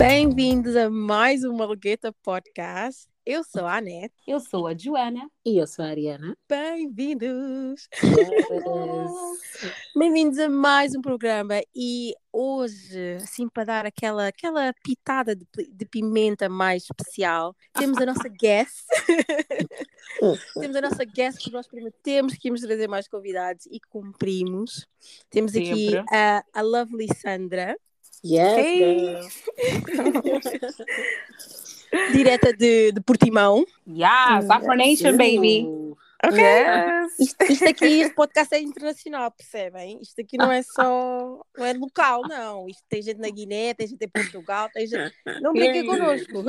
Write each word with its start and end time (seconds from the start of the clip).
Bem-vindos 0.00 0.74
a 0.76 0.88
mais 0.88 1.44
um 1.44 1.52
Malgueta 1.52 2.10
Podcast. 2.22 3.06
Eu 3.26 3.44
sou 3.44 3.66
a 3.66 3.76
Anete. 3.76 4.14
Eu 4.26 4.40
sou 4.40 4.66
a 4.66 4.74
Joana. 4.74 5.28
E 5.44 5.58
eu 5.58 5.66
sou 5.66 5.84
a 5.84 5.88
Ariana. 5.88 6.34
Bem-vindos! 6.48 7.86
Bem-vindos 9.94 10.38
a 10.38 10.48
mais 10.48 10.94
um 10.94 11.02
programa 11.02 11.60
e 11.76 12.14
hoje, 12.32 13.16
assim, 13.16 13.46
para 13.46 13.64
dar 13.64 13.84
aquela, 13.84 14.28
aquela 14.28 14.72
pitada 14.82 15.36
de, 15.36 15.46
de 15.70 15.84
pimenta 15.84 16.48
mais 16.48 16.84
especial, 16.84 17.54
temos 17.74 17.98
a 17.98 18.06
nossa 18.06 18.26
guest. 18.26 18.86
temos 20.58 20.76
a 20.76 20.80
nossa 20.80 21.04
guest 21.04 21.44
que 21.44 21.52
nós 21.52 21.68
prometemos 21.68 22.38
que 22.38 22.48
íamos 22.48 22.62
trazer 22.62 22.88
mais 22.88 23.06
convidados 23.06 23.66
e 23.66 23.78
cumprimos. 23.78 24.88
Temos 25.28 25.54
aqui 25.54 25.90
a, 26.10 26.42
a 26.54 26.62
lovely 26.62 27.06
Sandra, 27.14 27.76
Yes, 28.24 29.42
direta 32.12 32.52
de, 32.52 32.92
de 32.92 33.00
Portimão. 33.00 33.64
Yes, 33.88 34.50
Afro 34.50 34.76
Nation, 34.76 35.16
baby. 35.16 35.64
Uh, 35.66 35.96
Yes. 36.22 37.18
Isto, 37.18 37.44
isto 37.44 37.68
aqui, 37.68 38.00
este 38.00 38.14
podcast 38.14 38.54
é 38.54 38.60
internacional, 38.60 39.30
percebem? 39.30 39.98
Isto 40.02 40.20
aqui 40.20 40.36
não 40.36 40.52
é 40.52 40.62
só, 40.62 41.40
não 41.56 41.64
é 41.64 41.72
local, 41.72 42.20
não. 42.28 42.68
Isto 42.68 42.84
tem 42.90 43.00
gente 43.00 43.18
na 43.18 43.30
Guiné, 43.30 43.72
tem 43.72 43.86
gente 43.86 44.04
em 44.04 44.08
Portugal, 44.08 44.68
tem 44.70 44.86
gente... 44.86 45.14
Não 45.40 45.54
brinquem 45.54 45.86
connosco. 45.86 46.44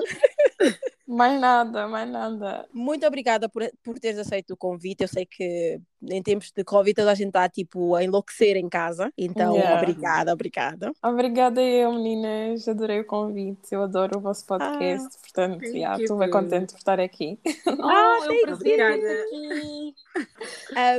Mais 1.13 1.41
nada, 1.41 1.89
mais 1.89 2.09
nada. 2.09 2.65
Muito 2.73 3.05
obrigada 3.05 3.49
por, 3.49 3.69
por 3.83 3.99
teres 3.99 4.17
aceito 4.17 4.53
o 4.53 4.57
convite. 4.57 5.01
Eu 5.01 5.09
sei 5.09 5.25
que 5.25 5.77
em 6.03 6.23
tempos 6.23 6.53
de 6.55 6.63
Covid 6.63 6.93
toda 6.93 7.11
a 7.11 7.15
gente 7.15 7.27
está 7.27 7.49
tipo 7.49 7.95
a 7.95 8.03
enlouquecer 8.03 8.55
em 8.55 8.69
casa. 8.69 9.11
Então, 9.17 9.53
Yeah. 9.55 9.81
obrigada, 9.81 10.31
obrigada. 10.31 10.91
Obrigada 11.03 11.61
eu, 11.61 11.91
meninas. 11.91 12.65
Adorei 12.65 13.01
o 13.01 13.05
convite. 13.05 13.73
Eu 13.73 13.83
adoro 13.83 14.19
o 14.19 14.21
vosso 14.21 14.45
podcast. 14.45 15.17
Portanto, 15.19 15.59
thank 15.59 15.75
yeah, 15.75 15.97
you. 15.97 16.03
estou 16.03 16.17
bem 16.17 16.29
contente 16.29 16.71
por 16.71 16.77
estar 16.79 16.99
aqui. 16.99 17.37
Ah, 17.83 18.17
thank 18.25 18.41
prazer 18.43 18.79
you. 18.79 19.01
ter-te 19.01 19.21
aqui. 19.21 19.95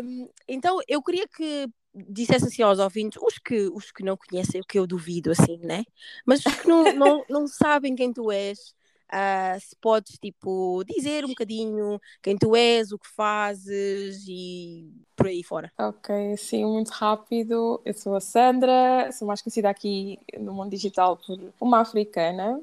Um, 0.05 0.29
então, 0.47 0.79
eu 0.87 1.03
queria 1.03 1.27
que 1.27 1.67
dissesse 1.95 2.47
assim 2.47 2.63
aos 2.63 2.79
ouvintes, 2.79 3.19
os 3.23 3.39
que, 3.39 3.69
os 3.73 3.91
que 3.91 4.05
não 4.05 4.17
conhecem, 4.17 4.61
o 4.61 4.65
que 4.65 4.79
eu 4.79 4.87
duvido, 4.87 5.31
assim, 5.31 5.59
né? 5.63 5.85
Mas 6.27 6.45
os 6.45 6.55
que 6.55 6.69
não, 6.69 6.93
não, 6.93 7.25
não 7.31 7.47
sabem 7.47 7.95
quem 7.95 8.13
tu 8.13 8.31
és, 8.31 8.75
ah, 9.13 9.57
se 9.61 9.77
podes, 9.77 10.19
tipo, 10.19 10.83
dizer 10.85 11.25
um 11.25 11.29
bocadinho 11.29 12.01
quem 12.23 12.37
tu 12.37 12.57
és, 12.57 12.91
o 12.93 12.99
que 12.99 13.09
fazes 13.09 14.25
e 14.27 14.91
por 15.15 15.27
aí 15.27 15.43
fora. 15.45 15.71
Ok, 15.79 16.37
sim, 16.37 16.65
muito 16.65 16.91
rápido. 16.91 17.81
Eu 17.85 17.95
sou 17.95 18.15
a 18.15 18.21
Sandra, 18.21 19.11
sou 19.13 19.27
mais 19.29 19.43
conhecida 19.43 19.69
aqui 19.69 20.19
no 20.39 20.53
mundo 20.55 20.71
digital 20.71 21.17
por 21.17 21.39
uma 21.61 21.81
africana. 21.81 22.61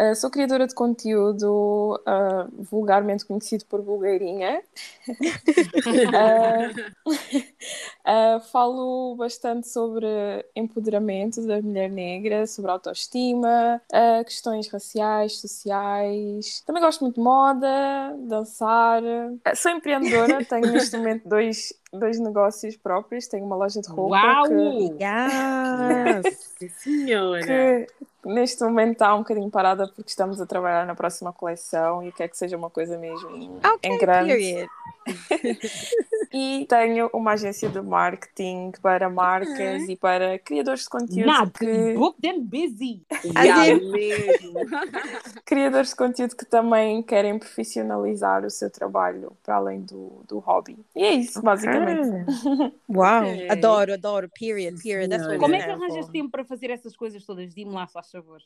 Uh, 0.00 0.14
sou 0.14 0.30
criadora 0.30 0.64
de 0.64 0.76
conteúdo, 0.76 2.00
uh, 2.06 2.48
vulgarmente 2.62 3.26
conhecido 3.26 3.64
por 3.64 3.82
Bulgueirinha. 3.82 4.62
Uh, 5.08 6.70
uh, 8.06 8.38
falo 8.52 9.16
bastante 9.16 9.68
sobre 9.68 10.06
empoderamento 10.54 11.44
da 11.44 11.60
mulher 11.60 11.90
negra, 11.90 12.46
sobre 12.46 12.70
autoestima, 12.70 13.82
uh, 13.92 14.24
questões 14.24 14.68
raciais, 14.68 15.40
sociais. 15.40 16.62
Também 16.64 16.80
gosto 16.80 17.00
muito 17.00 17.16
de 17.16 17.20
moda, 17.20 18.16
dançar. 18.20 19.02
Uh, 19.02 19.40
sou 19.56 19.72
empreendedora, 19.72 20.38
tenho 20.46 20.70
neste 20.70 20.96
momento 20.96 21.28
dois, 21.28 21.72
dois 21.92 22.20
negócios 22.20 22.76
próprios. 22.76 23.26
Tenho 23.26 23.44
uma 23.44 23.56
loja 23.56 23.80
de 23.80 23.88
roupa 23.88 24.14
Uau! 24.14 24.46
que, 24.46 25.02
Yes. 25.02 26.38
Sim, 26.56 26.68
senhora. 26.68 27.44
que 27.44 27.86
neste 28.24 28.62
momento 28.64 28.92
está 28.92 29.14
um 29.14 29.18
bocadinho 29.18 29.50
parada 29.50 29.86
porque 29.88 30.10
estamos 30.10 30.40
a 30.40 30.46
trabalhar 30.46 30.86
na 30.86 30.94
próxima 30.94 31.32
coleção 31.32 32.02
e 32.02 32.12
quer 32.12 32.28
que 32.28 32.36
seja 32.36 32.56
uma 32.56 32.70
coisa 32.70 32.98
mesmo 32.98 33.60
Ok, 33.64 33.90
em 33.90 33.98
grande. 33.98 34.68
E 36.32 36.66
tenho 36.68 37.08
uma 37.12 37.32
agência 37.32 37.68
de 37.68 37.80
marketing 37.80 38.72
para 38.82 39.08
marcas 39.08 39.88
e 39.88 39.96
para 39.96 40.38
criadores 40.38 40.82
de 40.82 40.88
conteúdo 40.88 41.26
Nada, 41.26 41.50
que 41.50 41.94
booked 41.94 42.28
and 42.28 42.40
busy. 42.42 43.02
Yeah, 43.24 43.76
mesmo. 43.76 44.60
criadores 45.44 45.90
de 45.90 45.96
conteúdo 45.96 46.36
que 46.36 46.44
também 46.44 47.02
querem 47.02 47.38
profissionalizar 47.38 48.44
o 48.44 48.50
seu 48.50 48.70
trabalho 48.70 49.36
para 49.42 49.56
além 49.56 49.80
do, 49.82 50.22
do 50.28 50.38
hobby. 50.38 50.76
E 50.94 51.04
é 51.04 51.12
isso, 51.12 51.40
basicamente. 51.42 52.26
Uau, 52.88 53.24
Ok. 53.24 53.48
adoro, 53.50 53.92
adoro, 53.94 54.30
period, 54.38 54.80
period. 54.82 55.10
That's. 55.10 55.38
Como 55.38 55.54
é 55.54 55.58
que 55.58 55.70
arranjas 55.70 56.08
tempo 56.08 56.30
para 56.30 56.44
fazer 56.44 56.70
essas 56.70 56.96
coisas 56.96 57.24
todas? 57.24 57.54
Dime 57.54 57.72
lá, 57.72 57.86
faz 57.86 58.10
favor. 58.10 58.40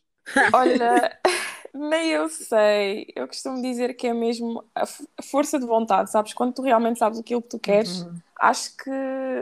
Olha, 0.53 1.19
nem 1.75 2.11
eu 2.11 2.29
sei. 2.29 3.07
Eu 3.15 3.27
costumo 3.27 3.61
dizer 3.63 3.95
que 3.95 4.07
é 4.07 4.15
mesmo 4.15 4.65
a, 4.75 4.85
força 5.23 5.59
de 5.59 5.67
vontade, 5.67 6.11
sabes? 6.11 6.33
Quando 6.35 6.55
tu 6.55 6.63
realmente 6.63 6.99
sabes 6.99 7.19
aquilo 7.19 7.43
que 7.43 7.49
tu 7.49 7.59
queres, 7.59 8.07
acho 8.41 8.77
que 8.77 8.91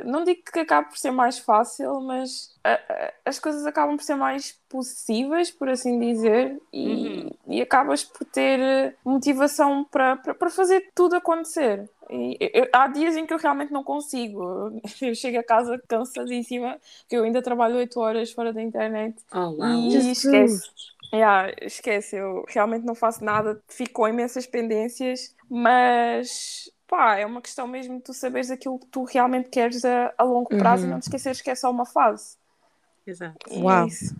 não 0.04 0.24
digo 0.24 0.42
que 0.52 0.60
acabe 0.60 0.88
por 0.90 0.98
ser 0.98 1.10
mais 1.10 1.38
fácil, 1.38 2.00
mas 2.00 2.54
a- 2.64 2.72
a- 2.74 3.12
as 3.24 3.38
coisas 3.38 3.64
acabam 3.66 3.96
por 3.96 4.02
ser 4.04 4.14
mais 4.16 4.52
possíveis, 4.68 5.50
por 5.50 5.68
assim 5.68 5.98
dizer, 5.98 6.60
e, 6.72 7.30
e 7.46 7.60
acabas 7.62 8.04
por 8.04 8.24
ter 8.26 8.60
eh, 8.60 8.94
motivação 9.04 9.84
para, 9.84 10.16
para, 10.16 10.34
para 10.34 10.50
fazer 10.50 10.90
tudo 10.94 11.16
acontecer. 11.16 11.88
E 12.10 12.36
eu- 12.52 12.68
há 12.72 12.88
dias 12.88 13.16
em 13.16 13.24
que 13.26 13.32
eu 13.32 13.38
realmente 13.38 13.72
não 13.72 13.84
consigo. 13.84 14.70
Eu 15.00 15.14
chego 15.14 15.38
a 15.38 15.44
casa 15.44 15.80
cansadíssima, 15.88 16.78
porque 17.02 17.16
eu 17.16 17.24
ainda 17.24 17.40
trabalho 17.42 17.76
8 17.76 17.98
horas 18.00 18.32
fora 18.32 18.52
da 18.52 18.60
internet 18.62 19.16
Oh, 19.32 19.50
wow. 19.50 19.58
e 19.88 19.90
Jesus. 19.90 20.18
esquece. 20.18 20.68
Yeah, 21.12 21.52
esquece, 21.62 22.16
eu 22.16 22.44
realmente 22.48 22.84
não 22.86 22.94
faço 22.94 23.24
nada, 23.24 23.60
fico 23.68 23.92
com 23.94 24.08
imensas 24.08 24.46
pendências, 24.46 25.34
mas 25.48 26.70
pá, 26.86 27.16
é 27.18 27.26
uma 27.26 27.42
questão 27.42 27.66
mesmo 27.66 27.96
de 27.98 28.04
tu 28.04 28.14
saberes 28.14 28.50
aquilo 28.50 28.78
que 28.78 28.86
tu 28.86 29.04
realmente 29.04 29.48
queres 29.48 29.84
a, 29.84 30.14
a 30.16 30.22
longo 30.22 30.48
prazo 30.48 30.84
e 30.84 30.86
Uhum. 30.86 30.92
não 30.94 31.00
te 31.00 31.04
esqueceres 31.04 31.40
que 31.42 31.50
é 31.50 31.54
só 31.54 31.70
uma 31.70 31.84
fase. 31.86 32.36
Exato. 33.06 33.36
E 33.50 33.62
Uau. 33.62 33.84
É 33.84 33.88
isso. 33.88 34.14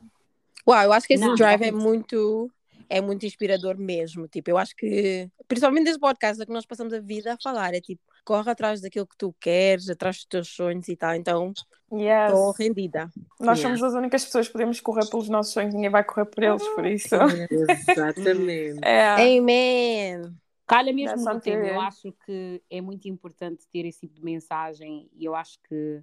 Uau, 0.66 0.82
eu 0.82 0.92
acho 0.92 1.06
que 1.06 1.14
esse 1.14 1.26
Não, 1.26 1.34
drive 1.34 1.60
é 1.62 1.64
realmente. 1.66 1.82
muito 1.84 2.50
é 2.90 3.00
muito 3.00 3.24
inspirador 3.24 3.78
mesmo. 3.78 4.26
Tipo, 4.28 4.50
eu 4.50 4.58
acho 4.58 4.74
que, 4.76 5.30
principalmente 5.46 5.84
nesse 5.84 5.98
podcast 6.00 6.42
é 6.42 6.44
que 6.44 6.52
nós 6.52 6.66
passamos 6.66 6.92
a 6.92 7.00
vida 7.00 7.34
a 7.34 7.36
falar, 7.42 7.72
é 7.72 7.80
tipo, 7.80 8.02
corre 8.24 8.50
atrás 8.50 8.80
daquilo 8.80 9.06
que 9.06 9.16
tu 9.16 9.32
queres, 9.40 9.88
atrás 9.88 10.16
dos 10.16 10.24
teus 10.26 10.48
sonhos 10.48 10.88
e 10.88 10.96
tal. 10.96 11.14
Então, 11.14 11.52
Yes. 11.92 12.32
estou 12.32 12.52
rendida. 12.52 13.10
Nós 13.40 13.58
Yeah. 13.58 13.62
somos 13.78 13.82
as 13.82 13.94
únicas 13.98 14.24
pessoas 14.24 14.46
que 14.46 14.52
podemos 14.52 14.80
correr 14.80 15.08
pelos 15.08 15.28
nossos 15.28 15.52
sonhos, 15.52 15.72
ninguém 15.74 15.90
vai 15.90 16.04
correr 16.04 16.26
por 16.26 16.42
eles, 16.42 16.68
por 16.68 16.86
isso. 16.86 17.14
Exatamente. 17.88 18.80
É, 18.82 19.38
Amen. 19.38 20.34
Calha 20.66 20.92
mesmo 20.92 21.16
no 21.24 21.40
tema. 21.40 21.66
Eu 21.66 21.80
acho 21.80 22.12
que 22.24 22.62
é 22.70 22.80
muito 22.80 23.08
importante 23.08 23.66
ter 23.72 23.84
esse 23.86 24.00
tipo 24.00 24.14
de 24.14 24.22
mensagem 24.22 25.08
e 25.16 25.24
eu 25.24 25.34
acho 25.34 25.58
que 25.68 26.00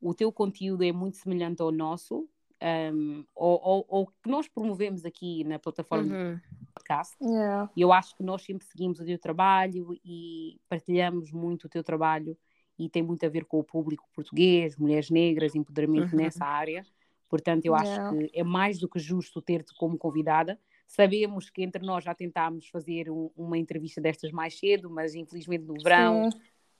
o 0.00 0.12
teu 0.12 0.30
conteúdo 0.30 0.84
é 0.84 0.92
muito 0.92 1.16
semelhante 1.16 1.62
ao 1.62 1.72
nosso, 1.72 2.28
um, 2.62 3.24
ou, 3.34 3.60
ou, 3.62 3.84
ou 3.88 4.06
que 4.06 4.28
nós 4.30 4.48
promovemos 4.48 5.04
aqui 5.04 5.44
na 5.44 5.58
plataforma 5.58 6.14
Uhum. 6.16 6.34
do 6.34 6.66
podcast. 6.74 7.16
yeah. 7.22 7.70
E 7.76 7.80
eu 7.80 7.92
acho 7.92 8.16
que 8.16 8.22
nós 8.22 8.42
sempre 8.42 8.66
seguimos 8.66 9.00
o 9.00 9.04
teu 9.04 9.18
trabalho 9.18 9.96
e 10.04 10.58
partilhamos 10.68 11.30
muito 11.32 11.64
o 11.64 11.68
teu 11.68 11.82
trabalho 11.84 12.36
e 12.78 12.88
tem 12.88 13.02
muito 13.02 13.24
a 13.24 13.28
ver 13.28 13.44
com 13.44 13.58
o 13.58 13.64
público 13.64 14.08
português, 14.14 14.76
mulheres 14.76 15.10
negras, 15.10 15.54
empoderamento 15.54 16.12
Uhum. 16.12 16.18
nessa 16.18 16.44
área. 16.44 16.82
Portanto, 17.28 17.64
eu 17.66 17.74
acho 17.74 17.90
Yeah. 17.90 18.16
que 18.28 18.30
é 18.38 18.44
mais 18.44 18.78
do 18.78 18.88
que 18.88 18.98
justo 18.98 19.40
ter-te 19.42 19.74
como 19.74 19.98
convidada. 19.98 20.58
Sabemos 20.86 21.50
que 21.50 21.62
entre 21.62 21.84
nós 21.84 22.04
já 22.04 22.14
tentámos 22.14 22.68
fazer 22.68 23.10
um- 23.10 23.30
uma 23.36 23.56
entrevista 23.58 24.00
destas 24.00 24.30
mais 24.30 24.58
cedo, 24.58 24.88
mas 24.90 25.14
infelizmente 25.14 25.64
no 25.64 25.74
verão 25.82 26.30
Sim. 26.30 26.38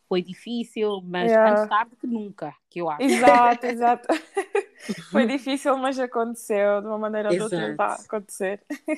Foi 0.08 0.22
difícil, 0.22 1.02
mas 1.04 1.32
Yeah. 1.32 1.50
antes 1.50 1.66
tarde 1.68 1.96
que 1.96 2.06
nunca, 2.06 2.54
que 2.70 2.80
eu 2.80 2.90
acho. 2.90 3.04
Exato, 3.04 3.66
exato. 3.66 4.08
Foi 5.10 5.26
difícil, 5.26 5.76
mas 5.78 5.98
aconteceu 5.98 6.80
de 6.80 6.86
uma 6.86 6.98
maneira 6.98 7.30
ou 7.30 7.36
de 7.36 7.42
outra 7.42 7.68
está 7.68 7.86
a 7.86 7.94
acontecer. 7.96 8.62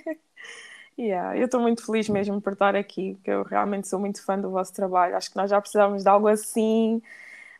Yeah, 0.98 1.36
eu 1.38 1.44
estou 1.44 1.60
muito 1.60 1.84
feliz 1.84 2.08
mesmo 2.08 2.40
por 2.40 2.54
estar 2.54 2.74
aqui, 2.74 3.16
que 3.22 3.30
eu 3.30 3.42
realmente 3.42 3.86
sou 3.86 4.00
muito 4.00 4.24
fã 4.24 4.38
do 4.40 4.50
vosso 4.50 4.72
trabalho. 4.72 5.14
Acho 5.16 5.30
que 5.30 5.36
nós 5.36 5.50
já 5.50 5.60
precisávamos 5.60 6.02
de 6.02 6.08
algo 6.08 6.26
assim 6.26 7.02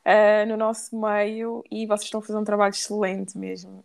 eh, 0.04 0.46
no 0.46 0.56
nosso 0.56 0.98
meio 1.00 1.64
e 1.70 1.86
vocês 1.86 2.04
estão 2.04 2.20
a 2.20 2.22
fazer 2.22 2.38
um 2.38 2.44
trabalho 2.44 2.72
excelente 2.72 3.36
mesmo. 3.38 3.84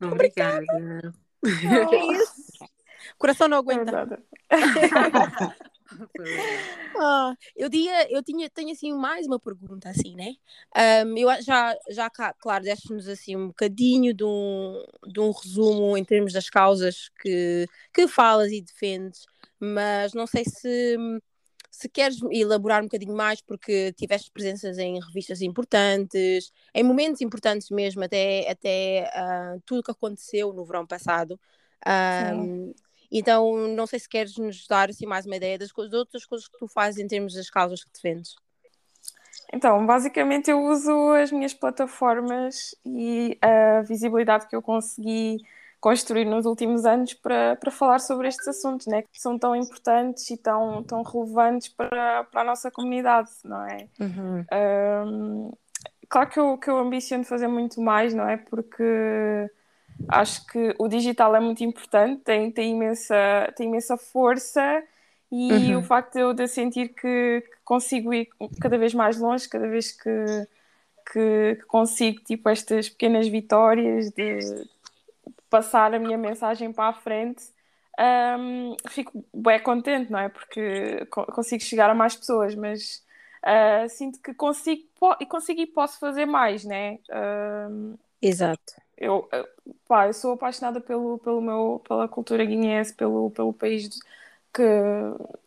Obrigada. 0.00 0.66
Que 1.88 1.96
isso? 1.96 2.42
O 3.14 3.18
coração 3.18 3.48
não 3.48 3.58
É 3.68 3.74
aguenta. 3.74 3.82
verdade. 3.84 4.16
Ah, 6.94 7.34
eu, 7.56 7.70
dia, 7.70 8.12
eu 8.12 8.22
tinha, 8.22 8.50
tenho 8.50 8.70
assim 8.70 8.92
mais 8.92 9.26
uma 9.26 9.40
pergunta, 9.40 9.88
assim, 9.88 10.14
né? 10.14 10.34
Ahm, 10.76 11.16
eu 11.16 11.28
já, 11.42 11.74
já 11.88 12.10
claro, 12.10 12.64
deste-nos 12.64 13.08
assim 13.08 13.34
um 13.34 13.48
bocadinho 13.48 14.12
de 14.12 14.22
um, 14.24 14.84
de 15.06 15.18
um 15.18 15.30
resumo 15.30 15.96
em 15.96 16.04
termos 16.04 16.34
das 16.34 16.50
causas 16.50 17.08
que, 17.20 17.66
que 17.94 18.06
falas 18.06 18.52
e 18.52 18.60
defendes, 18.60 19.24
mas 19.58 20.12
não 20.12 20.26
sei 20.26 20.44
se, 20.44 20.96
se 21.70 21.88
queres 21.88 22.18
elaborar 22.30 22.82
um 22.82 22.86
bocadinho 22.86 23.16
mais, 23.16 23.40
porque 23.40 23.92
tiveste 23.94 24.30
presenças 24.30 24.76
em 24.76 25.00
revistas 25.00 25.40
importantes, 25.40 26.52
em 26.74 26.82
momentos 26.84 27.22
importantes 27.22 27.70
mesmo, 27.70 28.04
até, 28.04 28.50
até 28.50 29.10
ah, 29.14 29.56
tudo 29.64 29.82
que 29.82 29.90
aconteceu 29.90 30.52
no 30.52 30.64
verão 30.64 30.86
passado. 30.86 31.40
Um, 31.86 32.74
então, 33.18 33.68
não 33.68 33.86
sei 33.86 33.98
se 33.98 34.08
queres 34.08 34.36
nos 34.36 34.66
dar 34.66 34.88
assim, 34.88 35.06
mais 35.06 35.26
uma 35.26 35.36
ideia 35.36 35.58
das, 35.58 35.70
coisas, 35.70 35.92
outras 35.92 36.24
coisas 36.24 36.48
que 36.48 36.58
tu 36.58 36.66
fazes 36.66 36.98
em 36.98 37.06
termos 37.06 37.34
das 37.34 37.50
causas 37.50 37.84
que 37.84 37.92
defendes. 37.92 38.34
Então, 39.52 39.84
basicamente 39.84 40.50
eu 40.50 40.62
uso 40.62 41.12
as 41.12 41.30
minhas 41.30 41.52
plataformas 41.52 42.74
e 42.86 43.36
a 43.42 43.82
visibilidade 43.82 44.48
que 44.48 44.56
eu 44.56 44.62
consegui 44.62 45.38
construir 45.78 46.24
nos 46.24 46.46
últimos 46.46 46.86
anos 46.86 47.12
para, 47.12 47.56
para 47.56 47.70
falar 47.70 47.98
sobre 47.98 48.28
estes 48.28 48.48
assuntos, 48.48 48.86
né? 48.86 49.02
que 49.02 49.20
são 49.20 49.38
tão 49.38 49.54
importantes 49.54 50.30
e 50.30 50.36
tão, 50.36 50.82
tão 50.84 51.02
relevantes 51.02 51.68
para, 51.68 52.24
para 52.24 52.40
a 52.40 52.44
nossa 52.44 52.70
comunidade, 52.70 53.28
não 53.44 53.66
é? 53.66 53.88
Uhum. 54.00 54.44
Um, 55.06 55.52
claro 56.08 56.30
que 56.30 56.38
eu, 56.38 56.56
que 56.56 56.70
eu 56.70 56.78
ambiciono 56.78 57.24
fazer 57.24 57.48
muito 57.48 57.80
mais, 57.80 58.14
não 58.14 58.28
é? 58.28 58.36
Porque 58.36 59.50
acho 60.08 60.46
que 60.46 60.74
o 60.78 60.88
digital 60.88 61.34
é 61.34 61.40
muito 61.40 61.62
importante, 61.64 62.22
tem, 62.22 62.50
tem, 62.50 62.72
imensa, 62.72 63.52
tem 63.56 63.68
imensa 63.68 63.96
força 63.96 64.82
e 65.30 65.52
uhum. 65.52 65.78
o 65.78 65.82
facto 65.82 66.14
de 66.14 66.20
eu, 66.20 66.34
de 66.34 66.46
sentir 66.46 66.88
que, 66.88 67.40
que, 67.40 67.56
consigo 67.64 68.12
ir 68.12 68.28
cada 68.60 68.76
vez 68.76 68.92
mais 68.92 69.18
longe, 69.18 69.48
cada 69.48 69.68
vez 69.68 69.92
que, 69.92 70.10
que, 71.12 71.56
que 71.56 71.66
consigo 71.66 72.20
tipo 72.22 72.48
estas 72.48 72.88
pequenas 72.88 73.26
vitórias 73.28 74.10
de 74.10 74.40
passar 75.48 75.94
a 75.94 75.98
minha 75.98 76.18
mensagem 76.18 76.72
para 76.72 76.88
a 76.88 76.92
frente, 76.92 77.44
um, 78.38 78.76
fico 78.88 79.24
bem 79.32 79.60
contente, 79.60 80.10
não 80.10 80.18
é? 80.18 80.28
Porque 80.28 81.06
consigo 81.06 81.62
chegar 81.62 81.90
a 81.90 81.94
mais 81.94 82.16
pessoas, 82.16 82.54
mas 82.54 83.02
uh, 83.44 83.88
sinto 83.88 84.20
que 84.20 84.34
consigo, 84.34 84.82
e 85.20 85.26
consigo 85.26 85.60
e 85.60 85.66
posso 85.66 85.98
fazer 85.98 86.26
mais, 86.26 86.64
né? 86.64 86.98
Uh, 87.10 87.98
Exato. 88.20 88.81
Eu, 89.02 89.28
pá, 89.88 90.06
eu 90.06 90.12
sou 90.12 90.34
apaixonada 90.34 90.80
pelo, 90.80 91.18
pelo 91.18 91.40
meu, 91.40 91.82
pela 91.86 92.06
cultura 92.06 92.44
guineense, 92.44 92.94
pelo, 92.94 93.32
pelo 93.32 93.52
país 93.52 93.88
que, 94.54 94.62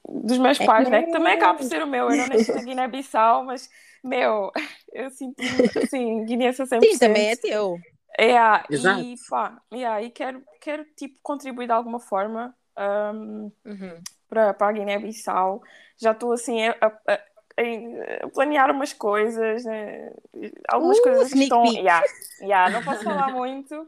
dos 0.09 0.37
meus 0.37 0.59
é 0.59 0.65
pais, 0.65 0.87
é, 0.87 0.91
né? 0.91 1.03
Que 1.03 1.11
também 1.13 1.33
acaba 1.33 1.57
por 1.57 1.63
ser 1.63 1.81
o 1.81 1.87
meu. 1.87 2.09
Eu 2.09 2.17
não 2.17 2.27
nasci 2.27 2.53
na 2.53 2.61
Guiné-Bissau, 2.63 3.45
mas, 3.45 3.69
meu, 4.03 4.51
eu 4.91 5.09
sinto, 5.09 5.41
assim, 5.81 6.25
guineense 6.25 6.61
a 6.63 6.65
100%. 6.65 6.81
Sim, 6.81 6.97
também 6.97 7.29
é 7.29 7.35
teu. 7.37 7.79
É, 8.19 8.35
Exato. 8.69 9.01
e 9.01 9.15
pá, 9.29 9.61
yeah, 9.73 10.01
e 10.01 10.09
quero, 10.09 10.43
quero 10.59 10.85
tipo, 10.95 11.17
contribuir 11.23 11.67
de 11.67 11.73
alguma 11.73 11.99
forma 11.99 12.53
um, 12.77 13.51
uhum. 13.65 14.01
para, 14.27 14.53
para 14.53 14.67
a 14.67 14.71
Guiné-Bissau. 14.73 15.61
Já 15.97 16.11
estou 16.11 16.33
assim 16.33 16.61
a, 16.65 16.75
a, 16.81 17.19
a, 17.57 18.27
planear 18.29 18.71
umas 18.71 18.93
coisas, 18.93 19.65
né? 19.65 20.11
algumas 20.67 20.97
uh, 20.99 21.03
coisas 21.03 21.31
que 21.33 21.43
estão. 21.43 21.65
Yeah, 21.65 22.05
yeah, 22.41 22.69
não 22.69 22.83
posso 22.83 23.03
falar 23.03 23.31
muito, 23.33 23.87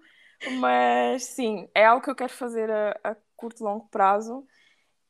mas 0.60 1.24
sim, 1.25 1.69
é 1.74 1.86
algo 1.86 2.04
que 2.04 2.10
eu 2.10 2.16
quero 2.16 2.34
fazer 2.34 2.69
a, 2.69 3.00
a 3.04 3.16
curto 3.36 3.62
e 3.62 3.64
longo 3.64 3.88
prazo. 3.90 4.46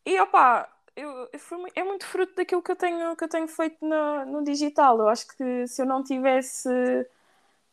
E 0.05 0.19
opá, 0.19 0.69
eu, 0.95 1.29
eu 1.31 1.39
fui, 1.39 1.71
é 1.75 1.83
muito 1.83 2.05
fruto 2.05 2.35
daquilo 2.35 2.63
que 2.63 2.71
eu 2.71 2.75
tenho, 2.75 3.15
que 3.15 3.23
eu 3.23 3.29
tenho 3.29 3.47
feito 3.47 3.77
no, 3.85 4.25
no 4.25 4.43
digital. 4.43 4.97
Eu 4.99 5.09
acho 5.09 5.27
que 5.27 5.67
se 5.67 5.81
eu 5.81 5.85
não 5.85 6.03
tivesse 6.03 6.69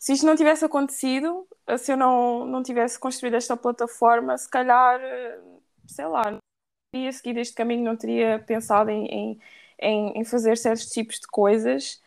se 0.05 0.13
isto 0.13 0.27
não 0.27 0.37
tivesse 0.37 0.63
acontecido, 0.63 1.49
se 1.79 1.91
eu 1.91 1.97
não, 1.97 2.45
não 2.45 2.63
tivesse 2.63 2.99
construído 2.99 3.37
esta 3.37 3.57
plataforma, 3.57 4.37
se 4.37 4.47
calhar, 4.47 5.01
sei 5.87 6.07
lá, 6.07 6.31
não 6.31 6.39
teria 6.93 7.11
seguido 7.11 7.41
este 7.41 7.55
caminho, 7.55 7.85
não 7.85 7.97
teria 7.97 8.39
pensado 8.39 8.91
em, 8.91 9.07
em, 9.07 9.41
em 9.85 10.25
fazer 10.25 10.57
certos 10.57 10.87
tipos 10.87 11.21
de 11.21 11.27
coisas. 11.27 12.03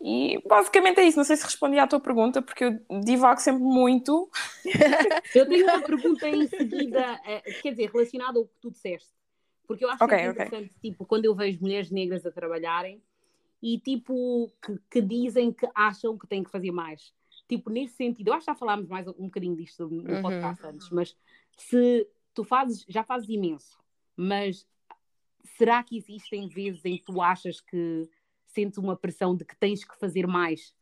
E 0.00 0.40
basicamente 0.46 1.00
é 1.00 1.04
isso. 1.04 1.16
Não 1.16 1.24
sei 1.24 1.36
se 1.36 1.44
respondi 1.44 1.78
à 1.78 1.86
tua 1.86 1.98
pergunta, 1.98 2.40
porque 2.40 2.64
eu 2.64 3.00
divago 3.00 3.40
sempre 3.40 3.62
muito. 3.62 4.30
eu 5.34 5.48
tenho 5.48 5.64
uma 5.64 5.82
pergunta 5.82 6.28
em 6.28 6.46
seguida, 6.46 7.20
eh, 7.26 7.40
quer 7.62 7.72
dizer, 7.72 7.90
relacionada 7.90 8.38
ao 8.38 8.46
que 8.46 8.54
tu 8.60 8.70
disseste. 8.70 9.10
Porque 9.66 9.84
eu 9.84 9.90
acho 9.90 10.02
okay, 10.02 10.18
que 10.18 10.24
interessante, 10.24 10.70
okay. 10.76 10.90
tipo, 10.90 11.04
quando 11.04 11.24
eu 11.24 11.34
vejo 11.34 11.60
mulheres 11.60 11.90
negras 11.90 12.24
a 12.24 12.30
trabalharem 12.30 13.02
e, 13.60 13.78
tipo, 13.78 14.50
que, 14.64 14.78
que 14.90 15.02
dizem 15.02 15.52
que 15.52 15.68
acham 15.74 16.16
que 16.16 16.26
têm 16.26 16.44
que 16.44 16.50
fazer 16.50 16.70
mais 16.70 17.12
tipo, 17.48 17.70
nesse 17.70 17.96
sentido, 17.96 18.28
eu 18.28 18.34
acho 18.34 18.44
que 18.44 18.52
já 18.52 18.54
falámos 18.54 18.86
mais 18.86 19.08
um 19.08 19.24
bocadinho 19.24 19.56
disto 19.56 19.88
no 19.88 20.02
uhum. 20.02 20.22
podcast 20.22 20.66
antes, 20.66 20.90
mas 20.90 21.16
se 21.56 22.06
tu 22.34 22.44
fazes, 22.44 22.84
já 22.88 23.02
fazes 23.02 23.28
imenso, 23.28 23.78
mas 24.14 24.66
será 25.56 25.82
que 25.82 25.96
existem 25.96 26.48
vezes 26.48 26.84
em 26.84 26.96
que 26.96 27.04
tu 27.04 27.20
achas 27.20 27.60
que 27.60 28.08
sentes 28.46 28.78
uma 28.78 28.96
pressão 28.96 29.36
de 29.36 29.44
que 29.44 29.56
tens 29.56 29.84
que 29.84 29.98
fazer 29.98 30.26
mais? 30.26 30.74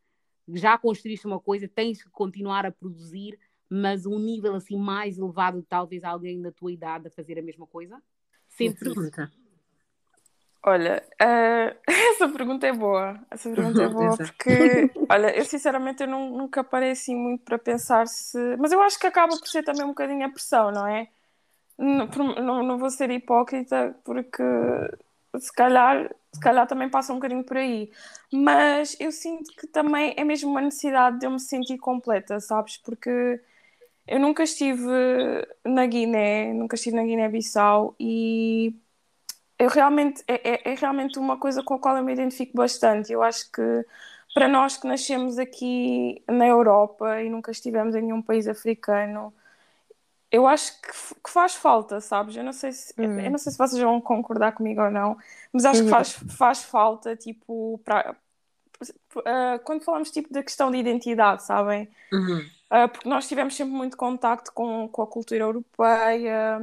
Já 0.49 0.79
construíste 0.79 1.27
uma 1.27 1.41
coisa, 1.41 1.69
tens 1.69 2.03
que 2.03 2.11
continuar 2.11 2.65
a 2.65 2.73
produzir, 2.73 3.39
mas 3.69 4.07
um 4.07 4.19
nível 4.19 4.55
assim 4.55 4.79
mais 4.79 5.19
elevado, 5.19 5.63
talvez 5.69 6.05
alguém 6.05 6.41
da 6.41 6.53
tua 6.53 6.73
idade 6.73 7.09
a 7.09 7.11
fazer 7.11 7.39
a 7.39 7.43
mesma 7.43 7.67
coisa? 7.67 8.01
Sentes 8.49 8.83
isso? 8.83 9.11
Olha, 10.67 11.01
uh, 11.23 11.79
essa 11.87 12.29
pergunta 12.29 12.67
é 12.67 12.73
boa. 12.73 13.21
Essa 13.31 13.49
pergunta 13.51 13.83
é 13.85 13.89
boa 13.89 14.17
porque, 14.17 14.91
olha, 15.09 15.37
eu 15.37 15.45
sinceramente 15.45 16.03
eu 16.03 16.09
não, 16.09 16.31
nunca 16.31 16.65
parei 16.65 16.91
assim 16.91 17.15
muito 17.15 17.45
para 17.45 17.57
pensar 17.57 18.09
se. 18.09 18.37
Mas 18.57 18.73
eu 18.73 18.83
acho 18.83 18.99
que 18.99 19.07
acaba 19.07 19.37
por 19.39 19.47
ser 19.47 19.63
também 19.63 19.85
um 19.85 19.91
bocadinho 19.91 20.27
a 20.27 20.29
pressão, 20.29 20.73
não 20.73 20.85
é? 20.85 21.09
Não, 21.79 22.07
não, 22.07 22.63
não 22.63 22.79
vou 22.79 22.91
ser 22.91 23.11
hipócrita 23.11 23.95
porque 24.05 24.43
se 25.39 25.53
calhar, 25.53 26.15
se 26.33 26.41
calhar 26.41 26.67
também 26.67 26.89
passa 26.89 27.13
um 27.13 27.17
bocadinho 27.17 27.45
por 27.45 27.57
aí. 27.57 27.91
Mas 28.33 28.97
eu 29.01 29.13
sinto 29.13 29.53
que 29.57 29.67
também 29.67 30.15
é 30.17 30.25
mesmo 30.25 30.51
uma 30.51 30.61
necessidade 30.61 31.19
de 31.19 31.27
eu 31.27 31.31
me 31.31 31.41
sentir 31.41 31.79
completa, 31.79 32.41
sabes? 32.41 32.79
Porque 32.79 33.41
eu 34.07 34.21
nunca 34.21 34.43
estive 34.45 34.83
na 35.65 35.87
Guiné, 35.87 36.53
nunca 36.55 36.77
estive 36.77 36.97
na 36.97 37.05
Guiné-Bissau 37.05 37.95
e 38.01 38.75
eu 39.59 39.69
realmente, 39.71 40.23
é, 40.29 40.71
é, 40.71 40.73
é, 40.73 40.75
realmente 40.75 41.19
uma 41.19 41.39
coisa 41.39 41.63
com 41.63 41.75
a 41.75 41.79
qual 41.79 41.97
eu 41.97 42.05
me 42.05 42.13
identifico 42.13 42.57
bastante. 42.57 43.13
Eu 43.13 43.23
acho 43.23 43.51
que 43.53 43.63
para 44.35 44.49
nós 44.49 44.77
que 44.77 44.87
nascemos 44.87 45.39
aqui 45.39 46.23
na 46.29 46.47
Europa 46.47 47.23
e 47.23 47.31
nunca 47.31 47.51
estivemos 47.51 47.95
em 47.95 48.03
nenhum 48.03 48.23
país 48.23 48.47
africano, 48.49 49.33
eu 50.37 50.47
acho 50.47 50.79
que, 50.83 50.89
que 51.25 51.31
faz 51.31 51.55
falta, 51.55 51.99
sabes? 51.99 52.37
Eu 52.37 52.45
não 52.45 52.53
sei 52.53 52.71
se 52.71 52.93
uhum. 52.99 53.21
eu 53.21 53.31
não 53.31 53.39
sei 53.39 53.51
se 53.51 53.57
vocês 53.57 53.81
vão 53.81 53.99
concordar 54.03 54.53
comigo 54.53 54.83
ou 54.83 54.91
não, 54.91 55.17
mas 55.51 55.65
acho 55.65 55.81
uhum. 55.81 55.87
que 55.87 55.91
faz, 55.91 56.13
faz 56.13 56.63
falta, 56.63 57.17
tipo, 57.17 57.81
para 57.83 58.15
uh, 58.83 59.59
quando 59.65 59.83
falamos 59.83 60.11
tipo 60.11 60.31
da 60.31 60.43
questão 60.43 60.71
de 60.71 60.77
identidade, 60.77 61.43
sabem? 61.43 61.89
Uhum. 62.13 62.41
Uh, 62.71 62.89
porque 62.91 63.09
nós 63.09 63.27
tivemos 63.27 63.57
sempre 63.57 63.73
muito 63.73 63.97
contacto 63.97 64.53
com, 64.53 64.87
com 64.89 65.03
a 65.03 65.07
cultura 65.07 65.45
europeia 65.45 66.61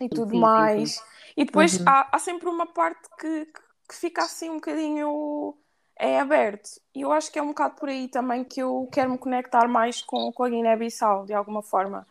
e 0.00 0.08
tudo 0.08 0.30
sim, 0.30 0.38
mais. 0.38 0.92
Sim, 0.92 1.00
sim. 1.00 1.32
E 1.36 1.44
depois 1.44 1.80
uhum. 1.80 1.84
há, 1.88 2.08
há, 2.12 2.18
sempre 2.20 2.48
uma 2.48 2.66
parte 2.66 3.08
que, 3.18 3.46
que 3.88 3.94
fica 3.96 4.22
assim 4.22 4.50
um 4.50 4.56
bocadinho 4.56 5.56
é 5.98 6.20
aberto. 6.20 6.80
E 6.94 7.00
eu 7.00 7.10
acho 7.10 7.32
que 7.32 7.40
é 7.40 7.42
um 7.42 7.48
bocado 7.48 7.74
por 7.74 7.88
aí 7.88 8.06
também 8.06 8.44
que 8.44 8.62
eu 8.62 8.88
quero 8.92 9.10
me 9.10 9.18
conectar 9.18 9.66
mais 9.66 10.00
com, 10.00 10.30
com 10.30 10.44
a 10.44 10.48
Guiné-Bissau, 10.48 11.26
de 11.26 11.34
alguma 11.34 11.60
forma. 11.60 12.06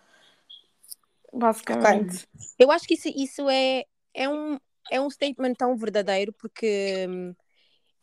Basicamente. 1.33 2.27
Okay. 2.35 2.47
Eu 2.59 2.71
acho 2.71 2.87
que 2.87 2.93
isso, 2.93 3.09
isso 3.09 3.49
é, 3.49 3.83
é, 4.13 4.29
um, 4.29 4.59
é 4.91 5.01
um 5.01 5.09
statement 5.09 5.55
tão 5.55 5.75
verdadeiro 5.75 6.31
porque 6.33 7.07
hum, 7.09 7.33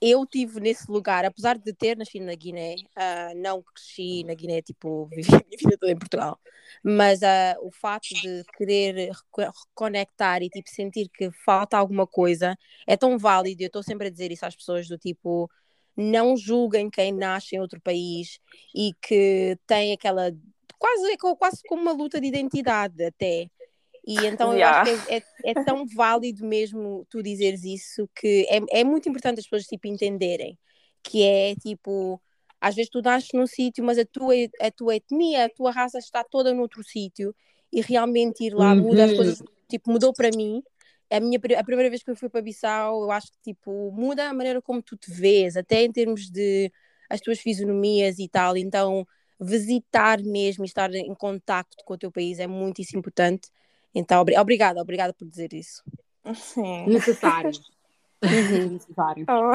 eu 0.00 0.26
tive 0.26 0.60
nesse 0.60 0.90
lugar, 0.90 1.24
apesar 1.24 1.58
de 1.58 1.72
ter 1.74 1.96
nascido 1.96 2.24
na 2.24 2.34
Guiné, 2.34 2.74
uh, 2.74 3.36
não 3.36 3.62
cresci 3.62 4.24
na 4.24 4.34
Guiné, 4.34 4.62
tipo, 4.62 5.06
vivi 5.06 5.34
a 5.34 5.44
minha 5.46 5.58
vida 5.58 5.76
toda 5.78 5.92
em 5.92 5.98
Portugal, 5.98 6.40
mas 6.82 7.20
uh, 7.20 7.60
o 7.62 7.70
fato 7.70 8.08
de 8.08 8.42
querer 8.56 9.10
reconectar 9.36 10.42
e 10.42 10.48
tipo, 10.48 10.70
sentir 10.70 11.08
que 11.08 11.30
falta 11.30 11.76
alguma 11.76 12.06
coisa 12.06 12.56
é 12.86 12.96
tão 12.96 13.18
válido. 13.18 13.62
Eu 13.62 13.66
estou 13.66 13.82
sempre 13.82 14.06
a 14.06 14.10
dizer 14.10 14.32
isso 14.32 14.46
às 14.46 14.56
pessoas: 14.56 14.88
do 14.88 14.96
tipo, 14.96 15.50
não 15.96 16.36
julguem 16.36 16.88
quem 16.88 17.12
nasce 17.12 17.56
em 17.56 17.60
outro 17.60 17.80
país 17.80 18.38
e 18.74 18.92
que 19.02 19.56
tem 19.66 19.92
aquela. 19.92 20.32
Quase, 20.80 21.16
quase 21.38 21.60
como 21.68 21.82
uma 21.82 21.92
luta 21.92 22.20
de 22.20 22.26
identidade, 22.26 23.04
até 23.04 23.48
e 24.06 24.26
então 24.26 24.54
yeah. 24.54 24.88
eu 24.88 24.94
acho 24.94 25.06
que 25.06 25.12
é, 25.12 25.16
é, 25.18 25.22
é, 25.50 25.64
tão 25.64 25.84
válido 25.94 26.44
mesmo 26.44 27.06
tu 27.10 27.22
dizeres 27.22 27.64
isso 27.64 28.08
que 28.14 28.46
é, 28.48 28.80
é 28.80 28.84
muito 28.84 29.08
importante 29.08 29.40
as 29.40 29.44
pessoas 29.44 29.66
tipo 29.66 29.86
entenderem 29.86 30.58
que 31.02 31.22
é 31.22 31.54
tipo 31.56 32.20
às 32.60 32.74
vezes 32.74 32.90
tu 32.90 33.00
nasces 33.02 33.30
num 33.34 33.46
sítio 33.46 33.84
mas 33.84 33.98
a 33.98 34.04
tua, 34.04 34.34
a 34.60 34.70
tua 34.70 34.96
etnia, 34.96 35.44
a 35.44 35.48
tua 35.48 35.70
raça 35.70 35.98
está 35.98 36.24
toda 36.24 36.54
noutro 36.54 36.82
sítio 36.82 37.34
e 37.72 37.80
realmente 37.80 38.44
ir 38.44 38.54
lá 38.54 38.72
uhum. 38.72 38.80
muda 38.80 39.04
as 39.04 39.12
coisas, 39.12 39.42
tipo 39.68 39.90
mudou 39.90 40.12
para 40.12 40.30
mim 40.34 40.62
a 41.10 41.20
minha 41.20 41.38
a 41.58 41.64
primeira 41.64 41.90
vez 41.90 42.02
que 42.02 42.10
eu 42.10 42.16
fui 42.16 42.28
para 42.28 42.42
Bissau 42.42 43.02
eu 43.02 43.10
acho 43.10 43.28
que 43.32 43.52
tipo 43.52 43.92
muda 43.92 44.28
a 44.28 44.34
maneira 44.34 44.62
como 44.62 44.82
tu 44.82 44.96
te 44.96 45.10
vês 45.10 45.56
até 45.56 45.82
em 45.82 45.92
termos 45.92 46.30
de 46.30 46.72
as 47.08 47.20
tuas 47.20 47.38
fisionomias 47.38 48.18
e 48.18 48.28
tal 48.28 48.56
então 48.56 49.06
visitar 49.40 50.20
mesmo 50.22 50.64
e 50.64 50.66
estar 50.66 50.92
em 50.94 51.14
contacto 51.14 51.84
com 51.84 51.94
o 51.94 51.98
teu 51.98 52.12
país 52.12 52.38
é 52.38 52.46
muitíssimo 52.46 53.00
importante 53.00 53.50
então, 53.94 54.20
obrigada, 54.20 54.80
obrigada 54.80 55.12
por 55.12 55.26
dizer 55.26 55.52
isso. 55.52 55.82
Sim. 56.34 56.86
Necessário. 56.86 57.50
Uhum. 58.22 58.74
Necessário. 58.74 59.24
Oh. 59.30 59.54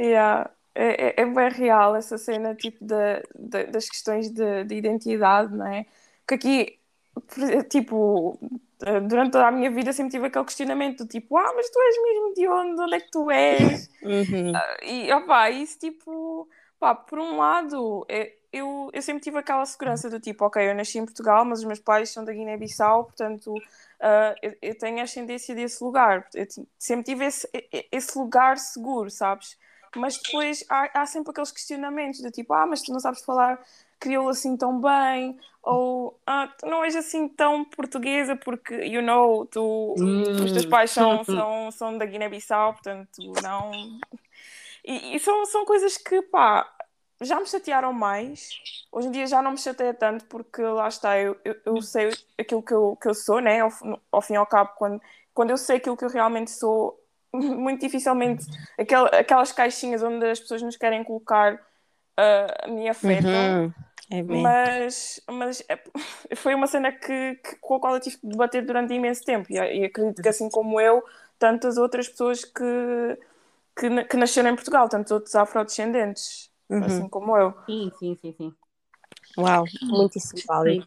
yeah. 0.00 0.50
É, 0.74 1.08
é, 1.08 1.14
é, 1.18 1.26
bem 1.26 1.50
real 1.50 1.94
essa 1.94 2.16
cena 2.16 2.54
tipo 2.54 2.82
de, 2.82 3.22
de 3.38 3.64
das 3.64 3.86
questões 3.86 4.30
de, 4.30 4.64
de, 4.64 4.76
identidade, 4.76 5.54
não 5.54 5.66
é? 5.66 5.84
Porque 6.26 6.34
aqui 6.36 7.64
tipo, 7.68 8.38
eh, 8.82 9.00
durante 9.00 9.32
toda 9.32 9.48
a 9.48 9.50
minha 9.50 9.70
vida 9.70 9.92
sempre 9.92 10.12
tive 10.12 10.28
aquele 10.28 10.46
questionamento, 10.46 11.06
tipo, 11.06 11.36
ah, 11.36 11.52
mas 11.54 11.68
tu 11.68 11.78
és 11.82 12.02
mesmo 12.02 12.34
de 12.34 12.48
onde? 12.48 12.80
Onde 12.80 12.94
é 12.94 13.00
que 13.00 13.10
tu 13.10 13.30
és? 13.30 13.90
Uhum. 14.02 14.52
Uh, 14.52 14.84
e, 14.86 15.12
opá, 15.12 15.50
isso, 15.50 15.78
tipo, 15.78 16.48
pá, 16.78 16.94
por 16.94 17.18
um 17.18 17.36
lado, 17.36 18.06
é, 18.08 18.32
eu, 18.52 18.90
eu 18.92 19.02
sempre 19.02 19.22
tive 19.22 19.38
aquela 19.38 19.64
segurança 19.64 20.10
do 20.10 20.18
tipo, 20.18 20.44
ok, 20.44 20.68
eu 20.68 20.74
nasci 20.74 20.98
em 20.98 21.04
Portugal, 21.04 21.44
mas 21.44 21.60
os 21.60 21.64
meus 21.64 21.78
pais 21.78 22.10
são 22.10 22.24
da 22.24 22.32
Guiné-Bissau, 22.32 23.04
portanto, 23.04 23.54
uh, 23.54 24.34
eu, 24.42 24.56
eu, 24.60 24.78
tenho 24.78 25.02
ascendência 25.02 25.54
desse 25.54 25.82
lugar. 25.82 26.26
Eu 26.34 26.46
sempre 26.78 27.04
tive 27.04 27.26
esse, 27.26 27.48
esse 27.92 28.18
lugar 28.18 28.58
seguro, 28.58 29.10
sabes? 29.10 29.56
Mas 29.96 30.18
depois 30.18 30.64
há, 30.68 31.02
há 31.02 31.06
sempre 31.06 31.30
aqueles 31.30 31.50
questionamentos 31.50 32.20
do 32.20 32.30
tipo, 32.30 32.52
ah, 32.54 32.66
mas 32.66 32.82
tu 32.82 32.92
não 32.92 33.00
sabes 33.00 33.24
falar 33.24 33.60
crioulo 33.98 34.30
assim 34.30 34.56
tão 34.56 34.80
bem, 34.80 35.38
ou 35.62 36.18
ah, 36.26 36.48
tu 36.58 36.66
não 36.66 36.82
és 36.82 36.96
assim 36.96 37.28
tão 37.28 37.64
portuguesa 37.64 38.34
porque, 38.34 38.74
you 38.74 39.02
know, 39.02 39.44
tu, 39.46 39.94
hum. 39.98 40.22
os 40.44 40.52
teus 40.52 40.64
pais 40.66 40.90
são, 40.90 41.22
são, 41.24 41.70
são 41.70 41.98
da 41.98 42.06
Guiné-Bissau, 42.06 42.72
portanto, 42.72 43.32
não. 43.42 43.70
E, 44.84 45.16
e, 45.16 45.20
são, 45.20 45.44
são 45.44 45.64
coisas 45.66 45.98
que, 45.98 46.22
pá, 46.22 46.66
já 47.20 47.38
me 47.38 47.46
chatearam 47.46 47.92
mais. 47.92 48.50
Hoje 48.90 49.08
em 49.08 49.10
dia 49.10 49.26
já 49.26 49.42
não 49.42 49.52
me 49.52 49.58
chateia 49.58 49.94
tanto 49.94 50.24
porque 50.24 50.62
lá 50.62 50.88
está, 50.88 51.18
eu, 51.18 51.36
eu, 51.44 51.56
eu 51.64 51.82
sei 51.82 52.10
aquilo 52.38 52.62
que 52.62 52.72
eu, 52.72 52.96
que 53.00 53.08
eu 53.08 53.14
sou, 53.14 53.40
né? 53.40 53.60
Ao, 53.60 53.70
ao 54.10 54.22
fim 54.22 54.34
e 54.34 54.36
ao 54.36 54.46
cabo, 54.46 54.70
quando, 54.76 55.00
quando 55.34 55.50
eu 55.50 55.56
sei 55.56 55.76
aquilo 55.76 55.96
que 55.96 56.04
eu 56.04 56.08
realmente 56.08 56.50
sou, 56.50 56.98
muito 57.32 57.80
dificilmente 57.80 58.44
aquel, 58.78 59.06
aquelas 59.06 59.52
caixinhas 59.52 60.02
onde 60.02 60.26
as 60.26 60.40
pessoas 60.40 60.62
nos 60.62 60.76
querem 60.76 61.04
colocar 61.04 61.54
uh, 61.54 62.70
me 62.72 62.88
afetam. 62.88 63.30
Uhum. 63.30 63.72
É 64.12 64.22
mas, 64.24 65.20
mas 65.30 65.62
é, 65.68 65.78
foi 66.34 66.54
uma 66.54 66.66
cena 66.66 66.90
que, 66.90 67.36
que, 67.36 67.56
com 67.60 67.76
a 67.76 67.80
qual 67.80 67.94
eu 67.94 68.00
tive 68.00 68.16
de 68.16 68.28
debater 68.28 68.64
durante 68.64 68.92
imenso 68.92 69.24
tempo 69.24 69.46
e, 69.50 69.54
e 69.54 69.84
acredito 69.84 70.20
que 70.20 70.28
assim 70.28 70.50
como 70.50 70.80
eu, 70.80 71.04
tantas 71.38 71.78
outras 71.78 72.08
pessoas 72.08 72.44
que, 72.44 73.18
que, 73.76 74.04
que 74.04 74.16
nasceram 74.16 74.50
em 74.50 74.56
Portugal, 74.56 74.88
tantos 74.88 75.12
outros 75.12 75.34
afrodescendentes, 75.36 76.49
uhum. 76.70 76.84
assim 76.84 77.08
como 77.08 77.36
eu. 77.36 77.54
Sim, 77.66 77.90
sim, 77.98 78.16
sim, 78.16 78.32
sim. 78.32 78.54
Uau, 79.38 79.64
muitíssimo 79.82 80.42
válido. 80.46 80.86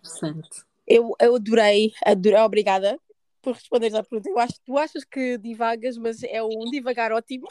Eu, 0.86 1.16
eu 1.20 1.36
adorei, 1.36 1.94
adorei, 2.06 2.40
obrigada 2.40 3.00
por 3.42 3.54
responderes 3.54 3.94
à 3.94 4.04
pergunta. 4.04 4.30
Eu 4.30 4.40
acho 4.40 4.54
tu 4.66 4.78
achas 4.78 5.04
que 5.04 5.38
divagas, 5.38 5.98
mas 5.98 6.24
é 6.24 6.42
um 6.42 6.70
divagar 6.72 7.12
ótimo. 7.12 7.48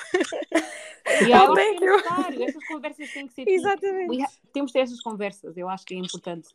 E 1.20 1.30
eu 1.30 1.36
acho 1.36 1.54
que 1.54 1.60
é 1.60 1.80
necessário. 1.80 2.42
Essas 2.42 2.66
conversas 2.66 3.12
têm 3.12 3.26
que 3.26 3.34
ser. 3.34 3.44
Tipo, 3.44 3.56
Exatamente. 3.56 4.26
Temos 4.52 4.70
de 4.70 4.72
ter 4.72 4.80
essas 4.80 5.00
conversas. 5.00 5.56
Eu 5.56 5.68
acho 5.68 5.84
que 5.84 5.94
é 5.94 5.98
importante 5.98 6.48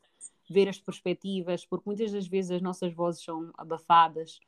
ver 0.49 0.67
as 0.69 0.79
perspectivas, 0.79 1.65
porque 1.65 1.83
muitas 1.85 2.11
das 2.11 2.27
vezes 2.27 2.51
as 2.51 2.61
nossas 2.61 2.93
vozes 2.93 3.23
são 3.23 3.51
abafadas 3.57 4.39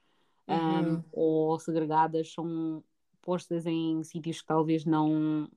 uhum. 0.48 0.93
um, 0.93 1.03
ou 1.12 1.59
segregadas, 1.59 2.33
são 2.33 2.83
postas 3.21 3.65
em 3.65 4.01
sítios 4.03 4.41
que 4.41 4.48
talvez 4.48 4.86
não 4.86 5.50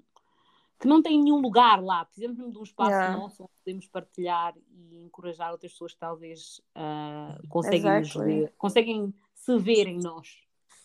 que 0.82 0.88
não 0.88 1.00
têm 1.00 1.22
nenhum 1.22 1.40
lugar 1.40 1.80
lá. 1.80 2.04
Precisamos 2.04 2.52
de 2.52 2.58
um 2.58 2.62
espaço 2.64 2.90
yeah. 2.90 3.16
nosso 3.16 3.44
onde 3.44 3.52
podemos 3.64 3.86
partilhar 3.86 4.52
e 4.68 4.96
encorajar 4.98 5.52
outras 5.52 5.70
pessoas 5.70 5.92
que 5.92 6.00
talvez 6.00 6.60
uh, 6.76 7.48
conseguem, 7.48 7.98
exactly. 7.98 8.40
ver, 8.40 8.54
conseguem 8.58 9.14
se 9.32 9.56
ver 9.60 9.86
em 9.86 10.00
nós. 10.00 10.40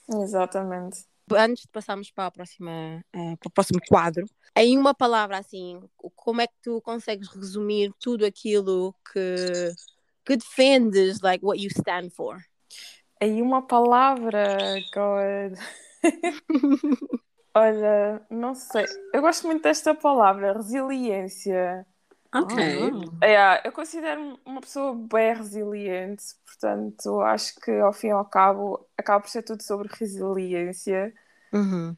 Exatamente. 0.08 1.04
Antes 1.32 1.63
de 1.63 1.70
passarmos 1.70 2.12
para, 2.12 2.27
a 2.27 2.32
próxima, 2.32 3.04
uh, 3.16 3.38
para 3.38 3.48
o 3.48 3.51
próximo 3.51 3.80
quadro, 3.89 4.27
em 4.56 4.77
uma 4.77 4.94
palavra 4.94 5.39
assim, 5.39 5.82
como 6.16 6.42
é 6.42 6.48
que 6.48 6.56
tu 6.62 6.80
consegues 6.82 7.30
resumir 7.30 7.92
tudo 8.00 8.24
aquilo 8.24 8.94
que, 9.12 9.74
que 10.24 10.38
defendes, 10.38 11.22
like 11.22 11.44
what 11.44 11.60
you 11.60 11.70
stand 11.70 12.12
for? 12.12 12.38
Em 13.20 13.42
uma 13.42 13.66
palavra, 13.66 14.75
God. 14.94 15.58
Olha, 17.57 18.21
não 18.29 18.53
sei. 18.53 18.85
Eu 19.11 19.21
gosto 19.21 19.47
muito 19.47 19.63
desta 19.63 19.95
palavra, 19.95 20.53
resiliência. 20.53 21.87
Ok. 22.33 22.55
É, 23.21 23.67
eu 23.67 23.71
considero-me 23.71 24.37
uma 24.45 24.61
pessoa 24.61 24.93
bem 24.93 25.33
resiliente, 25.33 26.23
portanto, 26.45 27.19
acho 27.21 27.59
que 27.59 27.71
ao 27.71 27.91
fim 27.91 28.07
e 28.07 28.11
ao 28.11 28.25
cabo 28.25 28.87
acaba 28.95 29.21
por 29.21 29.29
ser 29.29 29.41
tudo 29.41 29.63
sobre 29.63 29.89
resiliência. 29.91 31.11
Uhum. 31.51 31.97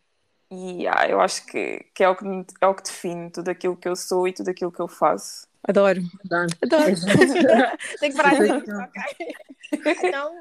E 0.49 0.83
yeah, 0.83 1.09
eu 1.09 1.19
acho 1.19 1.45
que, 1.45 1.85
que, 1.93 2.03
é, 2.03 2.09
o 2.09 2.15
que 2.15 2.25
é 2.61 2.67
o 2.67 2.73
que 2.73 2.83
define 2.83 3.29
tudo 3.29 3.49
aquilo 3.49 3.75
que 3.75 3.87
eu 3.87 3.95
sou 3.97 4.27
e 4.27 4.33
tudo 4.33 4.49
aquilo 4.49 4.71
que 4.71 4.79
eu 4.79 4.87
faço. 4.87 5.45
Adoro. 5.67 6.01
Adoro. 6.25 6.49
Adoro. 6.63 6.95
Tenho 7.99 8.13
que 8.13 8.17
parar 8.17 8.35
de 8.35 8.51
okay. 8.51 10.07
Então, 10.07 10.33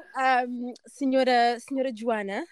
um, 0.47 0.73
senhora, 0.87 1.59
senhora 1.59 1.91
Joana, 1.93 2.43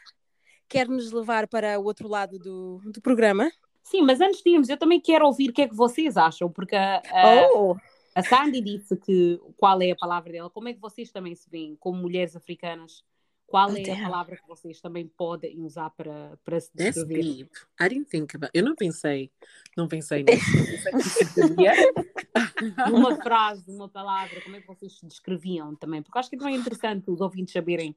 quer 0.67 0.87
nos 0.87 1.11
levar 1.11 1.47
para 1.47 1.79
o 1.79 1.83
outro 1.83 2.07
lado 2.07 2.37
do, 2.37 2.81
do 2.85 3.01
programa? 3.01 3.51
Sim, 3.83 4.01
mas 4.01 4.19
antes 4.19 4.41
de 4.41 4.49
irmos, 4.49 4.69
eu 4.69 4.77
também 4.77 4.99
quero 4.99 5.25
ouvir 5.25 5.49
o 5.49 5.53
que 5.53 5.61
é 5.61 5.67
que 5.67 5.75
vocês 5.75 6.17
acham, 6.17 6.51
porque 6.51 6.75
a, 6.75 6.97
a, 6.97 7.49
oh. 7.55 7.77
a 8.13 8.21
Sandy 8.21 8.59
disse 8.59 8.97
que 8.97 9.39
qual 9.55 9.81
é 9.81 9.91
a 9.91 9.95
palavra 9.95 10.31
dela, 10.31 10.49
como 10.49 10.67
é 10.67 10.73
que 10.73 10.79
vocês 10.79 11.09
também 11.09 11.33
se 11.33 11.49
veem 11.49 11.75
como 11.79 12.01
mulheres 12.01 12.35
africanas? 12.35 13.03
Qual 13.47 13.71
oh, 13.71 13.77
é 13.77 13.81
damn. 13.81 14.01
a 14.01 14.09
palavra 14.09 14.35
que 14.35 14.45
vocês 14.45 14.81
também 14.81 15.07
podem 15.07 15.61
usar 15.61 15.89
para, 15.91 16.37
para 16.43 16.59
se 16.59 16.69
descrever? 16.75 17.15
That's 17.15 17.37
deep. 17.37 17.49
I 17.79 17.87
didn't 17.87 18.09
think 18.09 18.35
about 18.35 18.51
Eu 18.53 18.65
não 18.65 18.75
pensei, 18.75 19.31
não 19.77 19.87
pensei 19.87 20.23
nisso. 20.23 20.43
uma 22.91 23.15
frase, 23.15 23.71
uma 23.71 23.87
palavra, 23.87 24.41
como 24.41 24.57
é 24.57 24.59
que 24.59 24.67
vocês 24.67 24.99
se 24.99 25.05
descreviam 25.05 25.73
também? 25.75 26.01
Porque 26.01 26.19
acho 26.19 26.29
que 26.29 26.43
é 26.43 26.51
interessante 26.51 27.09
os 27.09 27.21
ouvintes 27.21 27.53
saberem 27.53 27.95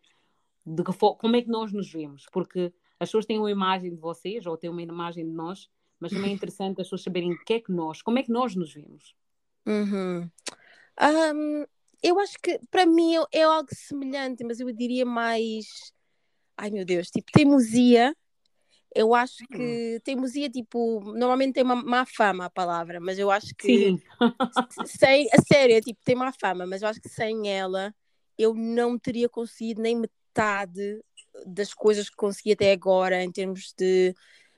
de 0.65 0.85
que 0.85 0.93
como 0.93 1.37
é 1.37 1.43
que 1.43 1.49
nós 1.49 1.73
nos 1.73 1.91
vemos, 1.91 2.27
porque 2.33 2.73
as 2.99 3.09
pessoas 3.09 3.27
têm 3.27 3.39
uma 3.39 3.51
imagem 3.51 3.91
de 3.91 3.97
vocês 3.97 4.47
ou 4.47 4.57
têm 4.57 4.71
uma 4.71 4.83
imagem 4.83 5.25
de 5.25 5.33
nós, 5.33 5.71
mas 5.99 6.13
também 6.13 6.31
é 6.31 6.35
interessante 6.35 6.81
as 6.81 6.87
pessoas 6.87 7.03
saberem 7.03 7.33
o 7.33 7.45
que 7.45 7.55
é 7.55 7.61
que 7.61 7.73
nós, 7.73 8.03
como 8.03 8.19
é 8.19 8.23
que 8.23 8.31
nós 8.31 8.55
nos 8.55 8.73
vemos. 8.73 9.15
Uhum. 9.67 10.31
Um, 11.01 11.67
eu 12.03 12.19
acho 12.19 12.39
que 12.43 12.59
para 12.71 12.87
mim 12.87 13.17
é, 13.17 13.41
é 13.41 13.43
algo 13.43 13.69
semelhante, 13.73 14.45
mas 14.45 14.61
eu 14.61 14.71
diria 14.73 15.05
mais. 15.05 15.93
Ai 16.57 16.71
meu 16.71 16.85
Deus, 16.85 17.09
tipo 17.11 17.31
teimosia. 17.33 18.15
Eu 18.93 19.15
acho 19.15 19.47
que 19.47 19.97
hum. 19.97 20.01
teimosia, 20.03 20.51
tipo, 20.51 21.01
normalmente 21.15 21.55
tem 21.55 21.63
uma 21.63 21.77
má 21.77 22.05
fama 22.05 22.47
a 22.47 22.51
palavra, 22.51 22.99
mas 22.99 23.21
eu 23.21 23.31
acho 23.31 23.55
que. 23.55 23.91
Sim. 23.91 24.03
sem, 24.85 25.29
a 25.33 25.41
sério, 25.41 25.77
é, 25.77 25.81
tipo, 25.81 26.01
tem 26.05 26.17
má 26.17 26.33
fama, 26.33 26.67
mas 26.67 26.83
eu 26.83 26.89
acho 26.89 27.01
que 27.01 27.09
sem 27.09 27.49
ela 27.49 27.95
eu 28.37 28.55
não 28.55 28.99
teria 28.99 29.29
conseguido 29.29 29.83
nem 29.83 29.95
metade 29.95 30.20
das 31.47 31.73
coisas 31.75 32.09
que 32.09 32.17
consegui 32.17 32.53
até 32.53 32.73
agora 32.73 33.23
em 33.23 33.31
termos 33.31 33.73
de, 33.77 34.15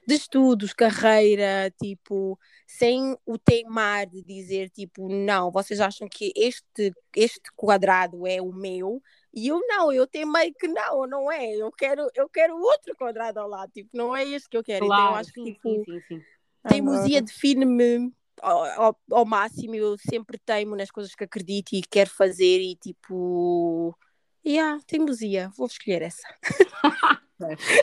de 0.06 0.14
estudos, 0.14 0.72
carreira, 0.72 1.72
tipo, 1.80 2.38
sem 2.66 3.16
o 3.24 3.38
teimar 3.38 4.06
de 4.06 4.22
dizer, 4.22 4.70
tipo, 4.70 5.08
não, 5.08 5.50
vocês 5.50 5.80
acham 5.80 6.08
que 6.08 6.32
este, 6.34 6.92
este 7.14 7.52
quadrado 7.54 8.26
é 8.26 8.40
o 8.40 8.52
meu, 8.52 9.02
e 9.32 9.48
eu 9.48 9.60
não, 9.66 9.92
eu 9.92 10.06
teimei 10.06 10.52
que 10.52 10.68
não, 10.68 11.06
não 11.06 11.30
é, 11.30 11.54
eu 11.54 11.70
quero, 11.70 12.08
eu 12.14 12.28
quero 12.28 12.56
outro 12.56 12.96
quadrado 12.96 13.40
ao 13.40 13.48
lado, 13.48 13.70
tipo, 13.72 13.90
não 13.92 14.16
é 14.16 14.24
este 14.24 14.48
que 14.48 14.56
eu 14.56 14.64
quero, 14.64 14.86
claro, 14.86 15.02
então 15.02 15.12
eu 15.12 15.18
acho 15.18 15.32
que, 15.32 15.44
tipo, 15.44 15.68
sim, 15.68 15.84
sim, 15.84 16.00
sim. 16.08 16.22
teimosia 16.68 17.22
define-me 17.22 18.12
ao, 18.40 18.64
ao, 18.64 19.00
ao 19.12 19.24
máximo, 19.24 19.74
eu 19.76 19.96
sempre 19.98 20.36
teimo 20.38 20.74
nas 20.74 20.90
coisas 20.90 21.14
que 21.14 21.24
acredito 21.24 21.74
e 21.74 21.82
quero 21.82 22.10
fazer 22.10 22.60
e, 22.60 22.74
tipo 22.74 23.96
e 24.44 24.54
yeah, 24.54 24.80
teimosia, 24.86 25.50
vou 25.56 25.66
escolher 25.66 26.02
essa. 26.02 26.26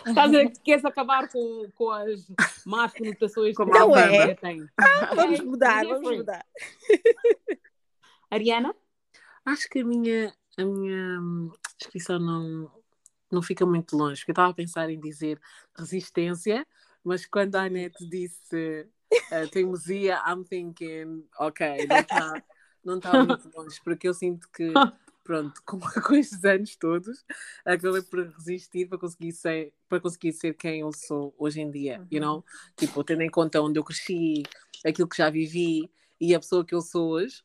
Estás 0.05 0.33
a 0.33 0.45
que 0.45 0.59
queres 0.61 0.85
acabar 0.85 1.27
com, 1.29 1.69
com 1.75 1.89
as 1.91 2.31
más 2.65 2.93
conotações 2.93 3.55
que 3.55 3.65
não 3.65 3.95
é. 3.95 4.35
tem. 4.35 4.65
Ah, 4.77 5.13
vamos 5.15 5.39
mudar, 5.41 5.85
vamos 5.85 6.17
mudar. 6.17 6.45
Ariana? 8.31 8.73
Acho 9.43 9.67
que 9.69 9.79
a 9.79 9.85
minha, 9.85 10.33
a 10.57 10.63
minha 10.63 11.19
hum, 11.19 11.51
descrição 11.77 12.19
não, 12.19 12.71
não 13.31 13.41
fica 13.41 13.65
muito 13.65 13.97
longe, 13.97 14.21
porque 14.21 14.31
eu 14.31 14.33
estava 14.33 14.51
a 14.51 14.55
pensar 14.55 14.89
em 14.89 14.99
dizer 14.99 15.39
resistência, 15.77 16.65
mas 17.03 17.25
quando 17.25 17.55
a 17.55 17.63
Anete 17.63 18.07
disse 18.07 18.87
uh, 19.31 19.49
teimosia, 19.49 20.21
I'm 20.25 20.43
thinking, 20.43 21.25
ok, 21.37 21.87
não 21.87 21.97
está 21.97 22.43
não 22.83 22.99
tá 22.99 23.11
muito 23.23 23.49
longe, 23.55 23.79
porque 23.83 24.07
eu 24.07 24.13
sinto 24.13 24.47
que 24.51 24.71
pronto, 25.29 25.61
com, 25.63 25.79
com 25.79 26.15
estes 26.15 26.43
anos 26.43 26.75
todos, 26.75 27.23
acabei 27.63 28.01
por 28.01 28.27
resistir 28.29 28.87
para 28.87 28.97
conseguir 28.97 29.31
ser, 29.31 29.71
para 29.87 29.99
conseguir 29.99 30.33
ser 30.33 30.55
quem 30.55 30.79
eu 30.79 30.91
sou 30.91 31.35
hoje 31.37 31.61
em 31.61 31.69
dia, 31.69 31.99
uhum. 31.99 32.07
you 32.11 32.19
know? 32.19 32.43
Tipo, 32.75 33.03
tendo 33.03 33.21
em 33.21 33.29
conta 33.29 33.61
onde 33.61 33.77
eu 33.77 33.83
cresci, 33.83 34.41
aquilo 34.83 35.07
que 35.07 35.17
já 35.17 35.29
vivi 35.29 35.87
e 36.19 36.33
a 36.33 36.39
pessoa 36.39 36.65
que 36.65 36.73
eu 36.73 36.81
sou 36.81 37.11
hoje, 37.11 37.43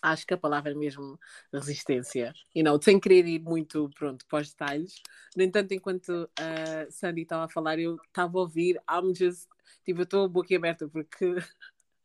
acho 0.00 0.24
que 0.24 0.34
a 0.34 0.38
palavra 0.38 0.70
é 0.70 0.74
mesmo 0.74 1.18
resistência. 1.52 2.32
You 2.54 2.62
know, 2.62 2.80
sem 2.80 3.00
querer 3.00 3.26
ir 3.26 3.40
muito, 3.40 3.90
pronto, 3.98 4.24
para 4.26 4.42
os 4.42 4.50
detalhes. 4.50 5.02
No 5.36 5.42
entanto, 5.42 5.72
enquanto 5.72 6.30
a 6.38 6.88
Sandy 6.92 7.22
estava 7.22 7.46
a 7.46 7.48
falar, 7.48 7.80
eu 7.80 7.96
estava 8.06 8.38
a 8.38 8.42
ouvir, 8.42 8.80
I'm 8.88 9.12
just, 9.12 9.48
tipo, 9.84 10.02
eu 10.02 10.04
estou 10.04 10.26
a 10.26 10.28
boca 10.28 10.54
aberta, 10.54 10.88
porque 10.88 11.34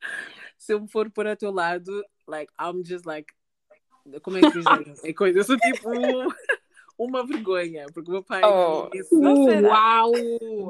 se 0.58 0.74
eu 0.74 0.82
me 0.82 0.88
for 0.88 1.12
para 1.12 1.34
o 1.34 1.38
teu 1.38 1.52
lado, 1.52 2.04
like, 2.28 2.52
I'm 2.60 2.84
just 2.84 3.06
like, 3.06 3.35
como 4.22 4.38
é 4.38 4.42
que 4.42 4.52
diz? 4.52 5.04
É 5.04 5.14
coisa, 5.14 5.40
eu 5.40 5.44
sou 5.44 5.58
tipo 5.58 5.90
uma 6.98 7.26
vergonha, 7.26 7.86
porque 7.94 8.10
o 8.10 8.14
meu 8.14 8.24
pai. 8.24 8.42
Oh, 8.44 8.90
esse... 8.94 9.14
não 9.16 9.46
sei 9.46 9.62
Uau! 9.62 10.12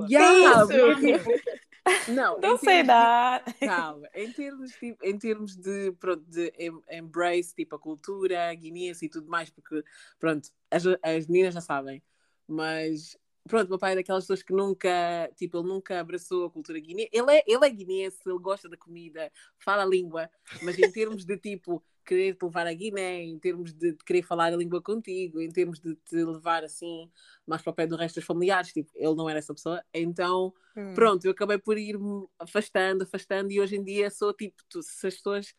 Yeah, 0.09 0.63
isso? 0.63 2.11
Não, 2.11 2.39
não 2.39 2.57
sei 2.57 2.81
dar. 2.83 3.43
Calma, 3.59 4.09
em 4.15 4.31
termos, 4.31 4.71
tipo, 4.71 5.05
em 5.05 5.17
termos 5.19 5.55
de, 5.55 5.91
pronto, 5.99 6.23
de 6.27 6.51
embrace, 6.91 7.53
tipo, 7.53 7.75
a 7.75 7.79
cultura 7.79 8.53
guineense 8.55 9.05
e 9.05 9.09
tudo 9.09 9.29
mais, 9.29 9.51
porque, 9.51 9.83
pronto, 10.19 10.49
as, 10.71 10.83
as 11.03 11.27
meninas 11.27 11.53
já 11.53 11.61
sabem, 11.61 12.01
mas 12.47 13.15
pronto, 13.47 13.69
meu 13.69 13.77
pai 13.77 13.91
é 13.91 13.95
daquelas 13.97 14.23
pessoas 14.23 14.41
que 14.41 14.51
nunca, 14.51 15.31
tipo, 15.35 15.59
ele 15.59 15.67
nunca 15.67 15.99
abraçou 15.99 16.45
a 16.45 16.49
cultura 16.49 16.79
guineense. 16.79 17.11
Ele 17.13 17.31
é, 17.31 17.43
ele 17.45 17.65
é 17.65 17.69
guineense, 17.69 18.17
ele 18.25 18.39
gosta 18.39 18.67
da 18.67 18.77
comida, 18.77 19.31
fala 19.59 19.83
a 19.83 19.85
língua, 19.85 20.27
mas 20.63 20.79
em 20.79 20.91
termos 20.91 21.23
de 21.23 21.37
tipo 21.37 21.83
querer 22.05 22.35
te 22.35 22.43
levar 22.45 22.67
a 22.67 22.74
Guiné, 22.74 23.24
em 23.24 23.38
termos 23.39 23.74
de, 23.74 23.91
de 23.93 24.03
querer 24.05 24.21
falar 24.21 24.53
a 24.53 24.55
língua 24.55 24.81
contigo, 24.81 25.41
em 25.41 25.50
termos 25.50 25.79
de 25.79 25.95
te 25.95 26.15
levar 26.15 26.63
assim 26.63 27.09
mais 27.45 27.62
para 27.62 27.71
o 27.71 27.74
pé 27.74 27.88
do 27.88 27.95
resto 27.95 28.15
dos 28.15 28.25
familiares, 28.25 28.71
tipo, 28.71 28.91
ele 28.95 29.15
não 29.15 29.29
era 29.29 29.39
essa 29.39 29.53
pessoa. 29.53 29.83
Então, 29.93 30.53
hum. 30.75 30.93
pronto, 30.93 31.25
eu 31.25 31.31
acabei 31.31 31.57
por 31.57 31.77
ir-me 31.77 32.27
afastando, 32.39 33.03
afastando, 33.03 33.51
e 33.51 33.59
hoje 33.59 33.75
em 33.75 33.83
dia 33.83 34.09
sou 34.09 34.33
tipo, 34.33 34.63
tu, 34.69 34.81
se 34.81 35.07
as 35.07 35.15
pessoas 35.15 35.53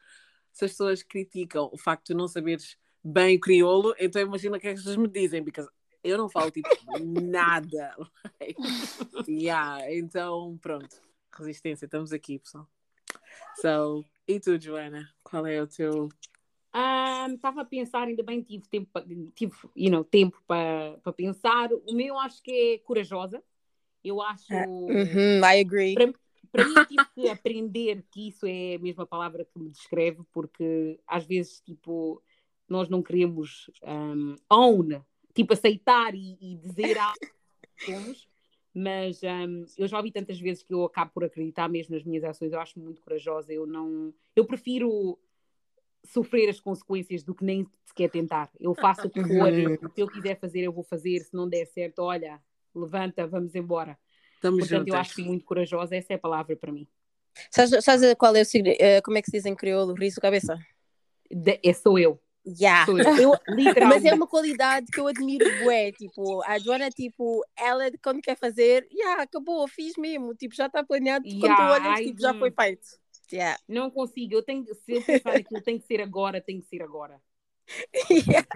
se 0.57 0.65
as 0.65 0.71
pessoas 0.71 1.03
criticam 1.03 1.69
o 1.71 1.77
facto 1.77 2.07
de 2.07 2.15
não 2.15 2.27
saberes 2.27 2.79
bem 3.05 3.37
o 3.37 3.41
crioulo, 3.41 3.95
então 3.99 4.23
imagina 4.23 4.57
o 4.57 4.61
que 4.61 4.67
é 4.67 4.71
que 4.71 4.79
as 4.79 4.85
pessoas 4.85 4.97
me 4.97 5.07
dizem, 5.07 5.45
porque 5.45 5.63
eu 6.03 6.17
não 6.17 6.31
falo 6.31 6.51
tipo 6.51 6.67
nada. 7.05 7.95
yeah, 9.29 9.93
então 9.93 10.59
pronto, 10.63 10.97
resistência, 11.31 11.85
estamos 11.85 12.11
aqui, 12.11 12.39
pessoal. 12.39 12.67
So, 13.61 14.03
e 14.27 14.41
tu, 14.41 14.59
Joana? 14.59 15.13
Qual 15.23 15.47
é 15.47 15.63
o 15.63 15.67
teu 15.67 16.09
Estava 17.35 17.59
um, 17.59 17.63
a 17.63 17.65
pensar, 17.65 18.07
ainda 18.07 18.23
bem 18.23 18.43
tive 18.43 18.69
tempo, 18.69 18.91
tive, 19.35 19.55
you 19.75 19.91
know, 19.91 20.05
tempo 20.05 20.43
para 20.47 21.13
pensar. 21.17 21.71
O 21.73 21.95
meu 21.95 22.19
acho 22.19 22.43
que 22.43 22.75
é 22.75 22.79
corajosa. 22.79 23.43
Eu 24.05 24.21
acho. 24.21 24.53
Uh, 24.53 24.85
uh 24.85 24.89
-huh, 24.89 25.41
I 25.41 25.61
agree. 25.61 25.95
Para, 25.95 26.13
para 26.53 26.65
mim, 26.69 26.75
tive 26.87 27.05
que 27.15 27.29
aprender 27.31 28.05
que 28.11 28.29
isso 28.29 28.47
é 28.47 28.75
a 28.75 28.79
mesma 28.79 29.07
palavra 29.07 29.45
que 29.45 29.59
me 29.59 29.71
descreve, 29.71 30.23
porque 30.33 31.01
às 31.07 31.25
vezes, 31.25 31.61
tipo, 31.61 32.23
nós 32.69 32.89
não 32.89 33.03
queremos 33.03 33.71
um, 33.83 34.35
own, 34.51 35.03
tipo, 35.35 35.53
aceitar 35.53 36.15
e, 36.15 36.37
e 36.41 36.57
dizer 36.57 36.99
algo 36.99 37.19
que 37.21 37.85
somos, 37.87 38.29
mas 38.75 39.23
um, 39.23 39.65
eu 39.79 39.89
já 39.89 39.97
ouvi 39.97 40.13
tantas 40.13 40.39
vezes 40.39 40.63
que 40.63 40.75
eu 40.75 40.85
acabo 40.85 41.11
por 41.13 41.25
acreditar 41.25 41.69
mesmo 41.69 41.95
nas 41.95 42.05
minhas 42.05 42.23
ações. 42.23 42.53
Eu 42.53 42.61
acho 42.61 42.79
muito 42.79 43.01
corajosa. 43.01 43.51
Eu 43.51 43.67
não. 43.67 44.13
Eu 44.35 44.45
prefiro 44.45 45.19
sofrer 46.05 46.49
as 46.49 46.61
consequências 46.61 47.23
do 47.23 47.35
que 47.35 47.45
nem 47.45 47.67
sequer 47.87 48.11
tentar. 48.11 48.51
Eu 48.61 48.75
faço 48.75 49.07
o 49.07 49.11
que 49.11 49.23
for, 49.23 49.53
uhum. 49.53 49.91
se 49.95 50.01
eu 50.01 50.09
quiser 50.09 50.39
fazer, 50.39 50.61
eu 50.63 50.73
vou 50.73 50.85
fazer, 50.85 51.21
se 51.21 51.35
não 51.35 51.49
der 51.49 51.67
certo, 51.67 52.01
olha, 52.01 52.41
levanta, 52.75 53.27
vamos 53.27 53.55
embora. 53.55 53.99
Estamos 54.35 54.61
Portanto, 54.61 54.79
juntas. 54.79 54.95
eu 54.95 55.01
acho 55.01 55.23
muito 55.23 55.45
corajosa, 55.45 55.97
essa 55.97 56.13
é 56.13 56.17
a 56.17 56.19
palavra 56.19 56.57
para 56.57 56.73
mim. 56.73 56.87
Sabes, 57.51 57.85
sabes 57.85 58.15
qual 58.15 58.35
é 58.35 58.41
o 58.41 58.45
uh, 58.45 59.03
como 59.05 59.19
é 59.19 59.23
que 59.23 59.31
se 59.31 59.37
diz 59.37 59.47
em 59.47 59.55
crioulo? 59.55 59.95
Riso 59.95 60.21
cabeça? 60.21 60.59
De, 61.31 61.59
é, 61.63 61.73
sou 61.73 61.99
eu. 61.99 62.21
Yeah. 62.47 62.87
Sou 62.87 62.99
eu. 62.99 63.19
eu 63.19 63.33
Mas 63.89 64.05
é 64.05 64.15
uma 64.15 64.27
qualidade 64.27 64.87
que 64.87 65.01
eu 65.01 65.09
admiro 65.09 65.45
bué, 65.65 65.91
tipo, 65.91 66.43
a 66.45 66.59
Joana, 66.59 66.91
tipo, 66.91 67.45
ela 67.57 67.91
quando 68.03 68.21
quer 68.21 68.37
fazer, 68.37 68.87
yeah, 68.93 69.23
acabou, 69.23 69.67
fiz 69.67 69.95
mesmo, 69.99 70.33
tipo, 70.35 70.55
já 70.55 70.67
está 70.67 70.85
planeado, 70.85 71.27
yeah, 71.27 71.41
quando 71.41 71.57
tu 71.57 71.85
olhas, 71.85 72.01
tipo, 72.01 72.21
já 72.21 72.35
foi 72.35 72.53
feito. 72.53 72.87
Yeah. 73.33 73.59
Não 73.69 73.91
consigo. 73.91 74.35
Eu 74.35 74.43
tenho, 74.43 74.65
se 74.75 74.93
eu 74.93 75.03
pensar 75.03 75.37
aquilo 75.37 75.63
tem 75.63 75.79
que 75.79 75.87
ser 75.87 76.01
agora, 76.01 76.41
tem 76.41 76.61
que 76.61 76.67
ser 76.67 76.83
agora. 76.83 77.21
Yeah. 78.11 78.47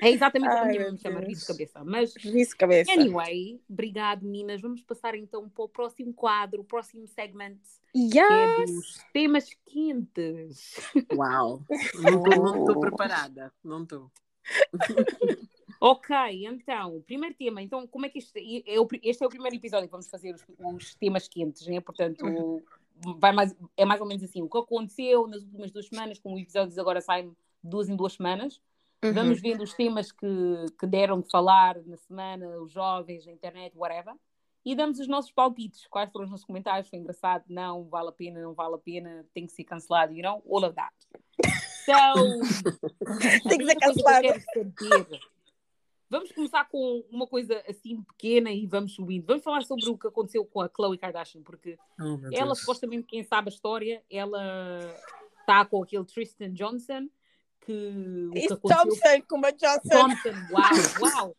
É 0.00 0.10
exatamente 0.10 0.50
a 0.50 0.64
minha 0.64 0.92
me 0.92 0.98
chama, 0.98 1.20
risco 1.20 1.52
cabeça. 1.52 1.84
Mas, 1.84 2.16
risco 2.16 2.58
cabeça. 2.58 2.92
Anyway, 2.92 3.60
obrigado, 3.68 4.24
meninas. 4.24 4.60
Vamos 4.60 4.82
passar 4.82 5.14
então 5.14 5.48
para 5.48 5.64
o 5.64 5.68
próximo 5.68 6.12
quadro, 6.12 6.60
o 6.62 6.64
próximo 6.64 7.06
segment. 7.06 7.58
Yes. 7.94 8.12
Que 8.12 8.18
é 8.18 8.64
dos 8.64 9.04
temas 9.12 9.48
quentes. 9.66 10.74
Uau! 11.14 11.62
Não 12.00 12.60
estou 12.60 12.80
preparada. 12.80 13.52
Não 13.62 13.82
estou. 13.82 14.10
ok, 15.80 16.16
então, 16.46 17.02
primeiro 17.06 17.34
tema. 17.34 17.62
Então, 17.62 17.86
como 17.86 18.06
é 18.06 18.08
que 18.08 18.18
isto. 18.18 18.36
É, 18.36 18.40
este 19.02 19.22
é 19.22 19.26
o 19.26 19.30
primeiro 19.30 19.56
episódio 19.56 19.86
que 19.86 19.92
vamos 19.92 20.08
fazer 20.08 20.34
os, 20.34 20.44
os 20.58 20.94
temas 20.94 21.28
quentes, 21.28 21.66
né? 21.66 21.80
Portanto. 21.80 22.62
Vai 23.18 23.32
mais, 23.32 23.54
é 23.76 23.84
mais 23.84 24.00
ou 24.00 24.06
menos 24.06 24.22
assim, 24.24 24.42
o 24.42 24.48
que 24.48 24.58
aconteceu 24.58 25.26
nas 25.26 25.42
últimas 25.42 25.70
duas 25.70 25.86
semanas, 25.86 26.18
como 26.18 26.38
episódios 26.38 26.78
agora 26.78 27.00
saem 27.00 27.34
duas 27.62 27.88
em 27.88 27.96
duas 27.96 28.14
semanas, 28.14 28.60
uhum. 29.04 29.12
vamos 29.12 29.40
vendo 29.40 29.62
os 29.62 29.72
temas 29.72 30.10
que, 30.10 30.26
que 30.78 30.86
deram 30.86 31.20
de 31.20 31.30
falar 31.30 31.76
na 31.86 31.96
semana, 31.96 32.46
os 32.60 32.72
jovens, 32.72 33.26
a 33.26 33.32
internet, 33.32 33.76
whatever, 33.76 34.14
e 34.64 34.74
damos 34.74 34.98
os 34.98 35.08
nossos 35.08 35.30
palpites, 35.30 35.86
quais 35.86 36.10
foram 36.10 36.24
os 36.24 36.30
nossos 36.30 36.46
comentários, 36.46 36.88
foi 36.88 36.98
engraçado, 36.98 37.44
não, 37.48 37.84
vale 37.84 38.08
a 38.08 38.12
pena, 38.12 38.40
não 38.40 38.54
vale 38.54 38.74
a 38.74 38.78
pena, 38.78 39.24
tem 39.32 39.46
que 39.46 39.52
ser 39.52 39.64
cancelado, 39.64 40.12
you 40.12 40.22
know, 40.22 40.42
all 40.46 40.64
of 40.64 40.74
that. 40.74 40.94
So, 41.88 43.48
tem 43.48 43.56
que 43.56 43.64
ser 43.64 43.76
cancelado. 43.80 44.20
Que 44.20 44.28
eu 44.28 44.32
quero 44.32 45.04
saber 45.04 45.20
Vamos 46.10 46.32
começar 46.32 46.64
com 46.66 47.04
uma 47.10 47.26
coisa 47.26 47.62
assim 47.68 48.02
pequena 48.02 48.50
e 48.50 48.66
vamos 48.66 48.94
subindo. 48.94 49.26
Vamos 49.26 49.42
falar 49.42 49.62
sobre 49.62 49.88
o 49.90 49.98
que 49.98 50.06
aconteceu 50.06 50.44
com 50.44 50.62
a 50.62 50.70
Chloe 50.74 50.96
Kardashian, 50.96 51.42
porque 51.42 51.78
oh, 52.00 52.18
ela, 52.32 52.54
supostamente, 52.54 53.06
quem 53.06 53.22
sabe 53.22 53.48
a 53.48 53.52
história, 53.52 54.02
ela 54.10 54.80
está 55.40 55.64
com 55.64 55.82
aquele 55.82 56.04
Tristan 56.04 56.52
Johnson. 56.52 57.08
Que 57.60 58.28
o 58.28 58.32
que 58.32 58.52
aconteceu... 58.52 58.58
Thompson, 58.60 59.22
como 59.28 59.46
a 59.46 59.50
Johnson. 59.50 59.88
Thompson, 59.90 60.30
uau, 60.50 61.12
uau. 61.14 61.36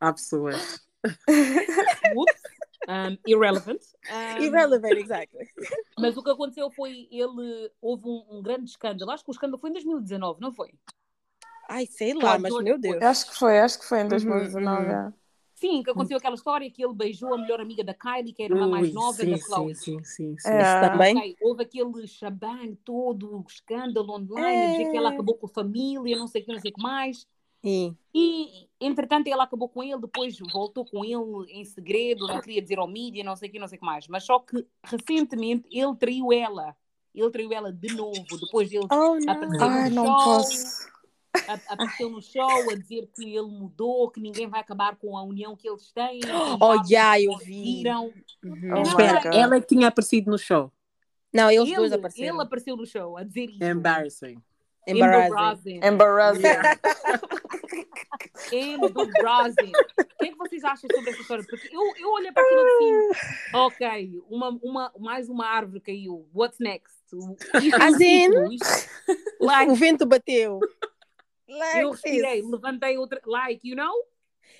Há 0.00 0.12
pessoas. 0.12 0.80
Um, 2.88 3.16
irrelevant. 3.26 3.80
Um, 4.10 4.42
irrelevant, 4.42 4.98
exactly. 4.98 5.46
Mas 5.96 6.16
o 6.16 6.22
que 6.22 6.30
aconteceu 6.30 6.70
foi 6.70 7.08
ele 7.10 7.70
houve 7.80 8.06
um, 8.06 8.26
um, 8.28 8.42
grande 8.42 8.70
escândalo. 8.70 9.12
Acho 9.12 9.24
que 9.24 9.30
o 9.30 9.32
escândalo 9.32 9.58
foi 9.58 9.70
em 9.70 9.74
2019, 9.74 10.40
não 10.40 10.52
foi? 10.52 10.74
Ai, 11.68 11.86
sei 11.86 12.14
lá, 12.14 12.38
mas 12.38 12.52
meu 12.62 12.78
Deus. 12.78 13.02
Acho 13.02 13.30
que 13.30 13.36
foi, 13.36 13.58
acho 13.58 13.78
que 13.78 13.84
foi 13.86 14.00
em 14.00 14.08
2019. 14.08 14.86
Uhum, 14.86 15.04
uhum. 15.04 15.12
Sim, 15.62 15.80
que 15.80 15.90
aconteceu 15.90 16.16
aquela 16.16 16.34
história 16.34 16.68
que 16.68 16.84
ele 16.84 16.92
beijou 16.92 17.32
a 17.32 17.38
melhor 17.38 17.60
amiga 17.60 17.84
da 17.84 17.94
Kylie, 17.94 18.32
que 18.32 18.42
era 18.42 18.52
uma 18.52 18.66
mais 18.66 18.92
nova 18.92 19.12
sim, 19.12 19.30
da 19.30 19.38
Chloe. 19.38 19.76
Sim, 19.76 20.02
sim, 20.02 20.36
sim. 20.36 20.48
É. 20.50 20.88
também. 20.88 21.16
Okay, 21.16 21.36
houve 21.40 21.62
aquele 21.62 22.04
chabang 22.08 22.76
todo, 22.84 23.44
escândalo 23.48 24.12
online, 24.12 24.56
é. 24.56 24.70
dizer 24.72 24.90
que 24.90 24.96
ela 24.96 25.10
acabou 25.10 25.36
com 25.36 25.46
a 25.46 25.48
família, 25.48 26.18
não 26.18 26.26
sei 26.26 26.42
o 26.42 26.44
que, 26.44 26.52
não 26.52 26.60
sei 26.60 26.72
o 26.72 26.74
que 26.74 26.82
mais. 26.82 27.28
Sim. 27.64 27.96
E, 28.12 28.68
entretanto, 28.80 29.28
ela 29.28 29.44
acabou 29.44 29.68
com 29.68 29.84
ele, 29.84 30.00
depois 30.00 30.36
voltou 30.52 30.84
com 30.84 31.04
ele 31.04 31.52
em 31.52 31.64
segredo, 31.64 32.26
não 32.26 32.40
queria 32.40 32.60
dizer 32.60 32.80
ao 32.80 32.88
mídia, 32.88 33.22
não 33.22 33.36
sei 33.36 33.48
o 33.48 33.52
que, 33.52 33.58
não 33.60 33.68
sei 33.68 33.76
o 33.76 33.80
que 33.80 33.86
mais. 33.86 34.08
Mas 34.08 34.24
só 34.24 34.40
que, 34.40 34.66
recentemente, 34.82 35.68
ele 35.70 35.94
traiu 35.94 36.32
ela. 36.32 36.74
Ele 37.14 37.30
traiu 37.30 37.52
ela 37.52 37.72
de 37.72 37.94
novo, 37.94 38.24
depois 38.40 38.68
dele 38.68 38.86
oh, 38.90 39.30
aparecer 39.30 39.62
Ai, 39.62 39.90
não 39.90 40.06
show. 40.06 40.24
Posso 40.24 40.91
apareceu 41.68 42.10
no 42.10 42.20
show 42.20 42.70
a 42.70 42.74
dizer 42.74 43.08
que 43.14 43.24
ele 43.24 43.48
mudou, 43.48 44.10
que 44.10 44.20
ninguém 44.20 44.48
vai 44.48 44.60
acabar 44.60 44.96
com 44.96 45.16
a 45.16 45.22
união 45.22 45.56
que 45.56 45.68
eles 45.68 45.90
têm. 45.92 46.20
Oh, 46.60 46.76
já, 46.84 47.14
yeah, 47.14 47.22
eu 47.22 47.38
vi. 47.38 47.82
Uhum. 48.44 48.74
Oh, 48.76 48.82
Espera, 48.82 49.34
ela 49.34 49.60
que 49.60 49.66
tinha 49.66 49.88
aparecido 49.88 50.30
no 50.30 50.38
show. 50.38 50.70
Não, 51.32 51.50
eles 51.50 51.68
ele, 51.68 51.76
dois 51.76 51.92
apareceram. 51.92 52.34
Ele 52.34 52.42
apareceu 52.42 52.76
no 52.76 52.86
show 52.86 53.16
a 53.16 53.24
dizer 53.24 53.50
isso. 53.50 53.64
Embarrassing. 53.64 54.36
Embarrassing. 54.86 55.80
Embarrassing. 55.82 56.42
Embarrassing. 58.52 59.72
o 59.72 60.04
que 60.18 60.26
é 60.26 60.28
que 60.28 60.36
vocês 60.36 60.62
acham 60.64 60.88
sobre 60.92 61.10
essa 61.10 61.20
história? 61.20 61.44
Porque 61.48 61.68
eu, 61.72 61.80
eu 61.98 62.12
olhei 62.12 62.32
para 62.32 62.42
aquilo 62.42 62.60
assim, 62.60 63.10
ok, 63.54 64.22
uma, 64.28 64.48
uma, 64.62 64.92
mais 64.98 65.28
uma 65.28 65.46
árvore 65.46 65.80
caiu, 65.80 66.28
what's 66.34 66.58
next? 66.58 66.92
Assim, 67.80 68.28
like, 69.40 69.70
o 69.70 69.74
vento 69.74 70.06
bateu. 70.06 70.60
Like 71.52 71.80
eu 71.80 71.90
respirei, 71.90 72.42
levantei 72.42 72.96
outra, 72.96 73.20
like, 73.26 73.68
you 73.68 73.76
know? 73.76 73.92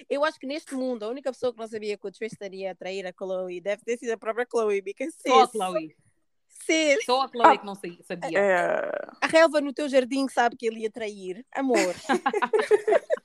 Eu 0.09 0.25
acho 0.25 0.39
que 0.39 0.47
neste 0.47 0.75
mundo, 0.75 1.05
a 1.05 1.09
única 1.09 1.33
pessoa 1.33 1.53
que 1.53 1.59
não 1.59 1.67
sabia 1.67 1.97
que 1.97 2.07
o 2.07 2.11
Trish 2.11 2.33
estaria 2.33 2.73
a 2.73 2.75
trair 2.75 3.07
a 3.07 3.13
Chloe 3.13 3.61
deve 3.61 3.83
ter 3.83 3.99
sido 3.99 4.11
a 4.13 4.19
própria 4.19 4.47
Chloe, 4.51 4.83
because 4.83 5.17
Só 5.27 5.45
a 5.45 5.49
Chloe. 5.49 5.97
Sis. 6.49 7.05
Só 7.05 7.23
a 7.23 7.29
Chloe 7.29 7.59
que 7.59 7.67
não 7.67 7.75
sabia. 7.75 8.39
É... 8.39 8.91
A 9.21 9.27
relva 9.27 9.61
no 9.61 9.73
teu 9.73 9.89
jardim 9.89 10.29
sabe 10.29 10.57
que 10.57 10.67
ele 10.67 10.81
ia 10.81 10.91
trair. 10.91 11.45
Amor. 11.53 11.79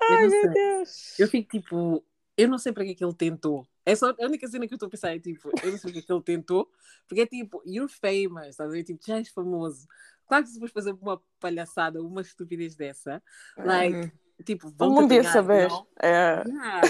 Ai, 0.00 0.26
meu 0.26 0.50
Deus. 0.52 1.18
Eu 1.18 1.28
fico 1.28 1.48
tipo, 1.48 2.04
eu 2.36 2.48
não 2.48 2.58
sei 2.58 2.72
para 2.72 2.84
que, 2.84 2.90
é 2.90 2.94
que 2.94 3.04
ele 3.04 3.14
tentou. 3.14 3.66
É 3.84 3.94
só 3.94 4.10
a 4.10 4.26
única 4.26 4.46
cena 4.46 4.66
que 4.66 4.74
eu 4.74 4.76
estou 4.76 4.86
a 4.86 4.90
pensar 4.90 5.14
é 5.14 5.18
tipo, 5.18 5.50
eu 5.62 5.70
não 5.72 5.78
sei 5.78 5.90
o 5.90 5.92
que, 5.92 5.98
é 5.98 6.02
que 6.02 6.12
ele 6.12 6.22
tentou, 6.22 6.70
porque 7.08 7.22
é 7.22 7.26
tipo, 7.26 7.62
you're 7.66 7.92
famous, 7.92 8.50
estás 8.50 8.70
a 8.70 8.72
ver? 8.72 8.84
Tipo, 8.84 9.00
já 9.04 9.16
és 9.16 9.28
famoso. 9.28 9.88
Claro 10.26 10.44
que 10.44 10.50
se 10.50 10.58
fores 10.58 10.72
fazer 10.72 10.92
uma 10.92 11.20
palhaçada, 11.40 12.00
uma 12.02 12.20
estupidez 12.20 12.76
dessa, 12.76 13.22
like, 13.58 14.12
tipo, 14.44 14.70
vão 14.70 14.88
O 14.88 14.92
mundo 14.92 15.12
ia 15.12 15.24
saber. 15.24 15.68
É. 16.00 16.42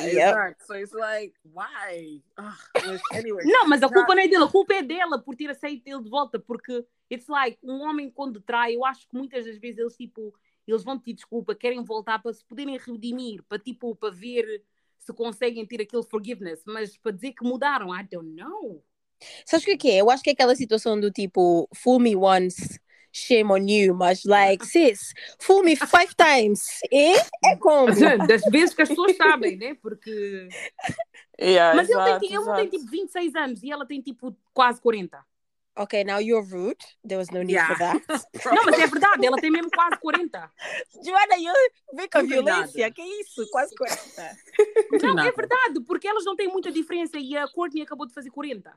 Yeah. 0.05 0.55
So 0.67 0.75
it's 0.75 0.93
like, 0.93 1.35
why? 1.45 2.23
Ugh, 2.39 2.55
mas 2.87 3.01
anyway. 3.13 3.45
Não, 3.47 3.69
mas 3.69 3.83
a 3.83 3.89
já- 3.89 3.95
culpa 3.95 4.15
não 4.15 4.23
é 4.23 4.29
dele, 4.29 4.45
a 4.45 4.49
culpa 4.49 4.75
é 4.75 4.83
dela 4.83 5.19
por 5.19 5.35
ter 5.35 5.51
aceito 5.51 5.87
ele 5.87 6.03
de 6.03 6.11
volta, 6.11 6.39
porque 6.39 6.85
it's 7.11 7.27
like, 7.27 7.59
um 7.63 7.81
homem 7.83 8.11
quando 8.11 8.41
trai, 8.41 8.77
eu 8.77 8.85
acho 8.85 9.09
que 9.09 9.17
muitas 9.17 9.45
das 9.47 9.57
vezes 9.59 9.79
eles 9.79 9.97
tipo, 9.97 10.35
eles 10.67 10.85
vão 10.85 10.99
pedir 10.99 11.15
desculpa, 11.15 11.55
querem 11.55 11.83
voltar 11.83 12.23
para 12.23 12.33
se 12.33 12.45
poderem 12.45 12.79
redimir, 12.79 13.43
para 13.49 13.59
tipo, 13.59 13.97
para 13.97 14.11
ver 14.15 14.63
se 15.05 15.13
conseguem 15.13 15.67
ter 15.67 15.83
aquele 15.83 16.03
forgiveness, 16.05 16.63
mas 16.65 16.97
para 16.97 17.13
dizer 17.13 17.33
que 17.33 17.45
mudaram, 17.45 17.95
I 17.95 18.05
don't 18.05 18.31
know. 18.35 18.85
Sabes 19.45 19.65
o 19.65 19.67
que 19.67 19.73
é 19.73 19.77
que 19.77 19.91
é? 19.91 20.01
Eu 20.01 20.11
acho 20.11 20.23
que 20.23 20.31
é 20.31 20.33
aquela 20.33 20.55
situação 20.55 20.99
do 20.99 21.11
tipo, 21.11 21.69
fool 21.75 22.01
me 22.01 22.15
once, 22.17 22.81
shame 23.13 23.51
on 23.51 23.67
you, 23.69 23.95
mas 23.95 24.25
like, 24.25 24.65
sis, 24.67 25.13
fool 25.41 25.63
me 25.63 25.77
five 25.77 26.15
times. 26.15 26.81
E 26.91 27.17
é 27.45 27.57
como? 27.57 27.93
Das 28.27 28.43
vezes 28.51 28.75
que 28.75 28.83
as 28.83 28.89
pessoas 28.89 29.17
sabem, 29.17 29.57
né? 29.57 29.75
Porque. 29.75 30.49
Yeah, 31.41 31.75
Mas 31.75 31.89
ele, 31.89 31.99
exato, 31.99 32.21
tem, 32.21 32.35
ele 32.35 32.55
tem 32.55 32.69
tipo 32.69 32.91
26 32.91 33.35
anos 33.35 33.63
e 33.63 33.71
ela 33.71 33.85
tem 33.85 34.01
tipo 34.01 34.37
quase 34.55 34.81
40. 34.81 35.19
Ok, 35.75 36.05
now 36.05 36.19
you're 36.21 36.47
rude. 36.47 36.85
There 37.07 37.17
was 37.19 37.31
no 37.31 37.39
need 37.43 37.53
Yeah. 37.53 37.69
for 37.69 37.79
that. 37.79 38.03
Não, 38.55 38.65
mas 38.67 38.79
é 38.79 38.87
verdade, 38.87 39.25
ela 39.27 39.39
tem 39.39 39.51
mesmo 39.51 39.71
quase 39.71 39.97
40. 39.99 40.53
Joana, 41.03 41.37
eu 41.41 41.55
vem 41.97 42.09
com 42.09 42.19
a 42.19 42.23
violência. 42.23 42.91
Que 42.91 43.01
é 43.01 43.21
isso? 43.21 43.49
Quase 43.51 43.75
40. 43.75 44.37
Não 45.03 45.19
é 45.25 45.33
verdade, 45.33 45.81
porque 45.87 46.07
elas 46.07 46.25
não 46.25 46.37
têm 46.37 46.49
muita 46.49 46.71
diferença 46.71 47.19
e 47.19 47.35
a 47.37 47.49
Courtney 47.49 47.83
acabou 47.83 48.07
de 48.07 48.13
fazer 48.13 48.31
40. 48.31 48.73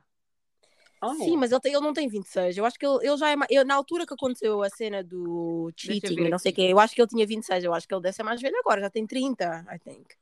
Oh. 1.02 1.14
Sim, 1.16 1.36
mas 1.36 1.52
ele, 1.52 1.60
tem- 1.60 1.72
ele 1.74 1.82
não 1.82 1.92
tem 1.92 2.08
26. 2.08 2.56
Eu 2.56 2.64
acho 2.64 2.78
que 2.78 2.86
ele, 2.86 3.06
ele 3.06 3.16
já 3.18 3.28
é 3.30 3.36
mais. 3.36 3.50
eu- 3.50 3.66
na 3.66 3.74
altura 3.74 4.06
que 4.06 4.14
aconteceu 4.14 4.62
a 4.62 4.70
cena 4.70 5.04
do 5.04 5.70
cheating, 5.76 6.14
e 6.22 6.30
não 6.30 6.38
sei 6.38 6.50
o 6.52 6.54
quê, 6.54 6.62
eu 6.62 6.78
acho 6.80 6.94
que 6.94 7.00
ele 7.02 7.08
tinha 7.08 7.26
26. 7.26 7.62
Eu 7.62 7.74
acho 7.74 7.86
que 7.86 7.94
ele 7.94 8.00
deve 8.02 8.16
ser 8.16 8.22
mais 8.22 8.40
velho 8.40 8.56
agora, 8.58 8.80
já 8.80 8.88
tem 8.88 9.06
30, 9.06 9.66
I 9.70 9.78
think. 9.78 10.14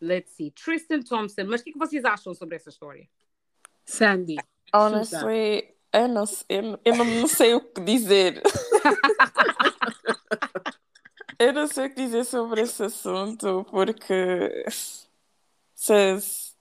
Let's 0.00 0.32
see. 0.32 0.50
Tristan 0.50 1.00
Thompson. 1.02 1.44
Mas 1.46 1.60
o 1.60 1.64
que, 1.64 1.70
é 1.70 1.72
que 1.74 1.78
vocês 1.78 2.04
acham 2.04 2.34
sobre 2.34 2.56
essa 2.56 2.70
história? 2.70 3.08
Sandy. 3.84 4.34
Honestly, 4.74 5.72
eu 5.92 6.08
não, 6.08 6.26
sei- 6.26 6.46
eu, 6.48 6.78
eu 6.84 6.96
não 6.96 7.26
sei 7.26 7.54
o 7.54 7.60
que 7.60 7.80
dizer. 7.80 8.42
eu 11.38 11.52
não 11.52 11.66
sei 11.66 11.86
o 11.86 11.90
que 11.90 11.96
dizer 11.96 12.24
sobre 12.24 12.62
esse 12.62 12.82
assunto, 12.82 13.66
porque 13.70 14.64
se- 15.74 16.52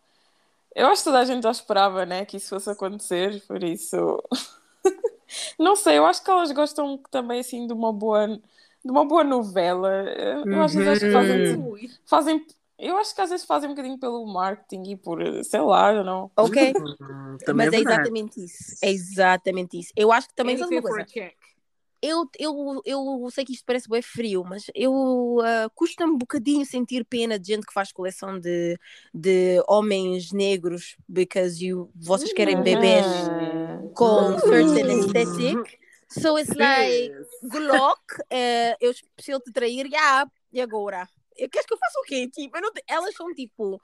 eu 0.76 0.88
acho 0.88 1.02
que 1.02 1.06
toda 1.06 1.20
a 1.20 1.26
gente 1.26 1.44
já 1.44 1.52
esperava 1.52 2.06
né, 2.06 2.26
que 2.26 2.38
isso 2.38 2.50
fosse 2.50 2.70
acontecer, 2.70 3.42
por 3.48 3.64
isso 3.64 4.22
não 5.60 5.76
sei, 5.76 5.98
eu 5.98 6.06
acho 6.06 6.24
que 6.24 6.30
elas 6.32 6.52
gostam 6.52 6.98
também 7.10 7.40
assim 7.40 7.68
de 7.68 7.74
uma 7.74 7.92
boa 7.94 8.28
de 8.84 8.90
uma 8.90 9.06
boa 9.06 9.24
novela. 9.24 9.90
Eu 10.48 10.60
às 10.64 10.74
vezes 10.74 10.90
acho 10.90 11.02
que 11.02 11.12
fazem, 11.14 11.56
Ui. 11.70 11.92
fazem 12.06 12.48
eu 12.82 12.98
acho 12.98 13.14
que 13.14 13.22
às 13.22 13.30
vezes 13.30 13.46
fazem 13.46 13.70
um 13.70 13.74
bocadinho 13.74 13.98
pelo 14.00 14.26
marketing 14.26 14.92
e 14.92 14.98
por, 14.98 15.20
sei 15.44 15.62
lá, 15.62 15.94
eu 15.94 16.04
não. 16.04 16.32
Ok? 16.36 16.74
Hum, 16.78 17.38
mas 17.56 17.68
é, 17.68 17.70
verdade. 17.72 17.82
exatamente 17.82 18.44
isso. 18.44 18.76
É 18.82 18.90
exatamente 18.90 19.80
isso. 19.80 19.94
Eu 19.96 20.12
acho 20.12 20.28
que 20.28 20.36
também 20.36 20.56
Anything 20.56 20.76
uma 20.76 20.82
coisa. 20.82 21.06
Eu, 22.04 22.28
eu, 22.40 22.82
eu 22.84 23.30
sei 23.32 23.46
que 23.46 23.54
isto 23.54 23.64
parece 23.64 23.88
bem 23.88 24.02
frio, 24.02 24.44
mas 24.44 24.66
eu 24.74 25.40
ah, 25.44 25.70
custa-me 25.76 26.14
um 26.14 26.18
bocadinho 26.18 26.66
sentir 26.66 27.06
pena 27.06 27.38
de 27.38 27.50
gente 27.50 27.68
que 27.68 27.74
faz 27.74 27.92
coleção 27.92 28.40
de, 28.40 28.76
de 29.14 29.64
homens 29.68 30.32
negros 30.32 30.98
because 31.08 31.64
you, 31.64 31.92
vocês 31.96 32.34
querem 32.34 32.60
bebês 32.64 33.06
Uhum. 33.06 33.92
com 33.94 34.38
certain 34.40 34.90
Uhum. 34.90 34.98
aesthetic. 34.98 35.80
So 36.10 36.38
it's 36.38 36.56
like, 36.56 37.14
Glock, 37.44 38.02
eh, 38.30 38.76
eu, 38.82 38.94
se 38.94 39.32
eu 39.32 39.40
te 39.40 39.52
trair, 39.52 39.86
yeah, 39.86 40.30
e 40.52 40.60
agora? 40.60 41.08
Queres 41.50 41.66
que 41.66 41.74
eu 41.74 41.78
faça 41.78 42.00
o 42.00 42.04
quê? 42.04 42.28
Tipo, 42.30 42.60
não 42.60 42.72
elas 42.88 43.16
são 43.16 43.34
tipo 43.34 43.82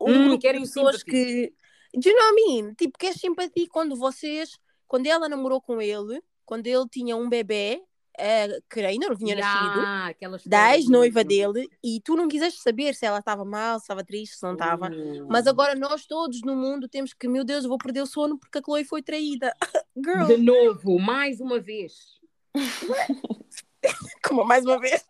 um 0.00 0.10
Hum, 0.12 0.24
grupo 0.24 0.40
querem 0.42 0.60
pessoas 0.62 1.02
que. 1.02 1.52
Do 1.94 2.08
you 2.08 2.14
know 2.14 2.24
what 2.26 2.40
I 2.40 2.44
mean? 2.62 2.74
Tipo, 2.74 2.98
queres 2.98 3.20
simpatia 3.20 3.66
quando 3.70 3.96
vocês. 3.96 4.58
Quando 4.86 5.06
ela 5.06 5.28
namorou 5.28 5.60
com 5.60 5.80
ele, 5.82 6.22
quando 6.46 6.66
ele 6.66 6.88
tinha 6.90 7.14
um 7.16 7.28
bebê, 7.28 7.82
eh, 8.18 8.58
que 8.70 8.80
ainda 8.80 9.08
não 9.08 9.16
tinha 9.16 9.36
nascido, 9.36 9.78
Yeah, 9.80 10.06
aquela 10.06 10.38
da 10.46 10.74
ex-noiva 10.76 11.22
do- 11.22 11.28
dele, 11.28 11.68
e 11.84 12.00
tu 12.00 12.16
não 12.16 12.26
quiseste 12.26 12.60
saber 12.62 12.94
se 12.94 13.04
ela 13.04 13.18
estava 13.18 13.44
mal, 13.44 13.78
se 13.78 13.84
estava 13.84 14.02
triste, 14.02 14.36
se 14.36 14.42
não 14.42 14.54
estava. 14.54 14.88
Hum. 14.88 15.26
Mas 15.28 15.46
agora 15.46 15.74
nós 15.74 16.06
todos 16.06 16.40
no 16.42 16.56
mundo 16.56 16.88
temos 16.88 17.12
que, 17.12 17.28
meu 17.28 17.44
Deus, 17.44 17.64
eu 17.64 17.68
vou 17.68 17.76
perder 17.78 18.00
o 18.02 18.06
sono 18.06 18.38
porque 18.38 18.58
a 18.58 18.62
Chloe 18.62 18.84
foi 18.84 19.02
traída. 19.02 19.52
Girl, 19.96 20.26
De 20.26 20.36
novo, 20.38 20.98
mais 20.98 21.38
uma 21.40 21.60
vez. 21.60 22.18
como 24.22 24.44
mais 24.44 24.64
uma 24.64 24.78
vez. 24.78 25.04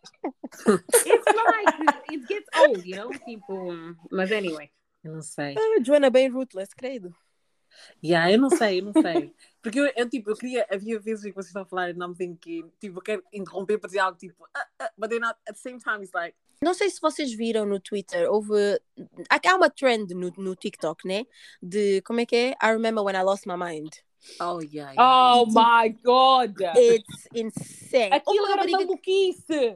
It's 1.05 1.25
like, 1.25 2.11
it 2.11 2.27
gets 2.27 2.49
old, 2.57 2.85
you 2.85 2.95
know? 2.95 3.09
Tipo, 3.25 3.95
mas 4.11 4.31
anyway. 4.31 4.71
Eu 5.03 5.13
não 5.13 5.21
sei. 5.21 5.55
Ah, 5.57 5.83
Joana 5.83 6.09
bem 6.09 6.29
ruthless, 6.29 6.73
credo. 6.75 7.15
Yeah, 8.03 8.31
eu 8.31 8.39
não 8.39 8.49
sei, 8.49 8.79
eu 8.79 8.85
não 8.85 8.93
sei. 8.93 9.33
Porque 9.61 9.79
eu, 9.79 9.91
eu, 9.95 10.09
tipo, 10.09 10.29
eu 10.29 10.35
queria, 10.35 10.65
havia 10.71 10.99
vezes 10.99 11.25
em 11.25 11.29
que 11.29 11.35
vocês 11.35 11.47
estão 11.47 11.63
a 11.63 11.65
falar 11.65 11.89
e 11.89 11.93
não 11.93 12.09
me 12.09 12.15
thinking, 12.15 12.71
tipo, 12.79 12.99
eu 12.99 13.01
quero 13.01 13.23
interromper 13.33 13.77
para 13.77 13.87
dizer 13.87 13.99
algo 13.99 14.17
tipo, 14.17 14.45
ah, 14.55 14.67
ah, 14.79 14.91
but 14.97 15.09
then 15.09 15.23
at 15.23 15.37
the 15.45 15.53
same 15.53 15.79
time 15.79 16.01
it's 16.01 16.13
like, 16.13 16.35
Não 16.61 16.73
sei 16.73 16.89
se 16.89 16.99
vocês 16.99 17.33
viram 17.33 17.65
no 17.65 17.79
Twitter, 17.79 18.29
houve. 18.29 18.79
Há 19.29 19.55
uma 19.55 19.69
trend 19.69 20.13
no, 20.13 20.29
no 20.37 20.55
TikTok, 20.55 21.07
né? 21.07 21.25
De 21.61 22.01
como 22.01 22.19
é 22.19 22.25
que 22.25 22.35
é? 22.35 22.49
I 22.61 22.71
remember 22.71 23.03
when 23.03 23.15
I 23.15 23.23
lost 23.23 23.45
my 23.45 23.55
mind. 23.55 23.93
oh 24.41 24.59
yeah, 24.59 24.91
yeah. 24.91 24.95
Oh 24.97 25.45
my 25.45 25.89
God! 26.03 26.55
It's 26.75 27.27
insane. 27.33 28.11
Aquilo 28.11 28.43
uma 28.43 28.51
era 28.51 28.61
rapariga, 28.61 28.77
maluquice! 28.79 29.75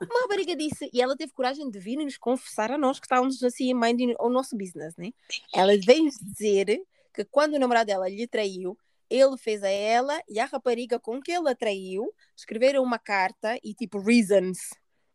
uma 0.00 0.20
rapariga 0.22 0.56
disse, 0.56 0.88
e 0.92 1.02
ela 1.02 1.16
teve 1.16 1.32
coragem 1.32 1.70
de 1.70 1.78
vir 1.78 2.00
e 2.00 2.04
nos 2.04 2.16
confessar 2.16 2.72
a 2.72 2.78
nós 2.78 2.98
que 2.98 3.06
estávamos 3.06 3.42
assim 3.42 3.74
minding 3.74 4.14
o 4.18 4.30
nosso 4.30 4.56
business, 4.56 4.96
né? 4.96 5.12
Ela 5.54 5.76
veio 5.84 6.08
dizer 6.22 6.82
que 7.12 7.24
quando 7.24 7.54
o 7.54 7.58
namorado 7.58 7.86
dela 7.86 8.08
lhe 8.08 8.26
traiu, 8.26 8.78
ele 9.10 9.36
fez 9.36 9.62
a 9.62 9.68
ela 9.68 10.20
e 10.28 10.38
a 10.38 10.44
rapariga 10.44 10.98
com 10.98 11.20
que 11.20 11.32
ele 11.32 11.48
a 11.48 11.54
traiu 11.54 12.12
escreveram 12.36 12.82
uma 12.82 12.98
carta 12.98 13.58
e 13.62 13.74
tipo 13.74 13.98
reasons 13.98 14.58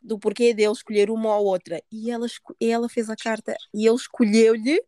do 0.01 0.19
porquê 0.19 0.53
dele 0.53 0.71
escolher 0.71 1.09
uma 1.09 1.37
ou 1.37 1.45
outra. 1.45 1.81
E 1.91 2.11
ela, 2.11 2.27
e 2.59 2.69
ela 2.69 2.89
fez 2.89 3.09
a 3.09 3.15
carta 3.15 3.55
e 3.73 3.87
ele 3.87 3.95
escolheu-lhe 3.95 4.83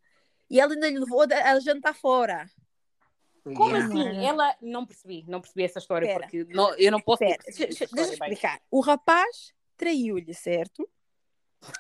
e 0.50 0.60
ela 0.60 0.74
ainda 0.74 0.90
lhe 0.90 1.00
levou 1.00 1.22
a 1.22 1.52
a 1.52 1.60
jantar 1.60 1.96
fora. 1.96 2.50
Como 3.44 3.76
Yeah. 3.76 3.86
assim? 3.86 4.26
Ela 4.26 4.56
não 4.60 4.86
percebi, 4.86 5.24
não 5.28 5.40
percebi 5.40 5.64
essa 5.64 5.78
história 5.78 6.08
Espera. 6.08 6.24
porque 6.24 6.44
não, 6.54 6.74
eu 6.76 6.92
não 6.92 7.00
posso 7.00 7.20
deixa, 7.24 7.88
eu 7.96 8.04
explicar. 8.04 8.60
O 8.72 8.80
rapaz 8.82 9.54
traiu-lhe, 9.78 10.34
certo? 10.34 10.90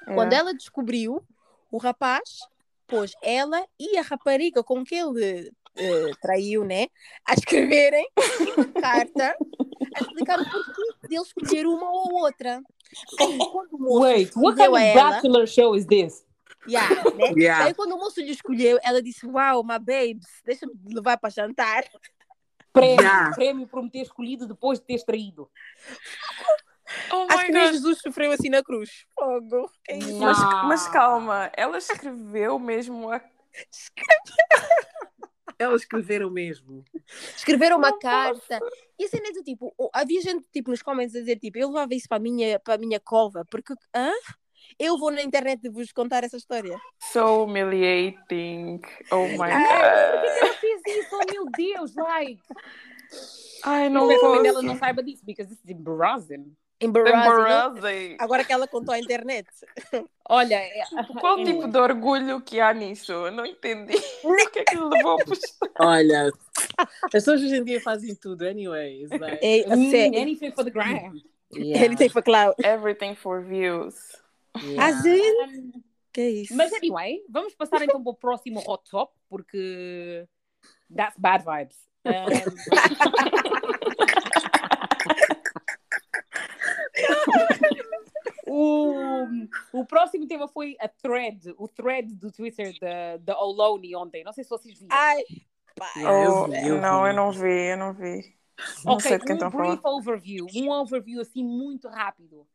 Quando 0.05 0.33
ela 0.33 0.53
descobriu, 0.53 1.25
o 1.71 1.77
rapaz 1.77 2.39
pôs 2.85 3.13
ela 3.21 3.65
e 3.79 3.97
a 3.97 4.01
rapariga 4.03 4.63
com 4.63 4.83
que 4.83 4.93
ele 4.95 5.51
eh, 5.77 6.11
traiu, 6.21 6.63
né? 6.63 6.87
A 7.27 7.33
escreverem 7.33 8.07
uma 8.55 8.65
carta 8.81 9.35
a 9.95 10.01
explicar 10.01 10.39
o 10.39 10.49
porquê 10.49 11.07
de 11.07 11.15
ele 11.15 11.23
escolher 11.23 11.67
uma 11.67 11.89
ou 11.89 12.13
outra. 12.15 12.61
Aí, 13.19 13.37
quando 13.51 13.73
o 13.73 13.79
moço 13.79 13.99
Wait, 14.01 14.31
what 14.35 14.57
kind 14.57 14.67
of 14.69 14.77
a 14.77 14.81
ela, 14.81 15.11
bachelor 15.11 15.47
show 15.47 15.75
is 15.75 15.85
this? 15.85 16.25
yeah, 16.67 16.89
né? 17.15 17.33
Yeah. 17.37 17.65
Aí 17.65 17.73
quando 17.73 17.93
o 17.93 17.97
moço 17.97 18.19
lhe 18.21 18.31
escolheu, 18.31 18.79
ela 18.83 19.01
disse: 19.01 19.25
Uau, 19.25 19.63
my 19.63 19.79
babes, 19.79 20.27
deixa-me 20.45 20.73
levar 20.93 21.17
para 21.17 21.29
jantar. 21.29 21.83
Prêmio, 22.73 23.01
Yeah. 23.01 23.33
prêmio 23.33 23.67
por 23.67 23.81
me 23.81 23.89
ter 23.89 24.01
escolhido 24.01 24.45
depois 24.45 24.79
de 24.79 24.85
teres 24.85 25.03
traído. 25.03 25.49
Oh 27.11 27.25
Acho 27.29 27.45
que 27.45 27.51
nem. 27.51 27.67
Jesus 27.71 27.99
sofreu 27.99 28.31
assim 28.31 28.49
na 28.49 28.61
cruz. 28.61 29.05
Fogo. 29.17 29.71
É? 29.87 29.97
Mas, 29.97 30.37
mas 30.67 30.87
calma, 30.89 31.49
ela 31.55 31.77
escreveu 31.77 32.59
mesmo 32.59 33.09
a. 33.09 33.21
Elas 35.57 35.81
escreveram 35.81 36.29
mesmo. 36.29 36.83
escreveram 37.35 37.77
uma 37.77 37.97
carta. 37.97 38.59
E 38.99 39.05
a 39.05 39.07
cena 39.07 39.27
é 39.29 39.31
do 39.31 39.43
tipo, 39.43 39.73
havia 39.93 40.21
gente 40.21 40.45
tipo, 40.51 40.71
nos 40.71 40.81
comments 40.81 41.15
a 41.15 41.19
dizer 41.19 41.37
tipo, 41.39 41.57
eu 41.57 41.67
levava 41.67 41.93
isso 41.93 42.07
para 42.07 42.17
a 42.17 42.19
minha, 42.19 42.59
para 42.59 42.75
a 42.75 42.77
minha 42.77 42.99
cova, 42.99 43.45
porque 43.49 43.73
hã? 43.95 44.11
eu 44.79 44.97
vou 44.97 45.11
na 45.11 45.21
internet 45.21 45.67
vos 45.69 45.91
contar 45.91 46.23
essa 46.23 46.37
história. 46.37 46.77
So 47.11 47.43
humiliating. 47.45 48.81
Oh 49.11 49.27
my 49.27 49.51
Ah. 49.51 49.59
god. 49.59 50.25
Ela 50.41 50.53
fez 50.55 50.81
isso, 50.87 51.09
oh 51.15 51.31
meu 51.31 51.45
Deus, 51.55 51.95
like. 51.95 52.41
Ai, 53.63 53.89
Não 53.89 54.01
não 54.01 54.07
sei 54.09 54.19
como 54.19 54.45
ela 54.45 54.61
não 54.61 54.75
saiba 54.77 55.01
disso, 55.03 55.23
because 55.25 55.49
this 55.53 55.63
is 55.63 55.69
embarrassing. 55.71 56.55
Embarrassing. 56.81 58.17
Agora 58.19 58.43
que 58.43 58.51
ela 58.51 58.67
contou 58.67 58.93
à 58.93 58.99
internet. 58.99 59.47
Olha, 60.27 60.55
é- 60.55 60.83
Qual 61.19 61.35
anyway. 61.39 61.53
tipo 61.53 61.67
de 61.67 61.77
orgulho 61.77 62.41
que 62.41 62.59
há 62.59 62.73
nisso? 62.73 63.11
Eu 63.11 63.31
não 63.31 63.45
entendi. 63.45 63.95
O 64.23 64.35
que 64.51 64.59
é 64.59 64.63
que 64.65 64.75
levou 64.77 65.21
a 65.21 65.25
postar? 65.25 65.69
Olha, 65.79 66.31
as 67.03 67.11
pessoas 67.11 67.41
hoje 67.41 67.55
em 67.57 67.63
dia 67.63 67.79
fazem 67.79 68.15
tudo, 68.15 68.43
anyways. 68.45 69.09
Like, 69.09 69.39
É, 69.45 69.63
sério. 69.91 70.19
anything 70.21 70.51
for 70.51 70.63
the 70.65 70.71
gram. 70.71 71.13
yeah, 71.55 71.95
tem 71.95 72.09
for 72.09 72.23
cloud. 72.23 72.55
Everything 72.63 73.15
for 73.15 73.41
views. 73.43 73.95
yeah. 74.63 74.87
Assim? 74.87 75.71
Que 76.11 76.21
é 76.21 76.29
isso? 76.29 76.55
Mas 76.55 76.71
anyway, 76.73 77.21
vamos 77.29 77.53
passar 77.55 77.83
então 77.83 78.01
para 78.01 78.11
o 78.11 78.15
próximo 78.15 78.63
hot 78.67 78.83
top, 78.89 79.13
porque 79.29 80.25
that's 80.95 81.17
bad 81.19 81.43
vibes. 81.45 81.77
Um, 82.05 82.11
o 89.73 89.85
próximo 89.85 90.27
tema 90.27 90.47
foi 90.47 90.75
a 90.79 90.87
thread, 90.87 91.53
o 91.57 91.67
thread 91.67 92.13
do 92.13 92.31
Twitter 92.31 92.77
da, 92.79 93.17
da 93.17 93.39
Oloni 93.39 93.95
ontem. 93.95 94.23
Não 94.23 94.33
sei 94.33 94.43
se 94.43 94.49
vocês 94.49 94.79
viram. 94.79 94.95
Ai, 94.95 95.23
pai. 95.75 95.91
Oh, 96.05 96.47
não, 96.47 97.07
eu 97.07 97.13
não 97.13 97.31
vi, 97.31 97.71
eu 97.71 97.77
não 97.77 97.93
vi. 97.93 98.35
Não 98.85 98.93
ok, 98.93 99.01
sei 99.01 99.19
de 99.19 99.25
quem 99.25 99.35
um 99.35 99.49
brief 99.49 99.81
overview, 99.83 100.47
um 100.55 100.71
overview 100.71 101.21
assim 101.21 101.43
muito 101.43 101.87
rápido. 101.87 102.47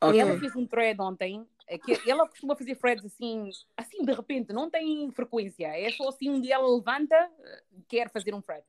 Ok. 0.00 0.18
Ela 0.18 0.38
fez 0.38 0.56
um 0.56 0.66
thread 0.66 1.00
ontem, 1.00 1.46
é 1.68 1.78
que 1.78 2.10
ela 2.10 2.26
costuma 2.28 2.56
fazer 2.56 2.74
threads 2.76 3.04
assim, 3.04 3.50
assim 3.76 4.04
de 4.04 4.12
repente, 4.12 4.52
não 4.52 4.68
tem 4.68 5.10
frequência, 5.12 5.66
é 5.66 5.90
só 5.90 6.08
assim 6.08 6.28
um 6.30 6.40
dia 6.40 6.54
ela 6.56 6.74
levanta, 6.74 7.14
eh, 7.14 7.62
quer 7.88 8.10
fazer 8.10 8.34
um 8.34 8.40
thread. 8.40 8.64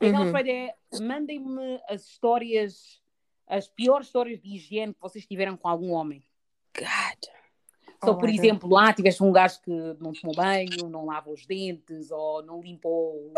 E 0.00 0.06
aquela 0.06 0.24
Uhum. 0.24 0.30
thread 0.30 0.50
é, 0.50 0.74
mandem-me 1.00 1.80
as 1.88 2.06
histórias, 2.06 3.02
as 3.46 3.68
piores 3.68 4.06
histórias 4.08 4.40
de 4.40 4.54
higiene 4.56 4.94
que 4.94 5.00
vocês 5.00 5.26
tiveram 5.26 5.56
com 5.56 5.68
algum 5.68 5.92
homem. 5.92 6.22
God. 6.76 6.86
Só, 8.04 8.10
Oh 8.12 8.18
por 8.18 8.28
my 8.28 8.36
God. 8.36 8.44
exemplo, 8.44 8.68
lá 8.68 8.92
tiveste 8.92 9.22
um 9.22 9.32
gajo 9.32 9.60
que 9.62 9.70
não 9.70 10.12
tomou 10.12 10.34
banho, 10.36 10.88
não 10.90 11.06
lava 11.06 11.30
os 11.30 11.46
dentes, 11.46 12.10
ou 12.10 12.42
não 12.42 12.60
limpou. 12.60 13.32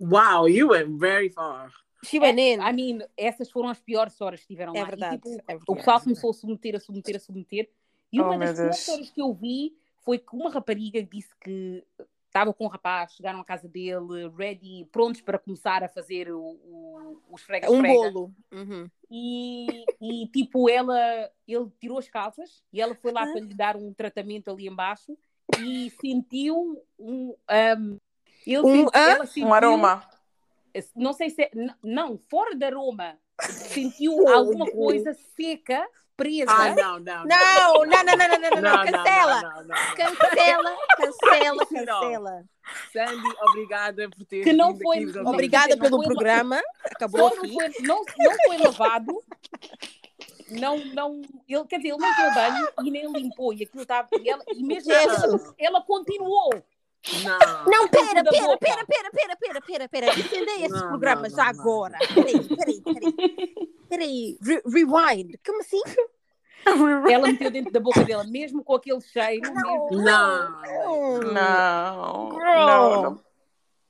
Wow, 0.00 0.48
you 0.48 0.68
went 0.70 0.98
very 0.98 1.28
far. 1.30 1.72
She 2.04 2.18
went 2.18 2.38
in. 2.38 2.60
I 2.60 2.72
mean, 2.72 3.00
essas 3.16 3.50
foram 3.50 3.68
as 3.68 3.80
piores 3.80 4.12
histórias 4.12 4.40
que 4.40 4.48
tiveram 4.48 4.74
É 4.74 4.80
lá. 4.80 4.86
verdade, 4.86 5.14
E, 5.14 5.18
tipo, 5.18 5.28
é 5.28 5.54
o 5.54 5.58
verdade. 5.58 5.76
pessoal 5.76 6.00
começou 6.00 6.30
a 6.30 6.32
submeter, 6.34 6.74
a 6.76 6.80
submeter, 6.80 7.16
a 7.16 7.20
submeter. 7.20 7.70
E 8.12 8.20
Oh, 8.20 8.24
uma 8.24 8.36
meu 8.38 8.48
das 8.48 8.56
piores 8.58 8.78
histórias 8.80 9.10
que 9.10 9.22
eu 9.22 9.32
vi 9.32 9.76
foi 10.04 10.18
que 10.18 10.34
uma 10.34 10.50
rapariga 10.50 11.02
disse 11.02 11.30
que 11.40 11.84
estava 12.32 12.54
com 12.54 12.64
um 12.64 12.68
rapaz, 12.68 13.12
chegaram 13.12 13.40
à 13.40 13.44
casa 13.44 13.68
dele, 13.68 14.26
ready, 14.34 14.86
prontos 14.90 15.20
para 15.20 15.38
começar 15.38 15.84
a 15.84 15.88
fazer 15.88 16.32
o, 16.32 16.40
o, 16.40 17.20
o 17.28 17.36
esfrega, 17.36 17.70
Um 17.70 17.82
bolo. 17.82 18.34
Uhum. 18.50 18.88
E, 19.10 19.84
e 20.00 20.26
tipo, 20.28 20.68
ela, 20.68 20.98
ele 21.46 21.70
tirou 21.78 21.98
as 21.98 22.08
calças 22.08 22.64
e 22.72 22.80
ela 22.80 22.94
foi 22.94 23.12
lá 23.12 23.26
para 23.26 23.40
lhe 23.40 23.54
dar 23.54 23.76
um 23.76 23.92
tratamento 23.92 24.50
ali 24.50 24.66
embaixo 24.66 25.16
e 25.60 25.90
sentiu 26.00 26.82
um. 26.98 27.34
um, 27.50 27.98
ele 28.46 28.58
Um, 28.60 28.76
senti- 28.86 28.98
hã? 28.98 29.10
ela 29.10 29.26
sentiu, 29.26 29.46
Um 29.48 29.54
aroma. 29.54 30.08
Não 30.96 31.12
sei 31.12 31.28
se 31.28 31.42
é. 31.42 31.50
Não, 31.82 32.18
fora 32.30 32.56
de 32.56 32.64
aroma. 32.64 33.18
Sentiu 33.42 34.12
alguma 34.34 34.70
coisa 34.70 35.12
seca, 35.36 35.86
presa. 36.16 36.50
Ah, 36.52 36.74
não, 36.74 36.98
não. 36.98 37.24
Não, 37.24 37.84
não, 37.84 37.86
não, 37.86 38.04
não, 38.04 38.16
não, 38.16 38.28
não, 38.28 38.50
não, 38.50 38.60
Não, 38.60 38.76
não, 38.76 38.84
cancela. 38.92 39.42
não, 39.42 39.50
não, 39.50 39.64
não. 39.64 39.76
Cancela, 39.96 40.76
cancela, 40.96 41.66
cancela. 41.66 42.44
Sandy, 42.92 43.36
obrigada 43.48 44.08
por 44.10 44.24
ter 44.24 44.44
Que 44.44 44.52
não 44.52 44.76
foi-. 44.78 45.04
Obrigada 45.20 45.76
pelo 45.76 45.96
foi- 45.96 46.06
programa. 46.06 46.60
Acabou 46.84 47.26
aqui. 47.28 47.52
foi, 47.52 47.72
não, 47.80 48.04
não 48.18 48.36
foi 48.46 48.58
lavado. 48.58 49.22
Não, 50.50 50.76
não, 50.86 51.22
ele, 51.48 51.64
quer 51.64 51.78
dizer, 51.78 51.88
ele 51.88 51.98
não 51.98 52.14
deu 52.14 52.34
banho 52.34 52.68
e 52.84 52.90
nem 52.90 53.10
limpou. 53.12 53.52
E 53.54 53.62
aquilo 53.64 53.82
estava. 53.82 54.08
E, 54.20 54.28
ela- 54.28 54.44
e 54.54 54.62
mesmo 54.62 54.92
ela, 54.92 55.54
ela 55.58 55.82
continuou. 55.82 56.50
Não. 57.24 57.64
Não, 57.66 57.88
pera, 57.88 58.22
pera, 58.22 58.56
pera, 58.58 58.58
pera, 58.58 59.10
pera, 59.10 59.36
pera, 59.36 59.60
pera, 59.60 59.88
pera. 59.88 60.18
Entendei 60.20 60.64
esse 60.64 60.68
Não, 60.68 60.88
programa 60.88 61.22
não, 61.28 61.30
já 61.36 61.52
não, 61.52 61.60
agora. 61.60 61.98
Peraí, 62.14 62.48
peraí, 62.56 62.80
peraí. 62.80 63.72
Peraí, 63.88 64.38
Re- 64.40 64.62
rewind. 64.66 65.34
Como 65.44 65.60
assim? 65.60 65.80
Ela 67.10 67.26
meteu 67.26 67.50
dentro 67.50 67.72
da 67.72 67.80
boca 67.80 68.04
dela, 68.04 68.22
mesmo 68.24 68.62
com 68.62 68.74
aquele 68.74 69.00
cheiro. 69.00 69.52
Não. 69.52 69.88
mesmo- 69.90 70.02
Não. 70.02 71.20
Não. 71.32 72.30
Girl. 72.30 72.66
Não, 72.66 73.02
não. 73.02 73.20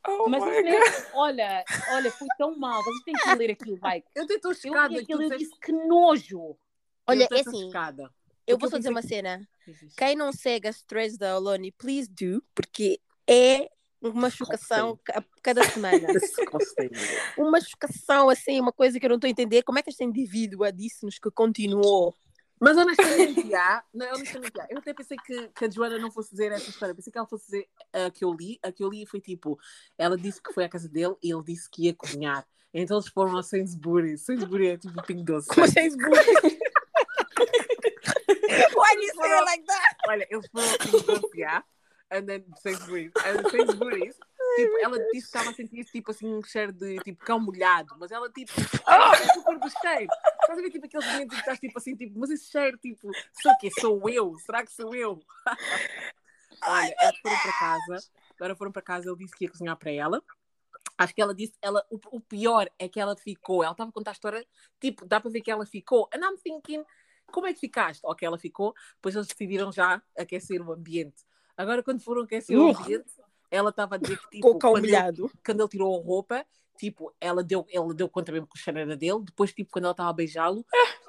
Oh 0.08 0.28
Mas 0.28 0.42
isso 0.42 1.06
olha, 1.14 1.64
olha, 1.92 2.10
foi 2.10 2.26
tão 2.36 2.58
mal. 2.58 2.82
Vocês 2.82 3.04
têm 3.04 3.14
que 3.14 3.34
ler 3.36 3.50
aquilo, 3.52 3.76
vai. 3.76 4.02
Eu 4.16 4.24
estou 4.24 4.50
Eu 4.50 4.56
chocada 4.56 4.94
tu 4.94 5.00
aquilo 5.00 5.20
e 5.22 5.24
disseste- 5.26 5.44
disse 5.44 5.60
que 5.60 5.70
nojo. 5.72 6.56
Olha, 7.06 7.28
eu 7.30 7.36
é 7.36 7.40
assim, 7.40 7.66
chocada. 7.66 8.10
eu 8.46 8.58
vou 8.58 8.68
só 8.68 8.78
dizer 8.78 8.90
uma 8.90 9.02
cena. 9.02 9.46
Que- 9.64 9.88
Quem 9.96 10.16
não 10.16 10.32
segue 10.32 10.68
as 10.68 10.82
threads 10.82 11.16
da 11.18 11.36
Oloni, 11.36 11.72
please 11.72 12.08
do, 12.10 12.42
porque 12.54 13.00
é 13.28 13.68
uma 14.00 14.28
chocação 14.30 14.98
ca- 15.04 15.24
cada 15.42 15.62
semana. 15.64 16.08
Uma 17.38 17.60
chocação, 17.60 18.28
assim, 18.28 18.60
uma 18.60 18.72
coisa 18.72 18.98
que 18.98 19.06
eu 19.06 19.08
não 19.10 19.16
estou 19.16 19.28
a 19.28 19.30
entender. 19.30 19.62
Como 19.62 19.78
é 19.78 19.82
que 19.82 19.90
esta 19.90 20.02
indivídua 20.04 20.72
disse-nos 20.72 21.18
que 21.18 21.30
continuou? 21.30 22.14
Mas 22.60 22.76
honestamente, 22.76 23.48
já, 23.50 23.82
não, 23.92 24.06
honestamente, 24.14 24.52
já. 24.56 24.66
Eu 24.70 24.78
até 24.78 24.92
pensei 24.94 25.16
que, 25.24 25.48
que 25.48 25.64
a 25.64 25.70
Joana 25.70 25.98
não 25.98 26.10
fosse 26.12 26.30
dizer 26.30 26.52
essa 26.52 26.70
história. 26.70 26.94
Pensei 26.94 27.12
que 27.12 27.18
ela 27.18 27.26
fosse 27.26 27.44
dizer 27.46 27.68
a 27.92 28.10
que 28.10 28.24
eu 28.24 28.32
li. 28.32 28.58
A 28.62 28.70
que 28.70 28.84
eu 28.84 28.88
li 28.88 29.04
foi 29.06 29.20
tipo: 29.20 29.58
ela 29.98 30.16
disse 30.16 30.40
que 30.40 30.52
foi 30.52 30.64
à 30.64 30.68
casa 30.68 30.88
dele 30.88 31.16
e 31.22 31.32
ele 31.32 31.42
disse 31.42 31.68
que 31.70 31.86
ia 31.86 31.94
cozinhar. 31.94 32.46
Então 32.72 32.96
eles 32.98 33.08
foram 33.08 33.36
a 33.36 33.42
Sainsbury. 33.42 34.16
Sainsbury 34.16 34.68
é 34.68 34.78
tipo 34.78 35.02
Pingo 35.02 35.24
Doce. 35.24 35.48
Vocês 35.54 35.94
Why 35.98 36.58
you 39.02 39.12
say 39.14 39.30
it 39.30 39.44
like 39.44 39.64
that? 39.66 39.96
Olha, 40.08 40.26
eles 40.30 40.46
foram 40.50 40.74
a 40.74 40.78
Pingo 40.78 41.00
Doce, 41.00 41.38
já. 41.38 41.64
And 42.10 42.26
then 42.26 42.44
Sainsbury. 42.60 43.10
And 43.24 43.50
Sainsbury. 43.50 44.12
Tipo, 44.56 44.78
ela 44.82 44.98
disse 44.98 45.12
que 45.12 45.16
estava 45.18 45.50
a 45.50 45.54
sentir 45.54 45.84
tipo 45.86 46.10
assim 46.10 46.26
um 46.26 46.42
cheiro 46.42 46.72
de 46.72 46.98
tipo 46.98 47.24
cão 47.24 47.40
molhado, 47.40 47.96
mas 47.98 48.10
ela 48.10 48.30
tipo, 48.30 48.52
ela 48.86 49.14
é 49.14 49.32
super 49.32 49.58
do 49.58 49.70
cheiro. 49.70 50.08
Estás 50.42 50.58
a 50.58 50.62
ver 50.62 50.70
tipo 50.70 50.84
aqueles 50.84 51.06
momentos 51.06 51.34
que 51.34 51.40
estás 51.40 51.58
tipo 51.58 51.78
assim, 51.78 51.96
tipo, 51.96 52.18
mas 52.18 52.30
esse 52.30 52.50
cheiro, 52.50 52.76
tipo, 52.76 53.10
sou 53.40 53.52
o 53.52 53.58
quê? 53.58 53.70
Sou 53.80 54.08
eu? 54.10 54.36
Será 54.40 54.62
que 54.62 54.72
sou 54.72 54.94
eu? 54.94 55.22
Olha, 56.64 56.94
eles 57.00 57.18
foram 57.20 57.38
para 57.38 57.58
casa, 57.58 58.10
agora 58.36 58.56
foram 58.56 58.72
para 58.72 58.82
casa, 58.82 59.08
ele 59.08 59.18
disse 59.18 59.34
que 59.34 59.44
ia 59.44 59.50
cozinhar 59.50 59.76
para 59.76 59.90
ela. 59.90 60.22
Acho 60.98 61.14
que 61.14 61.22
ela 61.22 61.34
disse, 61.34 61.54
ela, 61.62 61.84
o, 61.90 61.98
o 62.12 62.20
pior 62.20 62.68
é 62.78 62.88
que 62.88 63.00
ela 63.00 63.16
ficou, 63.16 63.64
ela 63.64 63.72
estava 63.72 63.90
a 63.90 63.92
contar 63.92 64.10
a 64.10 64.12
história, 64.12 64.46
tipo, 64.78 65.06
dá 65.06 65.18
para 65.18 65.30
ver 65.30 65.40
que 65.40 65.50
ela 65.50 65.64
ficou. 65.64 66.08
And 66.14 66.20
I'm 66.20 66.36
thinking, 66.36 66.84
como 67.32 67.46
é 67.48 67.52
que 67.52 67.60
ficaste? 67.60 68.00
Ok, 68.04 68.24
ela 68.26 68.38
ficou, 68.38 68.74
depois 68.96 69.14
eles 69.14 69.26
decidiram 69.26 69.72
já 69.72 70.00
aquecer 70.16 70.60
o 70.62 70.72
ambiente. 70.72 71.24
Agora, 71.56 71.82
quando 71.82 72.00
foram 72.02 72.22
aquecer 72.22 72.56
o 72.58 72.66
Uh. 72.70 72.76
ambiente, 72.78 73.12
ela 73.50 73.70
estava 73.70 73.96
a 73.96 73.98
dizer 73.98 74.18
que, 74.18 74.28
tipo, 74.30 74.48
o 74.50 74.58
quando 74.58 74.84
ele, 74.84 74.96
quando 75.44 75.60
ele 75.60 75.68
tirou 75.68 76.00
a 76.00 76.04
roupa, 76.04 76.46
tipo, 76.78 77.12
ela 77.20 77.42
deu, 77.44 77.66
ela 77.70 77.92
deu 77.92 78.08
conta 78.08 78.32
mesmo 78.32 78.46
que 78.46 78.56
o 78.56 78.58
cheiro 78.58 78.78
era 78.78 78.96
dele. 78.96 79.20
Depois, 79.24 79.52
tipo, 79.52 79.70
quando 79.70 79.84
ela 79.84 79.92
estava 79.92 80.08
a 80.10 80.12
beijá-lo, 80.12 80.64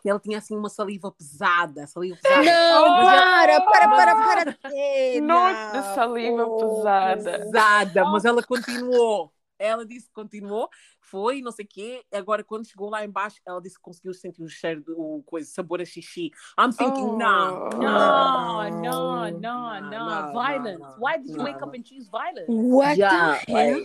ela 0.06 0.20
tinha 0.20 0.38
assim 0.38 0.56
uma 0.56 0.70
saliva 0.70 1.10
pesada, 1.12 1.88
saliva 1.88 2.18
pesada. 2.22 2.44
Não, 2.44 2.90
Mas 2.90 3.22
para, 3.22 3.62
para, 3.62 3.88
mas- 3.88 4.06
para, 4.06 4.54
para. 4.54 4.58
É, 4.76 5.22
Noite 5.22 5.72
de 5.72 5.78
não. 5.78 5.96
saliva 5.96 6.46
Oh, 6.46 6.58
pesada. 6.78 7.40
pesada, 7.40 8.06
mas 8.06 8.26
ela 8.26 8.44
continuou. 8.44 9.32
Ela 9.64 9.86
disse 9.86 10.08
que 10.08 10.14
continuou, 10.14 10.70
foi, 11.00 11.42
não 11.42 11.52
sei 11.52 11.64
o 11.66 11.68
quê. 11.68 12.04
Agora, 12.14 12.44
quando 12.44 12.68
chegou 12.68 12.90
lá 12.90 13.04
embaixo, 13.06 13.38
ela 13.46 13.62
disse 13.62 13.76
que 13.78 13.82
conseguiu 13.82 14.14
sentir 14.14 14.44
o 14.44 14.48
cheiro 14.50 14.82
do 14.84 15.24
coisa, 15.26 15.50
sabor 15.50 15.80
a 15.82 15.86
xixi. 15.86 16.32
I'm 16.60 16.72
thinking, 16.72 17.02
Oh. 17.04 17.18
não, 17.18 17.70
No, 17.70 17.80
Não. 17.80 18.72
no, 18.72 19.32
no, 19.32 19.40
Não, 19.40 19.82
no. 19.82 19.90
não, 19.90 20.34
Violence. 20.34 20.80
não, 20.80 20.96
Why 21.00 21.18
did 21.20 21.30
you 21.32 21.38
não. 21.38 21.46
wake 21.46 21.64
up 21.64 21.78
and 21.78 21.84
choose 21.86 22.10
violence? 22.10 22.46
What 22.50 22.98
Já, 22.98 23.36
the 23.46 23.52
hell? 23.52 23.80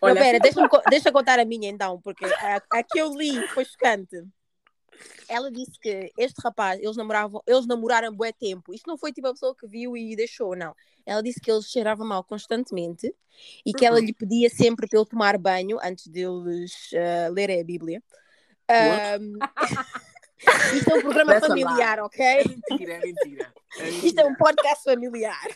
Não, 0.00 0.08
olha, 0.10 0.20
pera, 0.20 0.38
deixa, 0.40 0.60
deixa 0.90 1.08
eu 1.08 1.12
contar 1.12 1.38
a 1.38 1.44
minha 1.44 1.68
então, 1.70 2.00
porque 2.00 2.24
a, 2.24 2.62
a 2.72 2.82
que 2.82 2.98
eu 2.98 3.12
li 3.14 3.46
foi 3.48 3.64
chocante. 3.64 4.24
Ela 5.28 5.50
disse 5.50 5.78
que 5.80 6.10
este 6.16 6.40
rapaz, 6.42 6.80
eles 6.82 6.96
namoravam, 6.96 7.42
eles 7.46 7.66
namoraram 7.66 8.12
bué 8.14 8.32
tempo. 8.32 8.72
Isto 8.72 8.86
não 8.88 8.96
foi 8.98 9.12
tipo 9.12 9.26
a 9.28 9.32
pessoa 9.32 9.54
que 9.54 9.66
viu 9.66 9.96
e 9.96 10.16
deixou, 10.16 10.56
não. 10.56 10.74
Ela 11.06 11.22
disse 11.22 11.40
que 11.40 11.50
eles 11.50 11.66
cheiravam 11.70 12.06
mal 12.06 12.22
constantemente 12.24 13.14
e 13.64 13.72
que 13.72 13.84
ela 13.86 13.98
Uhum. 13.98 14.04
lhe 14.04 14.12
pedia 14.12 14.48
sempre 14.50 14.86
para 14.88 14.98
ele 14.98 15.08
tomar 15.08 15.38
banho 15.38 15.78
antes 15.82 16.06
deles 16.08 16.90
ah, 16.94 17.28
lerem 17.30 17.60
a 17.60 17.64
Bíblia. 17.64 18.02
Ahm, 18.70 19.38
isto 20.74 20.90
é 20.90 20.94
um 20.94 21.00
programa 21.00 21.40
familiar, 21.40 21.96
lie. 21.98 22.04
ok? 22.04 22.24
é 22.24 22.44
mentira, 22.48 22.92
é 22.94 23.00
mentira. 23.00 23.54
É 23.78 23.88
Isto 24.06 24.18
é 24.20 24.24
um 24.24 24.28
mentira. 24.30 24.36
podcast 24.38 24.84
familiar. 24.84 25.48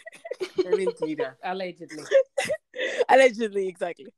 É 0.64 0.76
mentira. 0.76 1.38
Allegedly. 1.42 2.02
Allegedly, 3.08 3.68
exactly. 3.68 4.12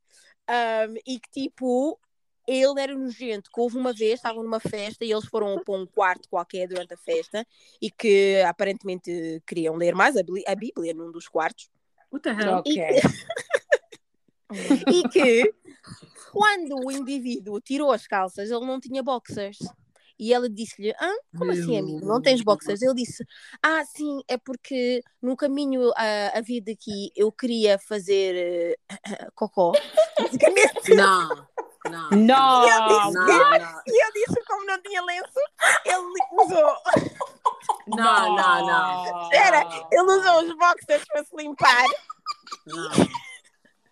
Um, 0.49 0.95
e 1.07 1.19
que 1.21 1.31
tipo, 1.31 1.99
ele 2.47 2.81
era 2.81 2.95
nojento, 2.95 3.51
que 3.51 3.61
houve 3.61 3.77
uma 3.77 3.93
vez, 3.93 4.15
estavam 4.15 4.43
numa 4.43 4.61
festa 4.61 5.05
e 5.05 5.11
eles 5.13 5.27
foram 5.27 5.59
para 5.65 5.75
um 5.75 5.87
quarto 5.87 6.29
qualquer 6.29 6.69
durante 6.69 6.95
a 6.95 6.97
festa 6.97 7.47
e 7.81 7.91
que 7.91 8.43
aparentemente 8.47 9.43
queriam 9.47 9.75
ler 9.77 9.95
mais 9.95 10.17
a, 10.17 10.23
Bí- 10.23 10.45
a 10.47 10.55
Bíblia 10.55 10.93
num 10.95 11.11
dos 11.11 11.29
quartos. 11.29 11.71
What 12.13 12.23
the 12.23 12.31
hell? 12.31 12.59
Ok. 12.59 12.75
E 14.87 15.09
que 15.09 15.53
quando 16.33 16.77
o 16.85 16.91
indivíduo 16.93 17.61
tirou 17.61 17.91
as 17.91 18.07
calças, 18.07 18.51
ele 18.51 18.65
não 18.65 18.79
tinha 18.79 19.03
boxers. 19.03 19.59
E 20.17 20.33
ela 20.33 20.49
disse-lhe: 20.49 20.93
ah, 20.93 21.17
como 21.37 21.51
assim, 21.51 21.77
amigo? 21.77 22.07
Não 22.07 22.23
tens 22.23 22.41
boxers? 22.43 22.83
Ele 22.83 22.95
disse: 22.95 23.25
Ah, 23.61 23.85
sim, 23.85 24.21
é 24.29 24.37
porque 24.39 25.03
no 25.21 25.37
caminho 25.37 25.91
a, 25.97 26.39
a 26.39 26.41
vir 26.41 26.61
daqui 26.61 27.11
eu 27.17 27.33
queria 27.33 27.79
fazer 27.81 28.37
eh, 28.37 28.77
cocó. 29.35 29.73
Basicamente. 30.21 30.95
Não, 31.91 32.11
não. 32.11 32.61
No. 32.63 32.69
Eu 32.69 32.89
disse 32.89 33.15
Não, 33.15 33.51
não, 33.51 33.83
E 33.87 34.05
eu 34.05 34.13
disse, 34.13 34.45
como 34.47 34.67
não 34.67 34.81
tinha 34.81 35.03
lenço, 35.03 35.41
ele 35.85 35.97
usou, 36.33 36.77
não, 37.87 38.37
não, 38.37 38.67
não. 38.67 39.23
Espera, 39.25 39.65
ele 39.91 40.03
usou 40.03 40.45
os 40.45 40.57
boxers 40.57 41.05
para 41.07 41.25
se 41.25 41.37
limpar 41.37 41.85
Não, 42.67 42.89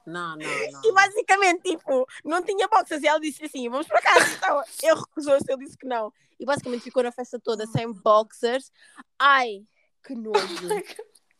não, 0.07 0.37
não. 0.37 0.37
não. 0.37 0.81
e 0.85 0.93
basicamente, 0.93 1.63
tipo, 1.63 2.07
não 2.25 2.43
tinha 2.43 2.67
boxers. 2.69 3.03
E 3.03 3.07
ela 3.07 3.21
disse 3.21 3.45
assim: 3.45 3.69
vamos 3.69 3.87
para 3.87 4.01
casa. 4.03 4.27
Então, 4.35 4.63
ele 4.83 5.01
recusou-se, 5.01 5.45
ele 5.49 5.65
disse 5.65 5.77
que 5.77 5.87
não. 5.87 6.13
E 6.41 6.45
basicamente 6.45 6.83
ficou 6.83 7.03
na 7.03 7.13
festa 7.13 7.39
toda 7.39 7.67
sem 7.67 7.93
boxers. 7.93 8.73
Ai, 9.19 9.65
que 10.05 10.15
nojo. 10.15 10.69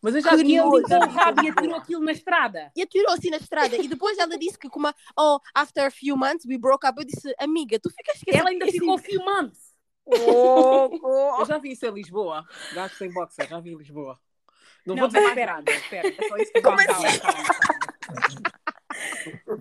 Mas 0.03 0.17
eu 0.17 0.21
já 0.21 0.35
vi 0.35 0.57
ele 0.57 0.65
limpou 0.65 0.81
o 0.81 1.09
rabo 1.09 1.45
e 1.45 1.49
atirou 1.49 1.77
aquilo 1.77 2.05
na 2.05 2.11
estrada. 2.11 2.73
E 2.75 2.83
atirou 2.83 3.13
assim 3.13 3.31
na 3.31 3.37
estrada. 3.37 3.77
E 3.77 3.87
depois 3.87 4.19
ela 4.19 4.37
disse 4.37 4.59
que, 4.59 4.69
como, 4.69 4.93
oh, 5.17 5.39
after 5.55 5.87
a 5.87 5.91
few 5.93 6.17
months 6.17 6.45
we 6.45 6.59
broke 6.59 6.85
up. 6.85 6.99
Eu 6.99 7.07
disse, 7.07 7.33
amiga, 7.39 7.79
tu 7.79 7.89
ficas 7.89 8.17
esquecendo. 8.17 8.41
Ela 8.41 8.51
ainda 8.51 8.67
ficou 8.67 8.99
few 8.99 9.25
months. 9.25 9.73
Oh, 10.05 10.91
oh. 11.03 11.41
Eu 11.41 11.47
já 11.47 11.59
vi 11.59 11.71
isso 11.71 11.87
em 11.87 11.93
Lisboa. 11.93 12.45
Gato 12.75 12.97
sem 12.97 13.13
boxer, 13.13 13.49
já 13.49 13.61
vi 13.61 13.71
em 13.71 13.77
Lisboa. 13.77 14.19
Não, 14.85 14.97
não 14.97 15.03
vou 15.03 15.09
dizer 15.09 15.21
mais 15.21 15.47
nada. 15.47 15.71
Espera, 15.71 16.09
é 16.09 16.29
só 16.29 16.37
isso 16.37 16.53
que 16.53 16.61
Como 16.61 16.77
calma, 16.77 17.07
assim? 17.07 17.21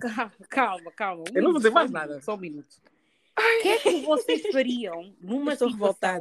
calma, 0.00 0.32
calma, 0.48 0.92
calma. 0.96 1.24
Um 1.30 1.36
eu 1.36 1.42
não 1.42 1.50
vou 1.52 1.58
dizer 1.60 1.70
mais 1.70 1.90
nada. 1.92 2.20
Só 2.20 2.34
um 2.34 2.38
minuto. 2.38 2.82
O 3.38 3.62
que 3.62 3.68
é 3.68 3.78
que 3.78 4.02
vocês 4.02 4.42
fariam 4.52 5.14
numa 5.20 5.52
situação... 5.52 6.20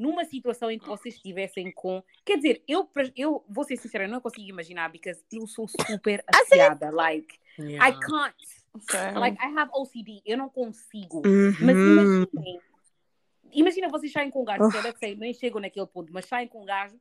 numa 0.00 0.24
situação 0.24 0.70
em 0.70 0.78
que 0.78 0.88
vocês 0.88 1.14
estivessem 1.14 1.70
com. 1.70 2.02
Quer 2.24 2.36
dizer, 2.36 2.64
eu, 2.66 2.88
eu 3.14 3.44
vou 3.46 3.64
ser 3.64 3.76
sincera, 3.76 4.04
eu 4.04 4.08
não 4.08 4.20
consigo 4.20 4.48
imaginar, 4.48 4.90
porque 4.90 5.12
eu 5.30 5.46
sou 5.46 5.68
super 5.68 6.24
ansiada. 6.34 6.90
like, 6.90 7.38
yeah. 7.58 7.86
I 7.86 7.92
can't. 7.92 8.34
Okay. 8.74 9.12
Like, 9.18 9.36
I 9.38 9.58
have 9.58 9.70
OCD, 9.74 10.22
eu 10.24 10.38
não 10.38 10.48
consigo. 10.48 11.18
Uhum. 11.26 11.52
Mas 11.60 11.76
imaginem, 11.76 12.60
imagina 13.52 13.88
vocês 13.90 14.10
saem 14.10 14.30
com 14.30 14.40
um 14.40 14.44
gajo, 14.44 14.64
uh. 14.64 14.98
sei, 14.98 15.14
nem 15.16 15.34
chegam 15.34 15.60
naquele 15.60 15.86
ponto, 15.86 16.10
mas 16.12 16.24
saem 16.24 16.48
com 16.48 16.62
um 16.62 16.64
gajo 16.64 16.98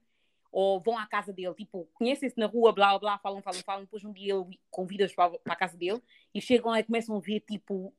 ou 0.51 0.79
vão 0.79 0.97
à 0.97 1.05
casa 1.05 1.31
dele, 1.31 1.53
tipo, 1.53 1.87
conhecem-se 1.93 2.37
na 2.37 2.47
rua, 2.47 2.73
blá 2.73 2.97
blá, 2.97 3.19
falam, 3.19 3.39
falam, 3.39 3.61
falam, 3.61 3.83
depois 3.83 4.03
um 4.03 4.11
dia 4.11 4.33
ele 4.33 4.59
convida-os 4.71 5.13
para, 5.13 5.37
para 5.37 5.53
a 5.53 5.55
casa 5.55 5.77
dele 5.77 6.01
e 6.33 6.41
chegam 6.41 6.71
lá 6.71 6.79
e 6.79 6.83
começam 6.83 7.15
a 7.15 7.19
ver, 7.19 7.41
tipo, 7.41 7.93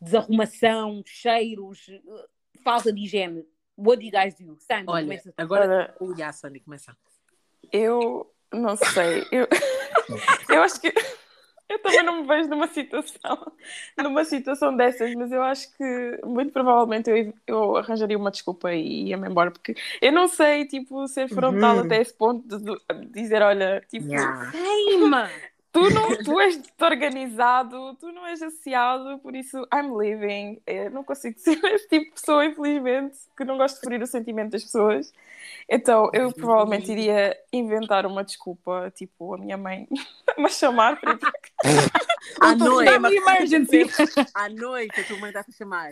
desarrumação, 0.00 1.02
cheiros, 1.04 1.88
uh, 1.88 2.28
falta 2.62 2.92
de 2.92 3.02
higiene 3.02 3.44
What 3.80 3.98
do 3.98 4.04
you 4.04 4.12
guys 4.12 4.34
do? 4.34 4.56
Sandy, 4.60 4.84
Olha, 4.86 5.04
começa. 5.04 5.34
Agora, 5.36 5.94
o 5.98 6.12
yeah, 6.12 6.32
Sandy, 6.32 6.60
começa. 6.60 6.94
Eu 7.72 8.30
não 8.52 8.76
sei. 8.76 9.26
Eu, 9.32 9.48
eu 10.50 10.62
acho 10.62 10.80
que 10.80 10.92
eu 11.68 11.78
também 11.78 12.02
não 12.02 12.20
me 12.20 12.26
vejo 12.26 12.48
numa 12.48 12.66
situação, 12.66 13.52
numa 13.96 14.24
situação 14.24 14.76
dessas, 14.76 15.14
mas 15.14 15.30
eu 15.30 15.40
acho 15.42 15.72
que 15.76 16.20
muito 16.24 16.52
provavelmente 16.52 17.08
eu, 17.08 17.32
eu 17.46 17.76
arranjaria 17.76 18.18
uma 18.18 18.30
desculpa 18.30 18.72
e 18.74 19.08
ia-me 19.08 19.28
embora, 19.28 19.52
porque 19.52 19.76
eu 20.02 20.12
não 20.12 20.26
sei, 20.26 20.66
tipo, 20.66 21.06
ser 21.06 21.28
frontal 21.28 21.76
uhum. 21.76 21.84
até 21.84 22.00
esse 22.00 22.12
ponto 22.12 22.58
de, 22.58 22.64
de 22.64 23.06
dizer, 23.12 23.40
olha, 23.40 23.80
tipo, 23.88 24.08
yeah 24.08 24.50
tu 25.72 25.88
não 25.90 26.16
tu 26.22 26.40
és 26.40 26.60
organizado, 26.80 27.94
tu 27.96 28.12
não 28.12 28.26
és 28.26 28.42
associado, 28.42 29.18
por 29.20 29.34
isso 29.34 29.58
I'm 29.72 29.96
leaving. 29.96 30.60
Eu 30.66 30.90
não 30.90 31.04
consigo 31.04 31.38
ser 31.38 31.58
esse 31.74 31.88
tipo 31.88 32.04
de 32.06 32.10
pessoa, 32.12 32.44
infelizmente, 32.44 33.16
que 33.36 33.44
não 33.44 33.56
gosto 33.56 33.76
de 33.76 33.80
ferir 33.82 34.02
o 34.02 34.06
sentimento 34.06 34.52
das 34.52 34.64
pessoas. 34.64 35.12
Então 35.68 36.10
eu 36.12 36.32
provavelmente 36.32 36.90
iria 36.90 37.36
inventar 37.52 38.04
uma 38.04 38.24
desculpa, 38.24 38.92
tipo 38.94 39.34
a 39.34 39.38
minha 39.38 39.56
mãe 39.56 39.88
me 40.36 40.48
chamar 40.50 41.00
para 41.00 41.12
ir 41.12 41.18
para. 41.18 41.32
À 42.40 42.54
noite. 42.54 42.92
emergency. 42.92 43.82
À 44.34 44.48
noite 44.48 45.00
a 45.00 45.04
tua 45.04 45.18
mãe 45.18 45.32
a 45.34 45.42
chamar. 45.52 45.90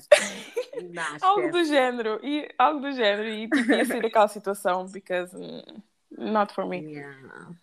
algo 1.22 1.50
do 1.50 1.64
género. 1.64 2.20
E, 2.22 2.48
algo 2.58 2.80
do 2.80 2.92
género. 2.92 3.28
E 3.28 3.48
tipo, 3.48 3.72
ia 3.72 3.84
sair 3.84 4.02
daquela 4.02 4.28
situação, 4.28 4.86
because 4.86 5.34
mm, 5.34 5.82
not 6.16 6.52
for 6.54 6.66
me. 6.66 6.80
Yeah. 6.80 7.56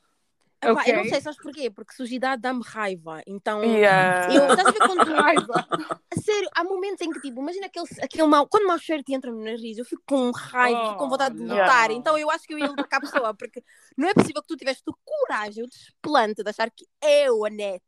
Epá, 0.71 0.81
okay. 0.81 0.93
Eu 0.93 0.97
não 0.97 1.05
sei, 1.05 1.21
sabes 1.21 1.39
porquê? 1.41 1.69
Porque 1.69 1.93
sujidade 1.93 2.41
dá-me 2.41 2.61
raiva. 2.63 3.21
Então, 3.27 3.63
yeah. 3.63 4.33
eu, 4.33 4.47
estás 4.49 4.67
a 4.67 4.71
ver 4.71 4.79
quando 4.79 5.13
raiva? 5.13 5.67
A 6.13 6.19
sério, 6.19 6.49
há 6.55 6.63
momentos 6.63 7.01
em 7.01 7.11
que, 7.11 7.21
tipo, 7.21 7.41
imagina 7.41 7.67
aquele, 7.67 7.85
aquele 8.01 8.27
mau, 8.27 8.47
quando 8.47 8.63
o 8.63 8.67
mau 8.67 8.79
cheiro 8.79 9.03
te 9.03 9.13
entra 9.13 9.31
no 9.31 9.43
nariz, 9.43 9.77
eu 9.77 9.85
fico 9.85 10.03
com 10.07 10.31
raiva, 10.31 10.79
oh, 10.79 10.85
fico 10.87 10.97
com 10.99 11.09
vontade 11.09 11.35
de 11.35 11.43
oh, 11.43 11.47
lutar. 11.47 11.91
Então, 11.91 12.17
eu 12.17 12.29
acho 12.29 12.45
que 12.45 12.53
eu 12.53 12.59
ia 12.59 12.67
lutar 12.67 12.87
com 12.87 12.95
a 12.95 13.01
pessoa, 13.01 13.33
porque 13.33 13.63
não 13.97 14.07
é 14.07 14.13
possível 14.13 14.41
que 14.41 14.47
tu 14.47 14.57
tivesse 14.57 14.83
tu 14.83 14.97
coragem, 15.03 15.63
o 15.63 15.67
desplante 15.67 16.43
de 16.43 16.49
achar 16.49 16.69
que 16.69 16.85
eu, 17.01 17.45
a 17.45 17.49
net, 17.49 17.83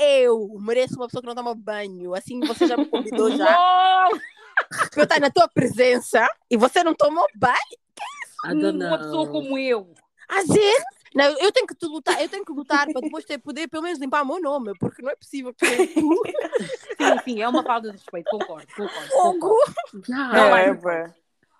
eu 0.00 0.48
mereço 0.60 0.96
uma 0.96 1.06
pessoa 1.06 1.20
que 1.20 1.28
não 1.28 1.34
toma 1.34 1.54
banho. 1.54 2.14
Assim, 2.14 2.40
você 2.40 2.66
já 2.66 2.76
me 2.76 2.86
convidou 2.86 3.30
já. 3.36 4.08
eu 4.96 5.02
estar 5.02 5.20
na 5.20 5.30
tua 5.30 5.48
presença 5.48 6.26
e 6.50 6.56
você 6.56 6.82
não 6.82 6.94
tomou 6.94 7.26
banho? 7.34 7.56
Que 7.94 8.02
é 8.02 8.54
isso? 8.54 8.76
Uma 8.86 8.98
pessoa 8.98 9.28
como 9.30 9.58
eu. 9.58 9.92
Às 10.28 10.46
vezes 10.46 10.99
não, 11.14 11.24
eu 11.38 11.50
tenho 11.50 11.66
que 11.66 11.74
te 11.74 11.86
lutar, 11.86 12.20
eu 12.22 12.28
tenho 12.28 12.44
que 12.44 12.52
lutar 12.52 12.86
para 12.90 13.00
depois 13.00 13.24
ter 13.24 13.38
poder 13.38 13.68
pelo 13.68 13.82
menos 13.82 13.98
limpar 13.98 14.22
o 14.22 14.26
meu 14.26 14.40
nome, 14.40 14.72
porque 14.78 15.02
não 15.02 15.10
é 15.10 15.16
possível 15.16 15.52
que 15.52 15.66
sim, 15.66 17.18
sim, 17.24 17.42
é 17.42 17.48
uma 17.48 17.64
falta 17.64 17.88
de 17.88 17.96
respeito, 17.96 18.30
concordo, 18.30 18.66
concordo. 18.74 19.10
concordo. 19.10 19.74
Não, 20.08 20.56
é, 20.56 20.70
é, 20.70 21.14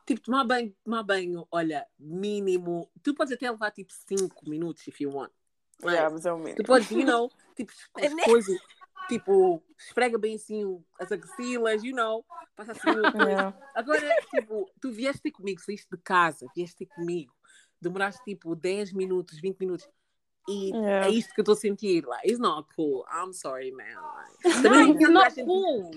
tipo, 0.06 0.20
tomar 0.20 0.44
banho, 0.44 0.72
tomar 0.84 1.02
banho, 1.02 1.46
olha, 1.50 1.84
mínimo, 1.98 2.88
tu 3.02 3.12
podes 3.12 3.32
até 3.32 3.50
levar 3.50 3.72
tipo 3.72 3.92
5 3.92 4.48
minutos 4.48 4.86
if 4.86 5.00
you 5.00 5.10
want. 5.10 5.32
Right? 5.82 5.94
Yeah, 5.94 6.10
mas 6.10 6.26
é 6.26 6.32
o 6.32 6.54
Tu 6.54 6.62
podes, 6.62 6.90
you 6.90 7.04
know, 7.04 7.30
tipo, 7.56 7.72
as 7.96 8.12
é 8.12 8.24
coisas, 8.24 8.60
tipo, 9.08 9.62
esfrega 9.76 10.16
bem 10.16 10.36
assim 10.36 10.80
as 11.00 11.10
axilas, 11.10 11.82
you 11.82 11.94
know, 11.94 12.24
passa 12.54 12.72
assim. 12.72 12.90
Yeah. 13.26 13.56
Agora, 13.74 14.08
tipo, 14.30 14.70
tu 14.80 14.92
vieste 14.92 15.22
ter 15.22 15.32
comigo, 15.32 15.60
saíste 15.60 15.88
de 15.90 15.98
casa, 15.98 16.46
vieste 16.54 16.76
ter 16.76 16.86
comigo 16.86 17.32
demoraste 17.80 18.22
tipo 18.24 18.54
10 18.54 18.92
minutos, 18.92 19.40
20 19.40 19.58
minutos. 19.58 19.88
E 20.48 20.70
yeah. 20.70 21.06
é 21.06 21.10
isto 21.10 21.34
que 21.34 21.40
eu 21.40 21.42
estou 21.42 21.52
a 21.52 21.56
sentir. 21.56 22.04
Like, 22.04 22.28
it's 22.28 22.40
not 22.40 22.68
cool. 22.74 23.04
I'm 23.12 23.32
sorry, 23.32 23.70
man. 23.72 23.94
Like, 23.94 24.62
também 24.62 24.90
it's 24.92 25.10
not 25.10 25.34
gente... 25.34 25.46
cool. 25.46 25.90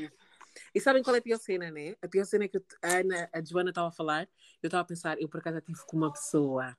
E 0.74 0.80
sabem 0.80 1.04
qual 1.04 1.16
é 1.16 1.20
a 1.20 1.22
pior 1.22 1.40
cena, 1.40 1.72
né? 1.72 1.96
A 2.02 2.08
pior 2.08 2.26
cena 2.26 2.46
é 2.46 2.48
que 2.48 2.58
a 2.58 2.98
Ana, 2.98 3.30
a 3.34 3.42
Joana 3.44 3.70
estava 3.70 3.88
a 3.88 3.92
falar, 3.92 4.28
eu 4.62 4.68
estava 4.68 4.82
a 4.82 4.86
pensar, 4.86 5.20
eu 5.22 5.28
por 5.28 5.40
acaso 5.40 5.62
tive 5.62 5.80
com 5.86 5.98
uma 5.98 6.12
pessoa. 6.12 6.76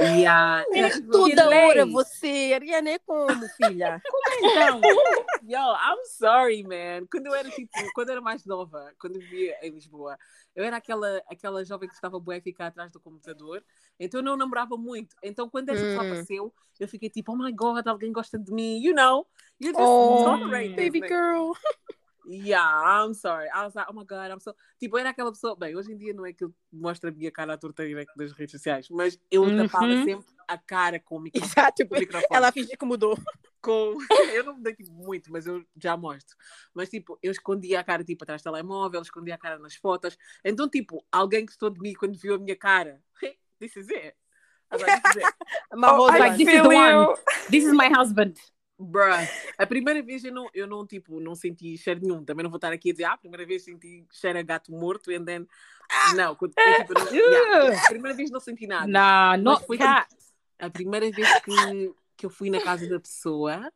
Yeah. 0.00 0.64
É 0.72 1.00
toda 1.00 1.48
hora 1.48 1.86
você, 1.86 2.52
Ariana, 2.54 2.90
é 2.90 2.98
como, 2.98 3.46
filha? 3.48 4.00
como 4.10 4.50
então? 4.50 4.80
Yo, 5.44 5.58
I'm 5.58 6.04
sorry, 6.06 6.62
man. 6.62 7.06
Quando 7.10 7.26
eu 7.26 7.34
era 7.34 7.50
tipo, 7.50 7.70
quando 7.94 8.08
eu 8.08 8.12
era 8.12 8.20
mais 8.20 8.44
nova, 8.46 8.92
quando 8.98 9.18
vivia 9.18 9.56
em 9.62 9.70
Lisboa, 9.70 10.18
eu 10.54 10.64
era 10.64 10.76
aquela, 10.76 11.22
aquela 11.28 11.64
jovem 11.64 11.88
que 11.88 11.94
estava 11.94 12.18
bué 12.18 12.38
a 12.38 12.42
ficar 12.42 12.68
atrás 12.68 12.90
do 12.90 13.00
computador, 13.00 13.62
então 13.98 14.20
eu 14.20 14.24
não 14.24 14.36
namorava 14.36 14.76
muito. 14.76 15.14
Então 15.22 15.48
quando 15.48 15.68
essa 15.68 15.82
pessoa 15.82 16.04
hum. 16.04 16.06
apareceu, 16.06 16.54
eu 16.80 16.88
fiquei 16.88 17.10
tipo, 17.10 17.32
oh 17.32 17.36
my 17.36 17.52
god, 17.52 17.86
alguém 17.86 18.12
gosta 18.12 18.38
de 18.38 18.52
mim, 18.52 18.82
you 18.82 18.94
know? 18.94 19.26
You 19.60 19.72
just 19.72 19.80
oh, 19.80 20.24
tolerate 20.24 20.74
baby 20.74 21.00
girl. 21.06 21.52
Yeah, 22.24 22.62
I'm 22.62 23.14
sorry. 23.14 23.48
I 23.52 23.64
was 23.64 23.74
like, 23.74 23.86
oh 23.88 23.92
my 23.92 24.04
god, 24.04 24.30
I'm 24.30 24.40
so. 24.40 24.54
Tipo, 24.80 24.98
era 24.98 25.10
aquela 25.10 25.32
pessoa. 25.32 25.56
Bem, 25.56 25.76
hoje 25.76 25.92
em 25.92 25.96
dia 25.96 26.14
não 26.14 26.24
é 26.24 26.32
que 26.32 26.44
eu 26.44 26.54
mostro 26.72 27.10
a 27.10 27.12
minha 27.12 27.30
cara 27.30 27.54
à 27.54 27.56
torta 27.56 27.86
direta 27.86 28.12
das 28.16 28.32
redes 28.32 28.52
sociais, 28.52 28.88
mas 28.90 29.18
eu 29.30 29.42
uhum. 29.42 29.56
tapava 29.56 30.04
sempre 30.04 30.26
a 30.46 30.58
cara 30.58 31.00
com 31.00 31.16
o 31.16 31.20
microfone. 31.20 31.50
Exato, 31.52 31.86
com 31.86 31.94
o 31.94 31.98
microfone. 31.98 32.26
ela 32.30 32.52
finge 32.52 32.76
que 32.76 32.84
mudou. 32.84 33.18
Com... 33.60 33.96
Eu 34.34 34.44
não 34.44 34.54
mudei 34.54 34.74
tipo, 34.74 34.90
muito, 34.90 35.30
mas 35.30 35.46
eu 35.46 35.64
já 35.76 35.96
mostro. 35.96 36.36
Mas 36.74 36.88
tipo, 36.88 37.16
eu 37.22 37.30
escondia 37.30 37.78
a 37.78 37.84
cara 37.84 38.02
tipo 38.02 38.24
atrás 38.24 38.42
do 38.42 38.44
telemóvel, 38.44 39.00
escondia 39.02 39.36
a 39.36 39.38
cara 39.38 39.56
nas 39.56 39.76
fotos. 39.76 40.18
Então, 40.44 40.68
tipo, 40.68 41.04
alguém 41.12 41.46
gostou 41.46 41.70
de 41.70 41.78
mim 41.78 41.92
quando 41.92 42.18
viu 42.18 42.34
a 42.34 42.38
minha 42.38 42.56
cara. 42.56 43.00
This 43.60 43.76
is 43.76 43.88
it. 43.90 44.16
Agora, 44.68 45.00
this 45.00 45.10
is 45.10 45.22
it. 45.22 45.34
oh, 45.72 46.06
like, 46.06 46.36
this 46.36 46.48
is 46.48 46.62
the 46.62 46.68
one. 46.68 47.14
This 47.50 47.64
is 47.64 47.72
my 47.72 47.88
husband. 47.88 48.36
Bruh. 48.82 49.28
A 49.56 49.66
primeira 49.66 50.02
vez 50.02 50.24
eu 50.24 50.32
não, 50.32 50.48
eu 50.52 50.66
não, 50.66 50.86
tipo, 50.86 51.20
não 51.20 51.34
senti 51.34 51.76
cheiro 51.78 52.00
nenhum. 52.02 52.24
Também 52.24 52.42
não 52.42 52.50
vou 52.50 52.56
estar 52.56 52.72
aqui 52.72 52.90
a 52.90 52.92
dizer, 52.92 53.04
ah, 53.04 53.12
a 53.12 53.18
primeira 53.18 53.46
vez 53.46 53.62
senti 53.62 54.04
cheiro 54.10 54.38
a 54.38 54.42
gato 54.42 54.72
morto 54.72 55.10
e 55.10 55.20
then... 55.20 55.46
Ah! 55.90 56.14
Não, 56.14 56.34
quando, 56.34 56.52
tipo, 56.52 56.94
não 56.94 57.06
yeah. 57.12 57.84
a 57.84 57.88
primeira 57.88 58.16
vez 58.16 58.30
não 58.30 58.40
senti 58.40 58.66
nada. 58.66 58.86
Não, 58.86 59.36
não 59.42 59.60
foi. 59.60 59.78
A 60.58 60.70
primeira 60.70 61.10
vez 61.10 61.28
que, 61.40 61.94
que 62.16 62.26
eu 62.26 62.30
fui 62.30 62.50
na 62.50 62.60
casa 62.60 62.88
da 62.88 62.98
pessoa 62.98 63.72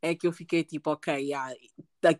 é 0.00 0.14
que 0.14 0.26
eu 0.26 0.32
fiquei 0.32 0.62
tipo, 0.62 0.90
ok, 0.90 1.14
yeah, 1.14 1.54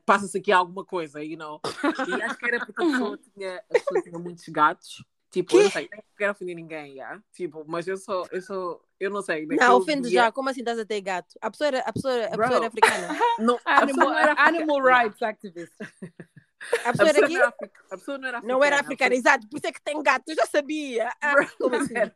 passa-se 0.07 0.39
aqui 0.39 0.51
alguma 0.51 0.85
coisa, 0.85 1.23
you 1.23 1.37
know? 1.37 1.61
E 2.09 2.23
acho 2.23 2.39
que 2.39 2.47
era 2.47 2.65
porque 2.65 2.83
a 2.83 2.87
pessoa 2.87 3.19
tinha, 3.35 3.57
a 3.59 3.73
pessoa 3.75 4.03
tinha 4.03 4.19
muitos 4.19 4.49
gatos 4.49 5.05
Tipo, 5.35 5.51
que? 5.51 5.57
eu 5.57 5.63
não 5.65 5.71
sei, 5.73 5.89
não 5.93 6.05
quero 6.17 6.31
ofender 6.31 6.55
ninguém, 6.55 6.95
já. 6.95 7.21
Tipo, 7.33 7.65
mas 7.67 7.89
eu 7.89 7.97
sou, 7.97 8.25
eu 8.31 8.41
sou, 8.41 8.81
eu 9.01 9.11
não 9.11 9.21
sei. 9.21 9.45
Não, 9.47 9.79
ofende 9.79 10.09
dia... 10.09 10.23
já, 10.23 10.33
como 10.33 10.49
assim 10.49 10.61
estás 10.61 10.79
a 10.79 10.87
ter 10.87 11.01
gato? 11.01 11.35
A 11.41 11.51
pessoa 11.51 11.67
era, 11.67 11.81
a 11.81 11.93
pessoa, 11.93 12.25
a 12.27 12.39
pessoa 12.39 12.57
era 12.57 12.67
africana. 12.69 13.09
não, 13.41 13.59
animal, 13.65 14.11
não 14.11 14.17
era 14.17 14.35
animal 14.41 14.81
rights 14.81 15.21
activist. 15.23 15.73
A 15.81 15.85
pessoa, 15.85 16.85
a 16.85 16.93
pessoa, 16.93 17.09
era 17.09 17.49
aqui? 17.49 17.67
a 17.91 17.99
pessoa 17.99 18.17
não 18.19 18.29
era 18.29 18.39
africana. 18.39 18.59
Não 18.59 18.65
era 18.65 18.81
africana, 18.81 19.15
exato, 19.17 19.49
por 19.49 19.57
isso 19.57 19.67
é 19.67 19.73
que 19.73 19.83
tem 19.83 20.01
gato, 20.05 20.29
eu 20.29 20.37
já 20.37 20.47
sabia. 20.47 21.13
Ah, 21.21 21.35
como 21.59 21.75
assim? 21.75 21.97
Era, 21.97 22.13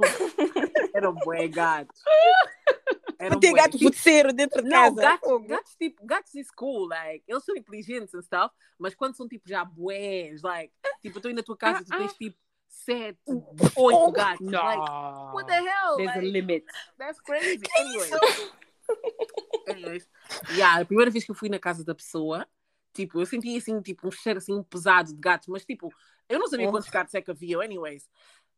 era 0.94 1.10
um 1.10 1.14
bué 1.14 1.48
gato. 1.48 1.92
Era 3.18 3.36
um 3.36 3.40
ter 3.40 3.52
gato 3.52 3.76
futeiro 3.76 4.32
dentro 4.32 4.62
de 4.62 4.68
não, 4.68 4.94
casa. 4.94 5.02
Gatos, 5.02 5.46
gatos, 5.48 5.74
tipo, 5.74 6.06
gatos 6.06 6.34
is 6.36 6.50
cool, 6.52 6.86
like, 6.86 7.24
eles 7.26 7.44
são 7.44 7.56
inteligentes 7.56 8.14
e 8.14 8.22
stuff, 8.22 8.54
mas 8.78 8.94
quando 8.94 9.16
são 9.16 9.26
tipo 9.26 9.48
já 9.48 9.64
bués, 9.64 10.40
like, 10.42 10.72
tipo, 11.02 11.18
estou 11.18 11.28
indo 11.28 11.38
na 11.38 11.42
tua 11.42 11.56
casa, 11.56 11.84
tu 11.84 11.90
tens 11.90 12.12
tipo 12.12 12.38
sete, 12.68 13.18
oito 13.76 14.12
gatos. 14.12 14.46
No. 14.46 14.52
Like, 14.52 15.34
what 15.34 15.46
the 15.46 15.54
hell? 15.54 15.96
There's 15.96 16.14
like, 16.14 16.18
a 16.18 16.30
limit. 16.30 16.64
That's 16.98 17.20
crazy. 17.20 17.60
Anyways. 17.78 18.10
Anyways. 19.68 20.08
Yeah, 20.54 20.80
a 20.80 20.84
primeira 20.84 21.10
vez 21.10 21.24
que 21.24 21.30
eu 21.30 21.34
fui 21.34 21.48
na 21.48 21.58
casa 21.58 21.84
da 21.84 21.94
pessoa, 21.94 22.46
tipo, 22.94 23.20
eu 23.20 23.26
senti 23.26 23.56
assim, 23.56 23.80
tipo, 23.80 24.08
um 24.08 24.10
cheiro 24.10 24.38
assim 24.38 24.62
pesado 24.62 25.12
de 25.12 25.20
gatos, 25.20 25.48
mas 25.48 25.64
tipo, 25.64 25.92
Eu 26.28 26.38
não 26.38 26.46
sabia 26.46 26.68
oh. 26.68 26.70
quantos 26.70 26.90
cards 26.90 27.14
é 27.14 27.22
que 27.22 27.30
havia, 27.30 27.58
anyways. 27.58 28.08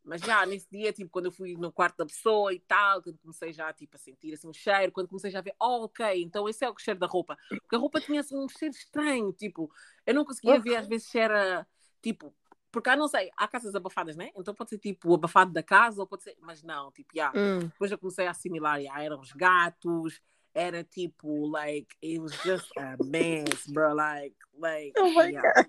Mas 0.02 0.22
já 0.22 0.44
nesse 0.46 0.66
dia, 0.70 0.92
tipo, 0.92 1.10
quando 1.10 1.26
eu 1.26 1.32
fui 1.32 1.54
no 1.54 1.70
quarto 1.70 1.98
da 1.98 2.06
pessoa 2.06 2.52
e 2.52 2.58
tal, 2.58 3.02
quando 3.02 3.18
comecei 3.18 3.52
já 3.52 3.72
tipo, 3.72 3.96
a 3.96 3.98
sentir 3.98 4.32
assim 4.32 4.48
um 4.48 4.52
cheiro, 4.52 4.90
quando 4.90 5.08
comecei 5.08 5.30
já 5.30 5.38
a 5.38 5.42
ver, 5.42 5.54
oh, 5.60 5.84
ok, 5.84 6.22
então 6.22 6.48
esse 6.48 6.64
é 6.64 6.70
o 6.70 6.78
cheiro 6.78 6.98
da 6.98 7.06
roupa. 7.06 7.36
Porque 7.48 7.76
a 7.76 7.78
roupa 7.78 8.00
tinha 8.00 8.20
assim 8.20 8.36
um 8.36 8.48
cheiro 8.48 8.74
estranho, 8.74 9.32
tipo, 9.32 9.70
eu 10.06 10.14
não 10.14 10.24
conseguia 10.24 10.58
ver 10.58 10.76
às 10.76 10.88
vezes 10.88 11.08
se 11.08 11.18
era 11.18 11.66
tipo, 12.02 12.34
porque 12.70 12.90
ah, 12.90 12.96
não 12.96 13.08
sei, 13.08 13.30
há 13.36 13.48
casas 13.48 13.74
abafadas, 13.74 14.16
né? 14.16 14.30
Então 14.36 14.54
pode 14.54 14.70
ser 14.70 14.78
tipo 14.78 15.10
o 15.10 15.14
abafado 15.14 15.52
da 15.52 15.62
casa, 15.62 16.00
ou 16.00 16.06
pode 16.06 16.22
ser, 16.22 16.36
mas 16.40 16.62
não, 16.62 16.90
tipo, 16.92 17.10
já. 17.14 17.32
Yeah. 17.32 17.38
Hum. 17.38 17.58
Depois 17.68 17.90
eu 17.90 17.98
comecei 17.98 18.26
a 18.26 18.30
assimilar, 18.30 18.80
yeah, 18.80 19.02
eram 19.02 19.20
os 19.20 19.32
gatos, 19.32 20.20
era 20.54 20.84
tipo, 20.84 21.46
like, 21.46 21.94
it 22.02 22.18
was 22.18 22.32
just 22.42 22.70
a 22.76 22.96
mess, 23.04 23.66
bro, 23.68 23.94
like, 23.94 24.36
like, 24.58 24.92
oh 24.98 25.10
my 25.10 25.30
yeah. 25.30 25.42
God. 25.54 25.66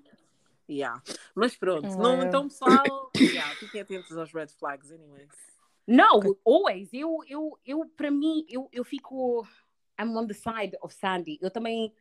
Yeah. 0.69 1.01
Mas 1.35 1.55
pronto, 1.55 1.87
não, 1.97 2.23
então 2.23 2.47
pessoal, 2.47 3.11
yeah, 3.17 3.53
fiquem 3.55 3.81
atentos 3.81 4.15
aos 4.17 4.31
red 4.31 4.47
flags, 4.47 4.91
anyways. 4.91 5.51
Não, 5.87 6.21
always. 6.45 6.89
Eu, 6.93 7.19
eu, 7.27 7.59
eu 7.65 7.85
para 7.97 8.11
mim, 8.11 8.45
eu, 8.49 8.69
eu 8.71 8.83
fico. 8.83 9.45
I'm 9.99 10.15
on 10.15 10.25
the 10.25 10.33
side 10.33 10.77
of 10.81 10.93
Sandy. 10.93 11.37
Eu 11.41 11.51
também. 11.51 11.93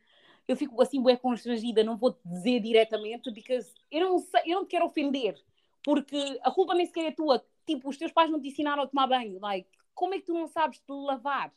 Eu 0.47 0.55
fico 0.55 0.81
assim, 0.81 1.01
bem 1.01 1.15
constrangida, 1.15 1.83
não 1.83 1.97
vou 1.97 2.17
dizer 2.25 2.59
diretamente, 2.59 3.31
porque 3.31 3.59
eu 3.91 4.09
não, 4.09 4.19
sei, 4.19 4.41
eu 4.45 4.59
não 4.59 4.65
te 4.65 4.69
quero 4.71 4.85
ofender, 4.85 5.35
porque 5.83 6.39
a 6.43 6.51
culpa 6.51 6.73
nem 6.73 6.85
sequer 6.85 7.05
é 7.05 7.11
tua. 7.11 7.43
Tipo, 7.65 7.89
os 7.89 7.97
teus 7.97 8.11
pais 8.11 8.29
não 8.29 8.41
te 8.41 8.49
ensinaram 8.49 8.83
a 8.83 8.87
tomar 8.87 9.07
banho. 9.07 9.39
Like, 9.39 9.69
como 9.93 10.13
é 10.13 10.19
que 10.19 10.25
tu 10.25 10.33
não 10.33 10.47
sabes 10.47 10.79
te 10.79 10.91
lavar? 10.91 11.53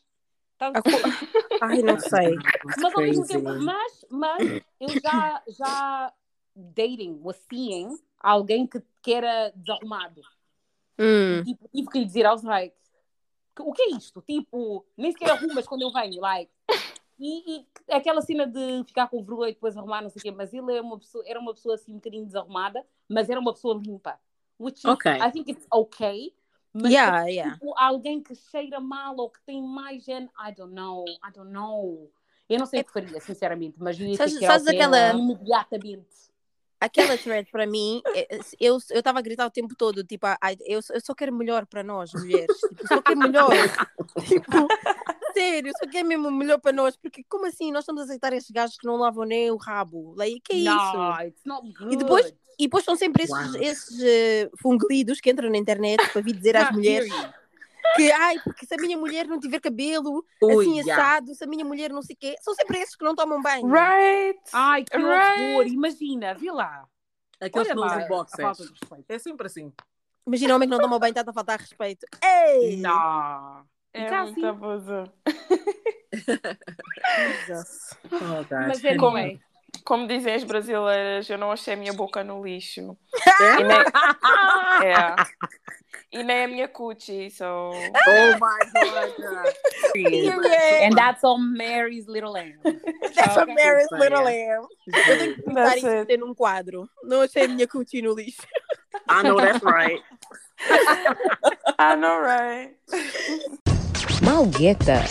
Tá... 0.57 0.71
Ai, 1.61 1.81
não 1.81 1.99
sei. 1.99 2.35
Mas 2.63 2.95
ao 2.95 3.01
mesmo 3.01 3.27
tempo, 3.27 3.49
mas, 3.59 4.05
mas 4.09 4.43
eu 4.79 4.89
já, 5.01 5.43
já 5.47 6.13
dating, 6.55 7.19
was 7.21 7.37
seeing 7.49 7.97
alguém 8.19 8.65
que, 8.65 8.81
que 9.01 9.13
era 9.13 9.51
desarrumado. 9.55 10.21
Hum. 10.97 11.43
Tipo, 11.43 11.69
tive 11.69 11.87
que 11.89 11.99
lhe 11.99 12.05
dizer, 12.05 12.25
I 12.25 12.29
was 12.29 12.43
like, 12.43 12.75
o 13.59 13.73
que 13.73 13.81
é 13.81 13.89
isto? 13.91 14.21
Tipo, 14.21 14.85
nem 14.97 15.11
sequer 15.11 15.31
arrumas 15.31 15.67
quando 15.67 15.81
eu 15.81 15.91
venho, 15.91 16.21
like. 16.21 16.51
E, 17.17 17.59
e, 17.59 17.67
aquela 17.89 18.21
cena 18.21 18.45
de 18.45 18.83
ficar 18.85 19.07
com 19.07 19.23
vergonha 19.23 19.51
e 19.51 19.53
depois 19.53 19.77
arrumar, 19.77 20.01
não 20.01 20.09
sei 20.09 20.19
o 20.19 20.23
quê, 20.23 20.31
mas 20.31 20.53
ele 20.53 20.75
é 20.75 20.81
uma 20.81 20.97
pessoa, 20.97 21.23
era 21.27 21.39
uma 21.39 21.53
pessoa 21.53 21.75
assim 21.75 21.91
um 21.91 21.95
bocadinho 21.95 22.25
desarrumada, 22.25 22.85
mas 23.07 23.29
era 23.29 23.39
uma 23.39 23.53
pessoa 23.53 23.79
limpa. 23.83 24.19
Which 24.59 24.79
is, 24.79 24.85
okay. 24.85 25.19
I 25.19 25.31
think 25.31 25.51
it's 25.51 25.65
okay. 25.71 26.33
Mas 26.73 26.91
yeah, 26.91 27.27
é, 27.27 27.31
yeah. 27.31 27.53
Tipo, 27.53 27.73
alguém 27.77 28.21
que 28.21 28.35
cheira 28.35 28.79
mal 28.79 29.15
ou 29.17 29.29
que 29.29 29.41
tem 29.45 29.61
mais 29.61 30.03
gen, 30.03 30.29
I 30.37 30.53
don't 30.53 30.73
know, 30.73 31.05
I 31.07 31.31
don't 31.33 31.51
know. 31.51 32.11
Eu 32.49 32.59
não 32.59 32.65
sei 32.65 32.81
o 32.81 32.85
que 32.85 32.91
faria, 32.91 33.19
sinceramente, 33.21 33.77
mas 33.79 33.97
ia 33.99 34.15
sabes, 34.17 34.39
sabes 34.39 34.67
aquela... 34.67 35.13
imediatamente 35.13 36.25
aquela 36.79 37.17
thread 37.17 37.49
para 37.51 37.65
mim, 37.65 38.01
é, 38.13 38.35
é, 38.35 38.39
eu 38.59 38.77
estava 38.77 39.19
a 39.19 39.21
gritar 39.21 39.45
o 39.45 39.51
tempo 39.51 39.75
todo, 39.75 40.03
tipo, 40.03 40.27
eu, 40.65 40.79
eu 40.93 41.01
só 41.01 41.13
quero 41.13 41.33
melhor 41.33 41.65
para 41.65 41.83
nós, 41.83 42.13
mulheres, 42.13 42.55
tipo, 42.57 42.87
só 42.87 43.01
quero 43.01 43.19
melhor. 43.19 43.49
tipo, 44.27 44.67
sério, 45.35 45.71
só 45.77 45.89
quero 45.89 46.07
mesmo 46.07 46.31
melhor 46.31 46.59
para 46.59 46.71
nós, 46.71 46.95
porque 46.95 47.23
como 47.29 47.45
assim 47.45 47.71
nós 47.71 47.83
estamos 47.83 48.01
a 48.01 48.05
aceitar 48.05 48.33
esses 48.33 48.49
gajos 48.49 48.77
que 48.77 48.87
não 48.87 48.95
lavam 48.95 49.25
nem 49.25 49.51
o 49.51 49.57
rabo? 49.57 50.13
Like, 50.15 50.39
que 50.41 50.53
é 50.53 50.57
isso? 50.57 50.97
No, 50.97 51.21
it's 51.21 51.45
not 51.45 51.73
good. 51.73 51.93
E 51.93 51.97
depois, 51.97 52.33
e 52.57 52.63
depois 52.65 52.83
são 52.83 52.95
sempre 52.95 53.23
esses, 53.23 53.53
wow. 53.53 53.61
esses 53.61 53.99
uh, 53.99 54.57
funglidos 54.61 55.19
que 55.19 55.29
entram 55.29 55.49
na 55.49 55.57
internet 55.57 56.07
para 56.11 56.21
vir 56.21 56.33
dizer 56.33 56.55
às 56.55 56.71
mulheres 56.71 57.11
que, 57.95 58.11
ai, 58.11 58.39
porque 58.43 58.65
se 58.65 58.73
a 58.73 58.77
minha 58.77 58.97
mulher 58.97 59.27
não 59.27 59.39
tiver 59.39 59.59
cabelo 59.59 60.25
Ui, 60.41 60.53
assim 60.53 60.79
yeah. 60.79 60.93
assado, 60.93 61.35
se 61.35 61.43
a 61.43 61.47
minha 61.47 61.63
mulher 61.63 61.91
não 61.91 62.01
sei 62.01 62.15
o 62.15 62.17
quê, 62.19 62.35
são 62.41 62.53
sempre 62.53 62.79
esses 62.79 62.95
que 62.95 63.05
não 63.05 63.15
tomam 63.15 63.41
banho. 63.41 63.67
Right. 63.67 64.39
Ai, 64.53 64.83
que 64.83 64.97
right. 64.97 65.53
horror, 65.53 65.67
imagina, 65.67 66.33
vê 66.33 66.51
lá. 66.51 66.87
Aqueles 67.39 67.67
que 67.67 67.73
não 67.73 67.85
usam 67.85 68.07
boxers. 68.07 68.71
É 69.07 69.19
sempre 69.19 69.47
assim. 69.47 69.71
Imagina 70.25 70.53
um 70.53 70.55
homem 70.55 70.67
que 70.67 70.75
não 70.75 70.81
toma 70.81 70.97
banho, 70.97 71.11
está 71.11 71.29
a 71.29 71.33
faltar 71.33 71.59
respeito. 71.59 72.05
Ei! 72.23 72.77
Não. 72.77 73.65
É 73.95 74.23
muito 74.23 74.31
assim. 74.31 74.45
abuso. 74.45 75.11
Mas 78.67 78.83
é 78.83 78.95
como 78.97 79.17
é? 79.17 79.39
como 79.83 80.07
dizem 80.07 80.33
as 80.33 80.43
brasileiras, 80.43 81.29
eu 81.29 81.37
não 81.37 81.51
achei 81.51 81.73
a 81.73 81.77
minha 81.77 81.93
boca 81.93 82.23
no 82.23 82.43
lixo. 82.43 82.97
e, 83.59 83.63
nem... 83.63 83.77
é. 84.91 85.15
e 86.11 86.23
nem 86.23 86.43
a 86.43 86.47
minha 86.47 86.67
cutie, 86.67 87.29
so... 87.29 87.45
Oh 87.45 88.33
my 88.33 88.59
God! 88.73 89.53
And 90.81 90.95
that's 90.95 91.23
on 91.23 91.55
Mary's 91.55 92.07
Little 92.07 92.31
Lamb. 92.31 92.57
That's 92.63 93.37
on 93.37 93.53
Mary's 93.53 93.87
Little 93.91 94.23
Lamb. 94.23 94.67
Eu 94.87 95.17
tenho 95.17 95.35
que 95.35 95.41
pintar 95.43 95.77
isso 95.77 96.05
ter 96.05 96.17
num 96.17 96.33
quadro. 96.33 96.89
Não 97.03 97.21
achei 97.21 97.45
a 97.45 97.47
minha 97.47 97.67
cutie 97.67 98.01
no 98.01 98.13
lixo. 98.13 98.41
I 99.09 99.23
know 99.23 99.35
that's 99.35 99.63
right. 99.63 100.01
I 101.77 101.95
know 101.95 102.19
right. 102.21 102.75
Malgueta. 104.23 105.03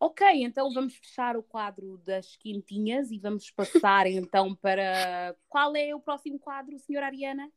Ok, 0.00 0.26
então 0.42 0.72
vamos 0.72 0.94
fechar 0.96 1.36
o 1.36 1.42
quadro 1.42 1.98
das 1.98 2.36
quintinhas 2.36 3.10
e 3.10 3.18
vamos 3.18 3.50
passar 3.50 4.06
então 4.10 4.54
para 4.54 5.36
qual 5.48 5.74
é 5.76 5.94
o 5.94 6.00
próximo 6.00 6.38
quadro, 6.38 6.78
senhora 6.78 7.06
Ariana? 7.06 7.50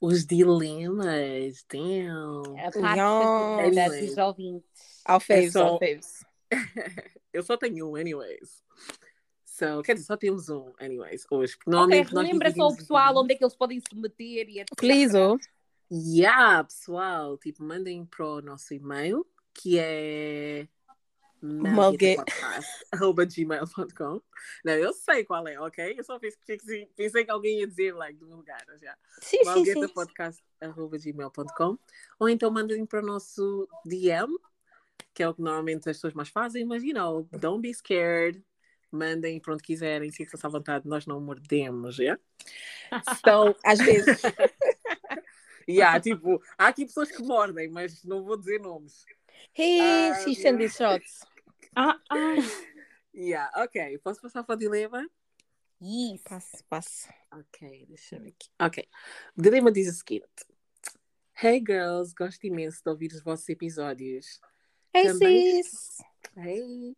Os 0.00 0.26
dilemas, 0.26 1.64
damn. 1.68 2.42
A 2.58 2.70
parte 2.70 3.74
yeah. 3.74 4.00
dos 4.00 4.18
ouvintes. 4.18 5.00
Ao 5.04 5.20
faves, 5.20 5.56
ao 5.56 5.78
faves. 5.78 6.24
Eu 7.32 7.42
só 7.42 7.56
tenho 7.56 7.90
um, 7.90 7.96
anyways. 7.96 8.62
So, 9.44 9.82
quer 9.82 9.94
dizer, 9.94 10.06
só 10.06 10.16
temos 10.16 10.48
um, 10.48 10.72
anyways, 10.80 11.24
hoje. 11.30 11.56
Ok, 11.66 12.06
lembra 12.12 12.52
só 12.52 12.68
o 12.68 12.76
pessoal 12.76 13.16
onde 13.16 13.34
é 13.34 13.36
que 13.36 13.44
eles 13.44 13.56
podem 13.56 13.80
se 13.80 13.94
meter 13.94 14.48
e 14.48 14.60
etc. 14.60 14.76
Please, 14.76 15.16
oh. 15.16 15.38
Yeah, 15.90 16.64
pessoal, 16.64 17.38
tipo, 17.38 17.62
mandem 17.62 18.04
para 18.04 18.26
o 18.26 18.42
nosso 18.42 18.74
e-mail, 18.74 19.24
que 19.54 19.78
é 19.78 20.68
malgueta.gmail.com 21.44 24.20
Não, 24.64 24.72
eu 24.72 24.94
sei 24.94 25.24
qual 25.24 25.46
é, 25.46 25.60
ok? 25.60 25.94
Eu 25.98 26.04
só 26.04 26.18
pensei, 26.18 26.58
pensei 26.96 27.22
que 27.24 27.30
alguém 27.30 27.60
ia 27.60 27.66
dizer 27.66 27.94
like, 27.94 28.18
do 28.18 28.26
meu 28.26 28.38
lugar 28.38 28.64
já. 28.80 28.96
Sim, 29.20 29.44
malguetapodcast.gmail.com 29.44 31.78
Ou 32.18 32.28
então 32.28 32.50
mandem 32.50 32.84
para 32.86 33.02
o 33.02 33.06
nosso 33.06 33.68
DM, 33.84 34.34
que 35.12 35.22
é 35.22 35.28
o 35.28 35.34
que 35.34 35.42
normalmente 35.42 35.90
as 35.90 35.98
pessoas 35.98 36.14
mais 36.14 36.30
fazem, 36.30 36.64
mas, 36.64 36.82
you 36.82 36.94
know, 36.94 37.28
don't 37.32 37.60
be 37.60 37.74
scared. 37.74 38.42
Mandem 38.90 39.38
para 39.40 39.52
onde 39.54 39.62
quiserem, 39.62 40.10
sintam-se 40.12 40.46
à 40.46 40.48
vontade, 40.48 40.88
nós 40.88 41.04
não 41.04 41.20
mordemos, 41.20 41.98
yeah? 41.98 42.18
Então, 43.18 43.54
às 43.64 43.80
vezes. 43.80 44.22
yeah, 45.68 46.00
tipo, 46.00 46.40
há 46.56 46.68
aqui 46.68 46.86
pessoas 46.86 47.10
que 47.10 47.20
mordem, 47.22 47.68
mas 47.68 48.02
não 48.04 48.22
vou 48.22 48.36
dizer 48.36 48.60
nomes. 48.60 49.04
Hey, 49.52 50.10
um, 50.10 50.14
she 50.24 50.34
send 50.34 50.58
these 50.58 50.76
shots. 50.76 51.24
Ah, 51.76 51.98
ah. 52.10 52.36
Yeah, 53.14 53.50
ok. 53.56 53.98
Posso 53.98 54.20
passar 54.20 54.42
para 54.42 54.54
o 54.54 54.58
dilema? 54.58 55.06
Yes. 55.80 56.22
Passo, 56.22 56.64
passo. 56.68 57.08
Ok, 57.32 57.86
deixa 57.88 58.16
eu 58.16 58.22
ver 58.22 58.28
aqui. 58.30 58.48
Ok. 58.60 58.88
O 59.36 59.42
dilema 59.42 59.70
diz 59.70 59.88
o 59.88 59.92
seguinte: 59.92 60.26
Hey 61.40 61.62
girls, 61.66 62.14
gosto 62.16 62.44
imenso 62.46 62.80
de 62.84 62.90
ouvir 62.90 63.12
os 63.12 63.22
vossos 63.22 63.48
episódios. 63.48 64.40
Hey 64.94 65.04
Também... 65.04 65.62
sis! 65.62 65.98
Hey! 66.36 66.96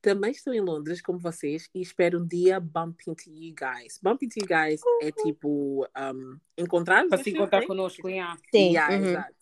Também 0.00 0.30
estou 0.30 0.54
em 0.54 0.60
Londres, 0.60 1.02
como 1.02 1.18
vocês, 1.18 1.68
e 1.74 1.82
espero 1.82 2.20
um 2.20 2.26
dia 2.26 2.60
bump 2.60 3.00
into 3.08 3.28
you 3.28 3.52
guys. 3.54 3.98
Bump 4.00 4.24
into 4.24 4.38
you 4.38 4.46
guys 4.46 4.80
é 5.02 5.06
uhum. 5.06 5.24
tipo 5.24 5.84
um, 5.84 6.38
encontrar 6.56 7.08
Para 7.08 7.22
se 7.22 7.30
encontrar 7.30 7.66
connosco, 7.66 8.08
yeah. 8.08 8.38
Sim. 8.54 8.74
Yeah, 8.74 8.96
uhum. 8.96 9.10
exato. 9.10 9.34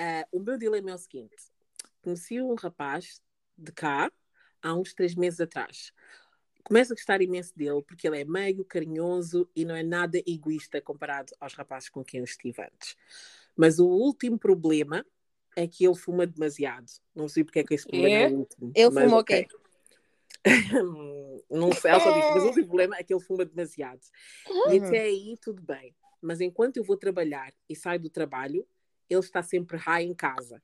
Uh, 0.00 0.38
o 0.38 0.40
meu 0.40 0.56
dilema 0.56 0.90
é 0.90 0.94
o 0.94 0.98
seguinte: 0.98 1.34
conheci 2.04 2.40
um 2.40 2.54
rapaz 2.54 3.20
de 3.56 3.72
cá 3.72 4.12
há 4.62 4.74
uns 4.74 4.92
três 4.92 5.14
meses 5.14 5.40
atrás. 5.40 5.92
Começo 6.62 6.92
a 6.92 6.96
gostar 6.96 7.20
imenso 7.20 7.56
dele 7.56 7.82
porque 7.82 8.06
ele 8.06 8.20
é 8.20 8.24
meio 8.24 8.64
carinhoso 8.64 9.48
e 9.54 9.64
não 9.64 9.74
é 9.74 9.82
nada 9.82 10.18
egoísta 10.26 10.80
comparado 10.80 11.32
aos 11.40 11.54
rapazes 11.54 11.88
com 11.88 12.04
quem 12.04 12.20
eu 12.20 12.24
estive 12.24 12.62
antes. 12.62 12.96
Mas 13.56 13.78
o 13.78 13.86
último 13.86 14.38
problema 14.38 15.04
é 15.56 15.66
que 15.66 15.86
ele 15.86 15.94
fuma 15.94 16.26
demasiado. 16.26 16.90
Não 17.14 17.28
sei 17.28 17.44
porque 17.44 17.60
é 17.60 17.64
que 17.64 17.74
esse 17.74 17.86
problema 17.86 18.16
é, 18.16 18.22
é 18.22 18.28
o 18.28 18.38
último. 18.38 18.72
Ele 18.74 18.90
fuma 18.90 19.18
o 19.18 19.24
quê? 19.24 19.46
não 21.50 21.72
sei, 21.72 21.92
só 22.00 22.12
disse, 22.12 22.34
mas 22.34 22.42
o 22.42 22.46
último 22.46 22.66
problema 22.66 22.96
é 22.96 23.02
que 23.02 23.14
ele 23.14 23.22
fuma 23.22 23.44
demasiado. 23.44 24.00
Uhum. 24.48 24.72
E 24.72 24.78
até 24.78 25.00
aí 25.02 25.36
tudo 25.40 25.62
bem. 25.62 25.94
Mas 26.20 26.40
enquanto 26.40 26.78
eu 26.78 26.84
vou 26.84 26.96
trabalhar 26.96 27.52
e 27.68 27.76
saio 27.76 28.00
do 28.00 28.10
trabalho, 28.10 28.66
ele 29.08 29.20
está 29.20 29.42
sempre 29.42 29.76
high 29.76 30.04
em 30.04 30.14
casa. 30.14 30.62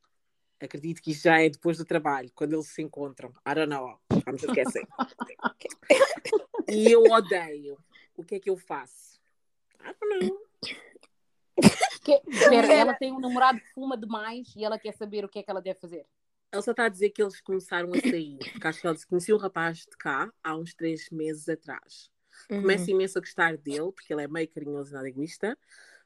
Acredito 0.60 1.00
que 1.00 1.12
isso 1.12 1.22
já 1.22 1.40
é 1.40 1.48
depois 1.48 1.78
do 1.78 1.84
trabalho, 1.84 2.30
quando 2.34 2.52
eles 2.52 2.66
se 2.66 2.82
encontram. 2.82 3.30
I 3.46 3.54
don't 3.54 3.68
know. 3.68 3.98
Vamos 4.24 4.42
esquecer. 4.42 4.86
e 6.68 6.90
eu 6.90 7.02
odeio. 7.04 7.78
O 8.14 8.22
que 8.22 8.34
é 8.34 8.40
que 8.40 8.50
eu 8.50 8.56
faço? 8.56 9.18
I 9.80 9.94
don't 9.98 10.26
know. 10.26 10.50
Que, 12.02 12.20
ela 12.72 12.94
tem 12.94 13.12
um 13.12 13.20
namorado 13.20 13.60
que 13.60 13.72
fuma 13.72 13.96
demais 13.96 14.54
e 14.56 14.64
ela 14.64 14.78
quer 14.78 14.92
saber 14.92 15.24
o 15.24 15.28
que 15.28 15.38
é 15.38 15.42
que 15.42 15.50
ela 15.50 15.60
deve 15.60 15.78
fazer. 15.78 16.06
Ela 16.52 16.62
só 16.62 16.72
está 16.72 16.84
a 16.86 16.88
dizer 16.88 17.10
que 17.10 17.22
eles 17.22 17.40
começaram 17.40 17.90
a 17.92 18.00
sair. 18.00 18.38
Porque 18.38 18.66
acho 18.66 18.80
que 18.80 18.86
ela 18.86 18.94
disse, 18.94 19.06
conheci 19.06 19.32
um 19.32 19.36
rapaz 19.36 19.78
de 19.78 19.96
cá 19.96 20.32
há 20.42 20.56
uns 20.56 20.74
três 20.74 21.08
meses 21.10 21.48
atrás. 21.48 22.10
uhum. 22.50 22.62
começa 22.62 22.90
imenso 22.90 23.18
a 23.18 23.20
gostar 23.20 23.56
dele, 23.56 23.92
porque 23.92 24.12
ele 24.12 24.22
é 24.22 24.28
meio 24.28 24.48
carinhoso 24.48 24.90
e 24.90 24.94
nada 24.94 25.08
egoísta, 25.08 25.56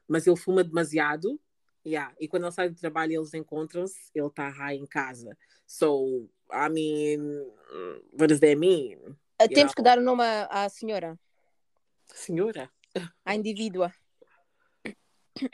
mas 0.07 0.27
ele 0.27 0.37
fuma 0.37 0.63
demasiado. 0.63 1.39
Yeah. 1.85 2.13
E 2.19 2.27
quando 2.27 2.43
ele 2.43 2.51
sai 2.51 2.69
do 2.69 2.75
trabalho 2.75 3.13
eles 3.13 3.33
encontram-se, 3.33 4.09
ele 4.13 4.27
está 4.27 4.49
high 4.49 4.75
em 4.75 4.85
casa. 4.87 5.37
So, 5.67 6.27
I 6.51 6.69
mean, 6.69 7.19
what 8.11 8.27
does 8.27 8.39
that 8.39 8.55
mean? 8.55 8.97
Uh, 9.41 9.47
temos 9.47 9.71
know? 9.71 9.75
que 9.75 9.81
dar 9.83 9.99
o 9.99 10.01
nome 10.01 10.23
à, 10.23 10.47
à 10.65 10.69
senhora. 10.69 11.19
Senhora? 12.05 12.71
À 13.23 13.35
indivídua. 13.35 13.93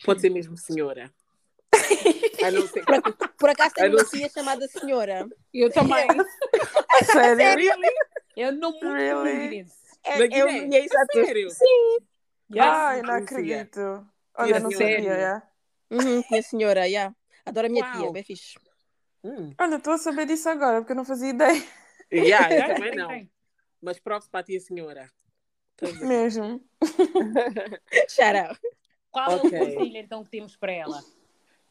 Pode 0.06 0.22
ser 0.22 0.30
mesmo 0.30 0.56
senhora. 0.56 1.12
Por, 2.86 3.28
por 3.38 3.50
acaso 3.50 3.76
tem 3.76 3.90
uma 3.90 4.04
filha 4.04 4.28
chamada 4.28 4.68
Senhora. 4.68 5.28
Eu 5.54 5.72
também. 5.72 6.08
Sério? 7.06 7.56
Really? 7.56 7.96
Eu 8.36 8.52
não 8.52 8.72
muito 8.72 8.92
really? 8.92 9.66
É, 10.04 10.42
eu 10.42 10.48
vi 10.48 10.86
isso 10.86 10.98
a 10.98 11.06
sério? 11.14 11.50
Sim. 11.52 11.98
Yes. 12.52 12.66
Ai, 12.66 13.02
não 13.04 13.14
acredito. 13.14 14.08
Olha, 14.36 14.60
não 14.60 14.72
sabia, 14.72 14.98
yeah. 14.98 15.51
Uhum, 15.92 16.24
minha 16.30 16.42
senhora, 16.42 16.88
yeah. 16.88 17.14
Adoro 17.46 17.68
a 17.68 17.70
minha 17.70 17.84
Uau. 17.84 17.98
tia, 17.98 18.12
bem 18.12 18.24
fixe. 18.24 18.58
Hum. 19.24 19.54
Olha, 19.60 19.76
estou 19.76 19.94
a 19.94 19.98
saber 19.98 20.26
disso 20.26 20.48
agora, 20.50 20.80
porque 20.80 20.94
eu 20.94 20.96
não 20.96 21.06
fazia 21.06 21.30
ideia. 21.30 21.64
Yeah, 22.12 22.48
eu 22.56 22.76
também 22.76 22.96
não. 22.96 23.30
Mas 23.82 24.00
props 24.00 24.28
para 24.28 24.40
a 24.40 24.44
tia 24.44 24.60
senhora. 24.60 25.12
Mesmo. 26.02 26.64
Shout 28.10 28.38
out. 28.38 28.60
Qual 29.12 29.36
okay. 29.36 29.58
é 29.58 29.64
o 29.64 29.76
conselho 29.76 29.98
então 29.98 30.24
que 30.24 30.30
temos 30.30 30.56
para 30.56 30.72
ela? 30.72 31.04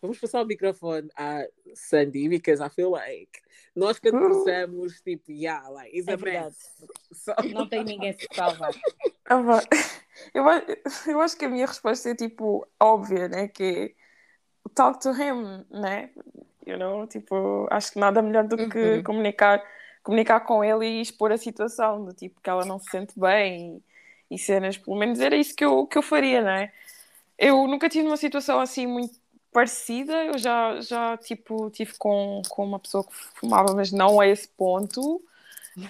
Vamos 0.02 0.18
passar 0.18 0.42
o 0.42 0.46
microfone 0.46 1.08
à 1.16 1.46
Sandy, 1.74 2.28
because 2.28 2.62
I 2.62 2.68
feel 2.70 2.90
like 2.90 3.40
nós 3.74 3.98
que 3.98 4.08
uh. 4.08 4.86
tipo, 5.04 5.30
yeah, 5.30 5.68
like, 5.68 5.96
it's 5.96 6.08
é 6.08 6.12
a 6.12 6.16
verdade. 6.16 6.56
So... 7.12 7.32
Não 7.52 7.68
tem 7.68 7.84
ninguém 7.84 8.12
se 8.12 8.26
salvar. 8.34 8.72
eu, 10.34 10.44
eu 11.06 11.20
acho 11.20 11.36
que 11.36 11.44
a 11.44 11.48
minha 11.48 11.66
resposta 11.66 12.10
é 12.10 12.14
tipo 12.14 12.66
óbvia, 12.80 13.28
né? 13.28 13.48
Que 13.48 13.62
é 13.62 13.99
talk 14.68 15.00
to 15.00 15.10
him, 15.10 15.64
né? 15.70 16.10
You 16.66 16.76
know, 16.76 17.06
tipo, 17.06 17.66
acho 17.70 17.92
que 17.92 17.98
nada 17.98 18.22
melhor 18.22 18.44
do 18.46 18.56
que 18.68 18.78
uhum. 18.78 19.02
comunicar, 19.02 19.62
comunicar 20.02 20.40
com 20.40 20.62
ele 20.62 20.86
e 20.86 21.00
expor 21.00 21.32
a 21.32 21.38
situação, 21.38 22.04
do 22.04 22.12
tipo 22.12 22.40
que 22.40 22.50
ela 22.50 22.64
não 22.64 22.78
se 22.78 22.90
sente 22.90 23.18
bem 23.18 23.82
e, 24.30 24.34
e 24.34 24.38
cenas, 24.38 24.76
pelo 24.76 24.96
menos 24.96 25.20
era 25.20 25.36
isso 25.36 25.54
que 25.54 25.64
eu, 25.64 25.86
que 25.86 25.98
eu 25.98 26.02
faria, 26.02 26.42
né? 26.42 26.72
Eu 27.38 27.66
nunca 27.66 27.88
tive 27.88 28.06
uma 28.06 28.16
situação 28.16 28.60
assim 28.60 28.86
muito 28.86 29.18
parecida, 29.52 30.24
eu 30.24 30.38
já, 30.38 30.80
já 30.80 31.16
tipo, 31.16 31.70
tive 31.70 31.94
com, 31.98 32.42
com 32.48 32.64
uma 32.64 32.78
pessoa 32.78 33.04
que 33.04 33.12
fumava, 33.12 33.74
mas 33.74 33.90
não 33.90 34.20
a 34.20 34.26
esse 34.26 34.48
ponto. 34.48 35.22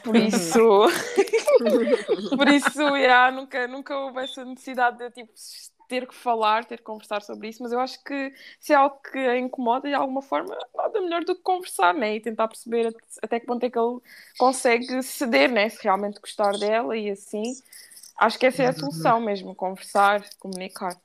Por 0.05 0.14
isso, 0.16 0.59
por 2.37 2.49
isso, 2.49 2.97
yeah, 2.97 3.31
nunca, 3.31 3.66
nunca 3.66 3.97
houve 3.97 4.21
essa 4.21 4.45
necessidade 4.45 4.99
de 4.99 5.11
tipo, 5.11 5.33
ter 5.91 6.07
que 6.07 6.14
falar, 6.14 6.64
ter 6.64 6.76
que 6.76 6.84
conversar 6.84 7.20
sobre 7.20 7.49
isso, 7.49 7.61
mas 7.61 7.72
eu 7.72 7.80
acho 7.80 8.03
que 8.05 8.32
se 8.61 8.72
é 8.72 8.76
algo 8.76 8.97
que 9.11 9.18
a 9.18 9.36
incomoda 9.36 9.88
de 9.88 9.95
alguma 9.95 10.22
forma, 10.22 10.57
nada 10.72 11.01
melhor 11.01 11.24
do 11.24 11.34
que 11.34 11.43
conversar, 11.43 11.93
né? 11.93 12.14
E 12.14 12.20
tentar 12.20 12.47
perceber 12.47 12.95
até 13.20 13.41
que 13.41 13.47
ponto 13.47 13.64
é 13.64 13.68
que 13.68 13.76
ele 13.76 13.99
consegue 14.38 15.03
ceder, 15.03 15.51
né? 15.51 15.68
Se 15.68 15.82
realmente 15.82 16.20
gostar 16.20 16.53
dela 16.57 16.97
e 16.97 17.11
assim. 17.11 17.43
Acho 18.16 18.38
que 18.38 18.47
essa 18.47 18.62
é 18.62 18.66
a 18.66 18.72
solução 18.72 19.20
mesmo, 19.20 19.53
conversar, 19.53 20.22
comunicar. 20.38 20.97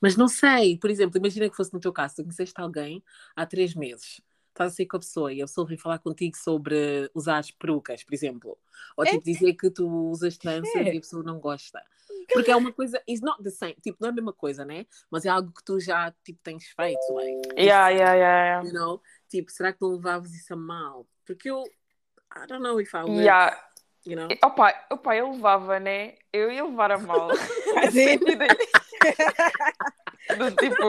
Mas 0.00 0.16
não 0.16 0.26
sei, 0.26 0.76
por 0.76 0.90
exemplo, 0.90 1.16
imagina 1.16 1.48
que 1.48 1.56
fosse 1.56 1.72
no 1.72 1.78
teu 1.78 1.92
caso, 1.92 2.16
tu 2.16 2.22
conheceste 2.24 2.60
alguém 2.60 3.02
há 3.36 3.46
três 3.46 3.74
meses, 3.74 4.20
estás 4.48 4.72
a 4.72 4.76
sair 4.76 4.86
com 4.86 4.96
a 4.96 5.00
pessoa 5.00 5.32
e 5.32 5.40
a 5.40 5.46
pessoa 5.46 5.66
vem 5.66 5.78
falar 5.78 6.00
contigo 6.00 6.36
sobre 6.36 7.08
usar 7.14 7.44
perucas, 7.58 8.02
por 8.02 8.12
exemplo, 8.12 8.58
ou 8.96 9.04
tipo 9.04 9.18
é. 9.18 9.32
dizer 9.32 9.52
que 9.54 9.70
tu 9.70 9.86
usas 9.86 10.36
tranças 10.36 10.74
é. 10.74 10.94
e 10.94 10.98
a 10.98 11.00
pessoa 11.00 11.22
não 11.22 11.38
gosta. 11.38 11.80
Porque 12.32 12.50
é 12.50 12.56
uma 12.56 12.72
coisa, 12.72 13.02
it's 13.08 13.20
not 13.20 13.42
the 13.42 13.50
same, 13.50 13.74
tipo, 13.82 13.98
não 14.00 14.08
é 14.08 14.10
a 14.10 14.14
mesma 14.14 14.32
coisa, 14.32 14.64
né? 14.64 14.86
Mas 15.10 15.24
é 15.24 15.28
algo 15.28 15.52
que 15.52 15.64
tu 15.64 15.80
já, 15.80 16.12
tipo, 16.24 16.40
tens 16.42 16.66
feito, 16.68 17.00
like. 17.12 17.48
Yeah, 17.56 17.88
yeah, 17.90 18.14
yeah, 18.14 18.14
yeah. 18.14 18.66
You 18.66 18.72
know? 18.72 19.02
Tipo, 19.28 19.50
será 19.50 19.72
que 19.72 19.80
não 19.80 19.92
levavas 19.92 20.32
isso 20.34 20.52
a 20.52 20.56
mal? 20.56 21.06
Porque 21.26 21.50
eu, 21.50 21.62
I 22.34 22.46
don't 22.46 22.62
know 22.62 22.80
if 22.80 22.92
I 22.94 23.02
would. 23.02 23.22
Yeah. 23.22 23.58
You 24.06 24.16
know? 24.16 24.28
Opa, 24.42 24.74
opa, 24.90 25.16
eu 25.16 25.30
levava, 25.32 25.78
né? 25.78 26.14
Eu 26.32 26.50
ia 26.50 26.64
levar 26.64 26.92
a 26.92 26.98
mal. 26.98 27.28
Do 30.36 30.50
tipo, 30.52 30.82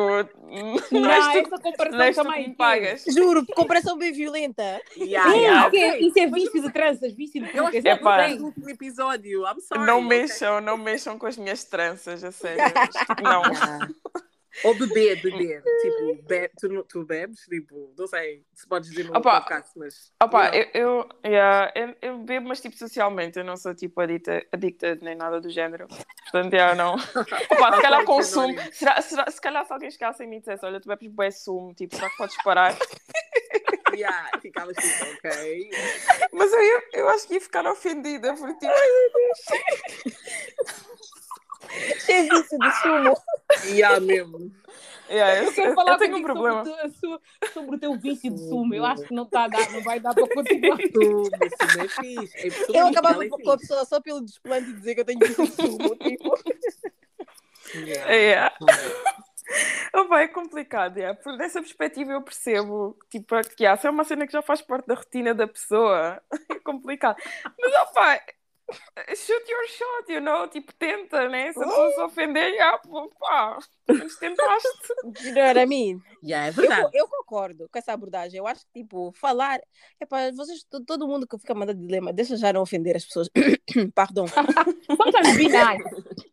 não, 0.92 1.02
não 1.02 1.12
essa 1.12 1.60
comparação 1.60 2.24
também 2.24 2.54
pagas. 2.54 3.04
Juro, 3.08 3.46
comparação 3.56 3.98
bem 3.98 4.12
violenta. 4.12 4.82
Yeah, 4.98 5.34
yeah, 5.34 5.68
okay. 5.68 6.08
Isso 6.08 6.20
é 6.20 6.28
vício 6.28 6.62
de 6.62 6.72
tranças, 6.72 7.14
vício 7.14 7.44
de 7.44 7.58
Eu 7.58 7.66
acho 7.68 7.82
que 7.82 7.88
é 7.88 8.34
último 8.42 8.70
episódio. 8.70 9.44
I'm 9.44 9.62
sorry. 9.62 9.86
Não 9.86 10.02
mexam, 10.02 10.62
não 10.62 10.78
mexam 10.78 11.18
com 11.18 11.26
as 11.26 11.38
minhas 11.38 11.64
tranças, 11.64 12.24
a 12.24 12.32
sério. 12.32 12.64
não. 13.24 13.42
Ou 14.64 14.76
beber, 14.76 15.22
beber. 15.22 15.64
Tipo, 15.82 16.24
be 16.28 16.50
tu, 16.60 16.84
tu 16.84 17.06
bebes? 17.06 17.42
Tipo, 17.42 17.94
não 17.98 18.08
sei 18.08 18.46
se 18.54 18.68
podes 18.68 18.90
dizer 18.90 19.06
no 19.06 19.18
opa, 19.18 19.42
podcast, 19.42 19.72
mas. 19.76 20.12
Opa, 20.22 20.50
eu, 20.56 20.68
eu, 20.74 21.10
yeah, 21.26 21.72
eu, 21.76 21.96
eu, 22.02 22.18
bebo, 22.20 22.50
mas 22.50 22.62
tipo 22.62 22.78
socialmente. 22.78 23.40
Eu 23.40 23.46
não 23.46 23.58
sou 23.58 23.74
tipo 23.74 24.00
adicta, 24.02 24.46
adicta 24.52 24.96
nem 25.02 25.16
nada 25.16 25.40
do 25.40 25.50
género. 25.50 25.88
Portanto, 26.24 26.54
yeah, 26.54 26.76
não. 26.76 26.96
opa, 27.52 27.76
se 27.76 27.82
calhar 27.82 28.06
consumo. 28.06 28.56
Será, 28.72 29.02
será, 29.02 29.32
se 29.32 29.42
calhar 29.42 29.66
se 29.66 29.74
alguém 29.74 29.92
chegasse 29.92 30.24
em 30.24 30.28
mim 30.28 30.38
e 30.38 30.40
dissesse: 30.40 30.66
Olha, 30.66 30.80
tu 30.80 30.88
bebes 30.88 31.12
bué 31.12 31.32
sumo, 31.32 31.74
tipo, 31.74 31.96
será 31.96 32.10
que 32.10 32.18
podes 32.18 32.36
parar? 32.44 32.78
yeah, 33.96 34.30
ficava 34.40 34.74
tipo, 34.74 34.88
ok. 34.88 35.70
Mas 36.34 36.54
eu, 36.54 36.82
eu 36.94 37.10
acho 37.10 37.28
que 37.28 37.36
ia 37.36 37.42
ficar 37.42 37.66
ofendida, 37.66 38.34
porque 38.36 38.68
tipo. 38.68 38.72
vício 42.06 42.60
de 42.60 42.72
sumo. 42.82 43.18
E 43.74 43.84
há 43.84 44.00
mesmo. 44.00 44.52
Yeah, 45.10 45.44
eu, 45.44 45.54
quero 45.54 45.76
falar 45.76 45.94
eu 45.94 45.98
tenho 45.98 46.18
um 46.18 46.24
problema 46.24 46.64
sobre, 46.64 47.22
sobre, 47.54 47.76
o 47.76 47.80
teu 47.80 48.00
vício 48.00 48.32
de 48.32 48.40
sumo. 48.40 48.74
Eu 48.74 48.86
acho 48.86 49.04
que 49.04 49.14
não, 49.14 49.26
tá, 49.26 49.50
não 49.72 49.84
vai 49.84 50.00
dar 50.00 50.14
para 50.14 50.28
continuar. 50.28 50.78
Sumo, 50.94 51.26
sumo 51.26 51.84
é 51.84 51.88
fixe. 51.90 52.74
É 52.74 52.80
eu 52.80 52.88
acabava 52.88 53.26
é 53.26 53.28
com 53.28 53.52
a 53.52 53.58
pessoa 53.58 53.84
só 53.84 54.00
pelo 54.00 54.22
desplante 54.22 54.68
de 54.68 54.74
dizer 54.74 54.96
que 54.96 55.02
eu 55.02 55.06
tenho 55.06 55.20
vício 55.20 55.46
de 55.46 55.52
sumo. 55.52 55.96
Tipo. 56.00 56.34
Yeah. 57.76 58.12
yeah. 58.12 58.56
é 60.22 60.28
complicado, 60.30 60.98
yeah. 60.98 61.20
Por 61.22 61.38
dessa 61.38 61.60
perspectiva 61.60 62.14
eu 62.14 62.22
percebo 62.22 62.98
tipo, 63.10 63.36
que 63.56 63.64
yeah, 63.64 63.80
se 63.80 63.88
é 63.88 63.90
uma 63.90 64.06
cena 64.06 64.26
que 64.26 64.34
já 64.34 64.42
faz 64.42 64.62
parte 64.62 64.88
da 64.88 64.96
rotina 64.96 65.34
da 65.34 65.48
pessoa, 65.48 66.22
é 66.50 66.60
complicado. 66.60 67.18
Mas 67.60 67.74
opa, 67.82 68.20
shoot 69.16 69.50
your 69.50 69.68
shot, 69.68 70.10
you 70.10 70.22
know? 70.22 70.48
Tipo, 70.48 70.74
tenta, 70.74 71.28
né? 71.30 71.52
Se 71.54 71.60
a 71.60 71.66
pessoa 71.66 71.92
se 71.92 72.02
ofender, 72.02 72.56
já, 72.56 72.78
pá, 73.20 73.60
mas 73.88 74.16
tentaste. 74.18 74.68
You 75.24 75.34
know 75.34 75.44
what 75.44 75.60
I 75.60 75.66
mean? 75.66 76.02
Yeah, 76.24 76.48
é 76.48 76.52
verdade. 76.52 76.90
Eu, 76.94 77.02
eu, 77.02 77.08
concordo 77.08 77.70
com 77.70 77.78
essa 77.78 77.94
abordagem. 77.94 78.38
Eu 78.38 78.48
acho 78.48 78.66
que, 78.68 78.82
tipo, 78.82 79.12
falar. 79.14 79.60
É 80.00 80.06
para 80.06 80.32
vocês, 80.32 80.66
todo 80.86 81.08
mundo 81.08 81.28
que 81.28 81.38
fica 81.38 81.54
mandando 81.54 81.80
dilema, 81.80 82.14
deixa 82.14 82.38
já 82.38 82.54
não 82.54 82.62
ofender 82.62 82.96
as 82.96 83.06
pessoas. 83.06 83.30
Pardon. 83.96 84.26
Sometimes 84.88 85.38
be 85.38 85.48
nice. 85.50 86.32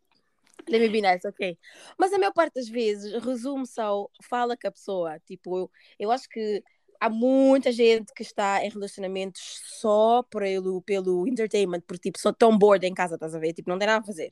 Let 0.69 0.81
me 0.81 0.89
be 0.89 1.01
nice, 1.01 1.27
ok. 1.27 1.57
Mas 1.97 2.13
a 2.13 2.19
maior 2.19 2.31
parte 2.31 2.53
das 2.53 2.69
vezes 2.69 3.23
resume-se 3.23 3.81
ao 3.81 4.11
fala 4.21 4.55
com 4.55 4.67
a 4.67 4.71
pessoa. 4.71 5.19
Tipo, 5.25 5.57
eu, 5.57 5.71
eu 5.97 6.11
acho 6.11 6.29
que 6.29 6.63
há 6.99 7.09
muita 7.09 7.71
gente 7.71 8.13
que 8.13 8.21
está 8.21 8.63
em 8.63 8.69
relacionamentos 8.69 9.61
só 9.65 10.23
pelo, 10.23 10.81
pelo 10.81 11.27
entertainment, 11.27 11.81
porque 11.81 12.09
tipo, 12.09 12.19
são 12.19 12.33
tão 12.33 12.57
bored 12.57 12.85
em 12.85 12.93
casa, 12.93 13.15
estás 13.15 13.33
a 13.33 13.39
ver? 13.39 13.53
Tipo, 13.53 13.69
não 13.69 13.79
tem 13.79 13.87
nada 13.87 14.01
a 14.01 14.05
fazer. 14.05 14.29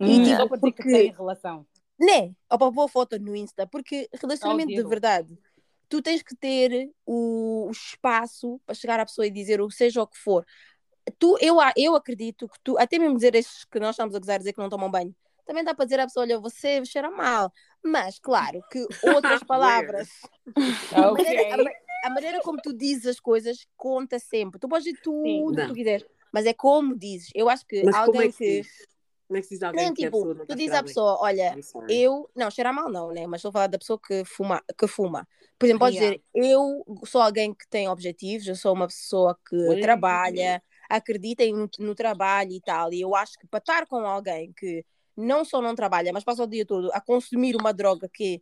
Hum. 0.00 0.06
E, 0.06 0.24
tipo, 0.24 0.36
só 0.36 0.48
para 0.48 0.58
porque... 0.58 0.82
que 0.82 0.88
tem 0.90 1.12
relação. 1.12 1.66
Né? 1.98 2.34
Ou 2.50 2.58
para 2.58 2.72
pôr 2.72 2.88
foto 2.88 3.18
no 3.18 3.34
Insta, 3.34 3.66
porque 3.66 4.08
relacionamento 4.12 4.72
oh, 4.72 4.82
de 4.82 4.88
verdade, 4.88 5.38
tu 5.88 6.02
tens 6.02 6.22
que 6.22 6.34
ter 6.34 6.90
o, 7.06 7.66
o, 7.68 7.70
espaço 7.70 8.60
para 8.66 8.74
chegar 8.74 8.98
à 8.98 9.06
pessoa 9.06 9.26
e 9.26 9.30
dizer 9.30 9.60
o 9.60 9.70
seja 9.70 10.02
o 10.02 10.06
que 10.06 10.18
for. 10.18 10.44
Tu, 11.18 11.38
eu, 11.40 11.56
eu 11.76 11.94
acredito 11.94 12.48
que 12.48 12.58
tu, 12.64 12.76
até 12.78 12.98
mesmo 12.98 13.14
dizer 13.14 13.34
estes 13.34 13.64
que 13.64 13.78
nós 13.78 13.90
estamos 13.90 14.14
a 14.14 14.18
gozar, 14.18 14.38
dizer 14.38 14.52
que 14.52 14.58
não 14.58 14.68
tomam 14.68 14.90
banho, 14.90 15.14
também 15.46 15.62
dá 15.62 15.74
para 15.74 15.84
dizer 15.84 16.00
à 16.00 16.04
pessoa: 16.04 16.24
olha, 16.24 16.38
você 16.38 16.84
cheira 16.84 17.10
mal. 17.10 17.52
Mas, 17.82 18.18
claro, 18.18 18.62
que 18.70 18.86
outras 19.02 19.42
palavras. 19.44 20.08
okay. 21.12 21.83
A, 22.06 22.10
maneira, 22.10 22.40
como 22.40 22.60
tu 22.60 22.72
dizes 22.72 23.06
as 23.06 23.20
coisas 23.20 23.66
conta 23.76 24.18
sempre. 24.18 24.58
Tu 24.60 24.68
podes 24.68 24.84
dizer 24.84 25.00
tudo 25.02 25.52
o 25.52 25.54
que 25.54 25.66
tu 25.66 25.74
quiseres, 25.74 26.06
mas 26.32 26.46
é 26.46 26.52
como 26.52 26.96
dizes. 26.96 27.30
Eu 27.34 27.48
acho 27.48 27.66
que 27.66 27.82
mas 27.84 27.94
alguém 27.94 28.28
é 28.28 28.32
que. 28.32 28.62
Como 29.26 29.38
é 29.38 29.42
que 29.42 29.48
diz 29.48 29.62
alguém 29.62 29.86
não, 29.86 29.94
que 29.94 30.04
tipo, 30.04 30.30
a 30.32 30.46
tu 30.46 30.54
dizes 30.54 30.74
à 30.74 30.82
pessoa, 30.82 31.18
olha, 31.18 31.56
eu, 31.88 32.28
não, 32.36 32.50
cheira 32.50 32.72
mal 32.72 32.90
não, 32.90 33.10
né? 33.10 33.26
Mas 33.26 33.38
estou 33.38 33.48
a 33.48 33.52
falar 33.52 33.66
da 33.68 33.78
pessoa 33.78 33.98
que 33.98 34.22
fuma, 34.24 34.62
que 34.78 34.86
fuma. 34.86 35.26
Por 35.58 35.64
exemplo, 35.64 35.80
pode 35.80 35.96
yeah. 35.96 36.20
dizer, 36.34 36.50
eu 36.52 36.84
sou 37.06 37.22
alguém 37.22 37.54
que 37.54 37.66
tem 37.68 37.88
objetivos, 37.88 38.46
eu 38.46 38.54
sou 38.54 38.74
uma 38.74 38.86
pessoa 38.86 39.38
que 39.48 39.80
trabalha, 39.80 40.62
acredita 40.90 41.42
em, 41.42 41.68
no 41.78 41.94
trabalho 41.94 42.52
e 42.52 42.60
tal, 42.60 42.92
e 42.92 43.00
eu 43.00 43.14
acho 43.14 43.38
que 43.38 43.46
para 43.46 43.58
estar 43.58 43.86
com 43.86 44.06
alguém 44.06 44.52
que 44.52 44.84
não 45.16 45.44
só 45.44 45.62
não 45.62 45.74
trabalha, 45.74 46.12
mas 46.12 46.24
passa 46.24 46.42
o 46.42 46.46
dia 46.46 46.66
todo 46.66 46.90
a 46.92 47.00
consumir 47.00 47.56
uma 47.56 47.72
droga 47.72 48.08
que 48.12 48.40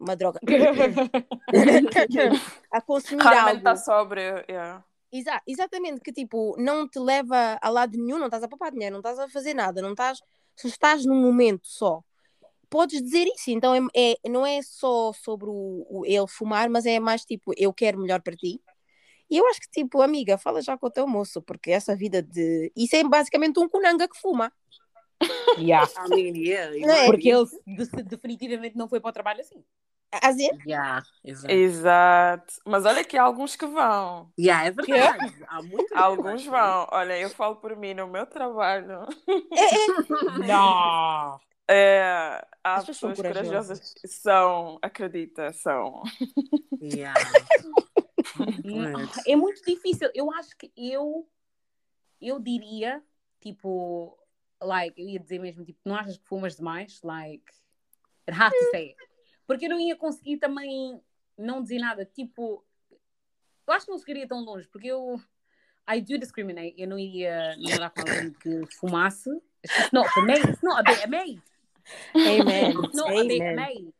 uma 0.00 0.16
droga 0.16 0.40
a 2.72 2.80
consumir 2.80 3.22
Raramente 3.22 3.48
algo 3.48 3.58
está 3.58 3.76
sóbrio, 3.76 4.44
yeah. 4.48 4.82
Exa 5.12 5.42
exatamente, 5.46 6.00
que 6.00 6.12
tipo, 6.12 6.56
não 6.58 6.88
te 6.88 6.98
leva 6.98 7.58
a 7.60 7.68
lado 7.68 7.98
nenhum, 7.98 8.18
não 8.18 8.26
estás 8.26 8.42
a 8.42 8.48
poupar 8.48 8.70
dinheiro, 8.70 8.92
não 8.92 9.00
estás 9.00 9.18
a 9.18 9.28
fazer 9.28 9.54
nada, 9.54 9.82
não 9.82 9.90
estás, 9.90 10.20
se 10.56 10.68
estás 10.68 11.04
num 11.04 11.20
momento 11.20 11.66
só. 11.66 12.02
Podes 12.68 13.02
dizer 13.02 13.26
isso, 13.26 13.50
então 13.50 13.74
é, 13.74 13.80
é 13.94 14.16
não 14.28 14.46
é 14.46 14.62
só 14.62 15.12
sobre 15.12 15.48
o, 15.48 15.86
o, 15.90 16.06
ele 16.06 16.28
fumar, 16.28 16.70
mas 16.70 16.86
é 16.86 17.00
mais 17.00 17.24
tipo, 17.24 17.52
eu 17.56 17.72
quero 17.72 17.98
melhor 17.98 18.22
para 18.22 18.36
ti. 18.36 18.60
E 19.28 19.36
eu 19.36 19.46
acho 19.48 19.60
que, 19.60 19.70
tipo, 19.70 20.00
amiga, 20.00 20.38
fala 20.38 20.62
já 20.62 20.78
com 20.78 20.86
o 20.86 20.90
teu 20.90 21.06
moço, 21.06 21.42
porque 21.42 21.70
essa 21.70 21.94
vida 21.94 22.20
de. 22.20 22.72
Isso 22.76 22.96
é 22.96 23.04
basicamente 23.04 23.60
um 23.60 23.68
cunanga 23.68 24.08
que 24.08 24.16
fuma. 24.16 24.52
Yeah. 25.58 25.88
I 26.06 26.08
mean, 26.08 26.36
yeah. 26.36 27.06
Porque 27.06 27.28
ele 27.28 27.46
de- 27.66 28.02
definitivamente 28.02 28.76
não 28.76 28.88
foi 28.88 29.00
para 29.00 29.10
o 29.10 29.12
trabalho 29.12 29.40
assim. 29.40 29.62
A 30.12 30.32
dizer, 30.32 30.50
Yeah, 30.66 31.02
exato. 31.24 31.52
Exato. 31.54 32.54
Mas 32.66 32.84
olha 32.84 33.04
que 33.04 33.16
há 33.16 33.22
alguns 33.22 33.54
que 33.54 33.66
vão. 33.66 34.32
Yeah, 34.38 34.66
é 34.66 34.70
verdade. 34.72 35.44
Há 35.46 35.62
muitos 35.62 35.92
Alguns 35.96 36.44
vão. 36.46 36.86
Olha, 36.90 37.18
eu 37.18 37.30
falo 37.30 37.56
por 37.56 37.76
mim, 37.76 37.94
no 37.94 38.08
meu 38.08 38.26
trabalho. 38.26 39.06
Não! 40.46 41.40
É, 41.68 42.44
há 42.64 42.74
As 42.74 42.84
pessoas 42.86 42.96
são 42.98 43.10
pessoas 43.10 43.28
corajosas. 43.28 43.78
corajosas. 43.78 43.94
São, 44.06 44.78
acredita, 44.82 45.52
são. 45.52 46.02
Yeah. 46.82 47.14
É 49.26 49.36
muito 49.36 49.62
difícil. 49.64 50.10
Eu 50.14 50.32
acho 50.32 50.56
que 50.56 50.72
eu 50.76 51.28
eu 52.20 52.38
diria, 52.38 53.02
tipo, 53.40 54.18
like, 54.60 55.00
eu 55.00 55.08
ia 55.08 55.18
dizer 55.20 55.38
mesmo, 55.38 55.64
tipo, 55.64 55.78
não 55.84 55.94
achas 55.96 56.18
que 56.18 56.26
fumas 56.26 56.56
demais? 56.56 57.00
Like, 57.02 57.44
it 58.28 58.38
have 58.38 58.54
to 58.54 58.64
say 58.72 58.88
it. 58.88 59.09
Porque 59.50 59.64
eu 59.66 59.70
não 59.70 59.80
ia 59.80 59.96
conseguir 59.96 60.36
também 60.36 61.02
não 61.36 61.60
dizer 61.60 61.80
nada. 61.80 62.04
Tipo, 62.04 62.64
eu 63.66 63.72
acho 63.72 63.84
que 63.84 63.90
não 63.90 63.98
chegaria 63.98 64.28
tão 64.28 64.44
longe, 64.44 64.68
porque 64.68 64.86
eu 64.86 65.20
I 65.92 66.00
do 66.00 66.18
discriminate. 66.20 66.76
Eu 66.78 66.86
não 66.86 66.96
iria 66.96 67.56
namorar 67.56 67.90
com 67.90 68.00
alguém 68.02 68.32
que 68.34 68.64
fumasse. 68.76 69.28
It's 69.64 69.76
just 69.76 69.92
not 69.92 70.08
for 70.10 70.24
me. 70.24 70.34
It's 70.34 70.62
not 70.62 70.78
a 70.78 70.82
bit 70.84 71.00
of 71.00 71.08
me. 71.08 71.42
amen, 72.14 72.84
It's 72.84 72.94
not 72.94 73.10
a 73.10 73.24
bit 73.24 73.42
of 73.42 73.48
amen. 73.48 73.92
me. 73.92 73.94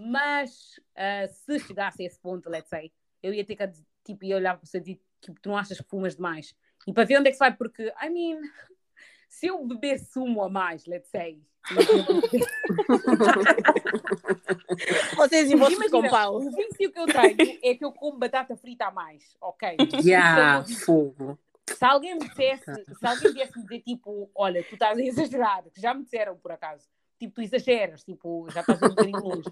Mas 0.00 0.80
ah, 0.96 1.28
se 1.28 1.58
chegasse 1.58 2.02
a 2.02 2.06
esse 2.06 2.18
ponto, 2.18 2.48
let's 2.48 2.70
say, 2.70 2.90
eu 3.22 3.34
ia 3.34 3.44
ter 3.44 3.56
que 3.56 3.70
tipo, 4.02 4.24
ia 4.24 4.36
olhar 4.36 4.56
para 4.56 4.66
você 4.66 4.78
e 4.78 4.80
dizer, 4.80 5.00
tipo, 5.20 5.38
tu 5.42 5.50
não 5.50 5.58
achas 5.58 5.78
que 5.78 5.86
fumas 5.90 6.16
demais? 6.16 6.56
E 6.86 6.92
para 6.94 7.04
ver 7.04 7.18
onde 7.18 7.28
é 7.28 7.32
que 7.32 7.36
se 7.36 7.40
vai, 7.40 7.54
porque, 7.54 7.92
I 8.02 8.08
mean, 8.08 8.40
se 9.28 9.48
eu 9.48 9.62
beber 9.66 9.98
sumo 9.98 10.42
a 10.42 10.48
mais, 10.48 10.86
let's 10.86 11.10
say, 11.10 11.38
Vocês 15.16 15.50
e 15.50 15.56
vocês 15.56 15.90
com 15.90 16.08
pau. 16.08 16.36
o 16.36 16.50
vício 16.50 16.92
que 16.92 16.98
eu 16.98 17.06
tenho 17.06 17.58
é 17.62 17.74
que 17.74 17.84
eu 17.84 17.92
como 17.92 18.18
batata 18.18 18.56
frita 18.56 18.86
a 18.86 18.90
mais, 18.90 19.36
ok? 19.40 19.76
Yeah, 20.04 20.60
Então, 20.60 20.76
fogo. 20.76 21.38
Se 21.68 21.84
alguém 21.84 22.14
me 22.14 22.28
dissesse, 22.28 22.84
se 22.84 23.06
alguém 23.06 23.32
viesse 23.32 23.56
me 23.56 23.62
dizer 23.64 23.80
tipo, 23.80 24.30
olha, 24.34 24.62
tu 24.62 24.74
estás 24.74 24.98
a 24.98 25.02
exagerar, 25.02 25.64
que 25.72 25.80
já 25.80 25.94
me 25.94 26.04
disseram 26.04 26.36
por 26.36 26.52
acaso, 26.52 26.86
tipo, 27.18 27.34
tu 27.34 27.40
exageras, 27.40 28.04
tipo, 28.04 28.46
já 28.50 28.60
estás 28.60 28.82
um 28.82 28.88
bocadinho 28.88 29.20
longe. 29.20 29.48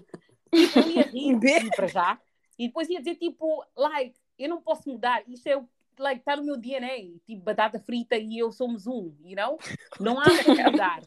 Tipo, 0.53 0.79
eu 0.79 0.89
ia 0.89 1.01
rir 1.03 1.39
rir 1.39 1.71
para 1.75 1.87
já, 1.87 2.19
e 2.59 2.67
depois 2.67 2.87
ia 2.89 2.99
dizer 2.99 3.15
tipo, 3.15 3.65
like, 3.75 4.15
eu 4.37 4.47
não 4.47 4.61
posso 4.61 4.87
mudar, 4.87 5.23
isto 5.27 5.47
é 5.47 5.57
o 5.57 5.67
like, 5.99 6.19
está 6.19 6.35
no 6.35 6.43
meu 6.43 6.57
DNA, 6.57 7.19
tipo, 7.25 7.43
batata 7.43 7.79
frita 7.79 8.15
e 8.17 8.37
eu 8.37 8.51
somos 8.51 8.85
um, 8.87 9.15
you 9.23 9.35
know? 9.35 9.57
Não 9.99 10.19
há 10.19 10.25
como 10.43 10.63
mudar. 10.71 11.01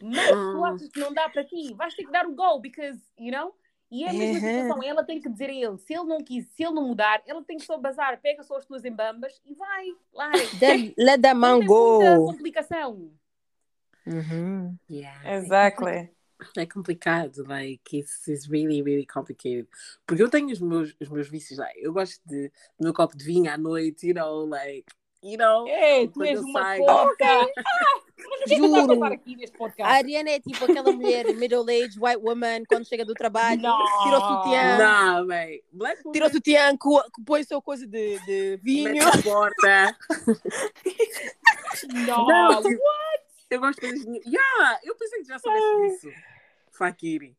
Mas 0.00 0.26
tu 0.52 0.64
achas 0.64 0.88
que 0.90 1.00
não 1.00 1.12
dá 1.12 1.28
para 1.28 1.44
ti, 1.44 1.72
vais 1.74 1.94
ter 1.94 2.04
que 2.04 2.12
dar 2.12 2.26
o 2.26 2.34
go, 2.34 2.60
because, 2.60 3.00
you 3.18 3.30
know? 3.32 3.54
E 3.90 4.04
é 4.04 4.10
a 4.10 4.12
mesma 4.12 4.38
Uhum. 4.38 4.40
situação, 4.40 4.82
ela 4.82 5.04
tem 5.04 5.20
que 5.20 5.28
dizer 5.28 5.48
a 5.48 5.54
ele, 5.54 5.78
se 5.78 5.94
ele 5.94 6.04
não 6.04 6.18
quis, 6.22 6.44
se 6.48 6.64
ele 6.64 6.74
não 6.74 6.88
mudar, 6.88 7.22
ela 7.26 7.42
tem 7.44 7.56
que 7.56 7.64
só 7.64 7.78
bazar, 7.78 8.20
pega 8.20 8.42
só 8.42 8.56
as 8.56 8.64
tuas 8.66 8.84
embambas 8.84 9.40
e 9.44 9.54
vai, 9.54 9.86
like. 10.12 10.56
Then 10.58 10.92
let 10.98 11.22
the 11.22 11.32
man 11.34 11.60
tem 11.60 11.68
muita 11.68 12.18
go. 12.18 12.26
complicação. 12.26 13.12
Uhum. 14.06 14.76
Yeah. 14.90 15.36
Exactly. 15.36 16.10
É 16.56 16.66
complicado, 16.66 17.44
like, 17.48 17.96
it's, 17.96 18.28
it's 18.28 18.46
really, 18.46 18.82
really 18.82 19.06
complicated. 19.06 19.66
Porque 20.06 20.22
eu 20.22 20.28
tenho 20.28 20.48
os 20.52 20.60
meus, 20.60 20.94
os 21.00 21.08
meus 21.08 21.28
vícios, 21.28 21.58
like, 21.58 21.80
eu 21.80 21.92
gosto 21.92 22.20
de, 22.26 22.48
do 22.78 22.84
meu 22.84 22.92
copo 22.92 23.16
de 23.16 23.24
vinho 23.24 23.50
à 23.50 23.56
noite, 23.56 24.06
you 24.08 24.14
know, 24.14 24.44
like, 24.44 24.84
you 25.22 25.38
know. 25.38 25.66
Ei, 25.66 26.08
tu 26.08 26.22
és 26.22 26.40
uma 26.40 26.62
saio- 26.62 26.84
porca! 26.84 27.24
Ah, 27.66 28.05
é 28.18 28.56
Juro. 28.56 29.04
A? 29.04 29.86
Ariana 29.88 30.30
é 30.30 30.40
tipo 30.40 30.64
aquela 30.64 30.92
mulher 30.92 31.26
middle-aged 31.34 31.98
white 32.00 32.18
woman 32.22 32.64
quando 32.68 32.86
chega 32.86 33.04
do 33.04 33.14
trabalho, 33.14 33.60
tira 33.60 34.18
o 34.18 34.42
sutiã, 34.42 34.78
Não, 34.78 35.26
tira 36.12 36.26
o 36.26 36.30
sutiã, 36.30 36.76
põe 37.24 37.44
sua 37.44 37.60
coisa 37.60 37.86
de, 37.86 38.18
de 38.24 38.60
vinho. 38.62 38.92
mete 38.92 39.00
a 39.00 39.22
porta. 39.22 39.96
Não, 41.92 42.26
Não, 42.26 42.62
tipo, 42.62 42.82
eu 43.50 43.60
gosto 43.60 43.80
de. 43.80 44.20
Yeah, 44.26 44.80
eu 44.82 44.94
pensei 44.96 45.20
que 45.20 45.28
já 45.28 45.38
soubesse 45.38 46.06
disso. 46.06 46.18
Fakiri. 46.72 47.36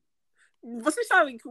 Vocês 0.82 1.07
sabem 1.07 1.38
que. 1.38 1.47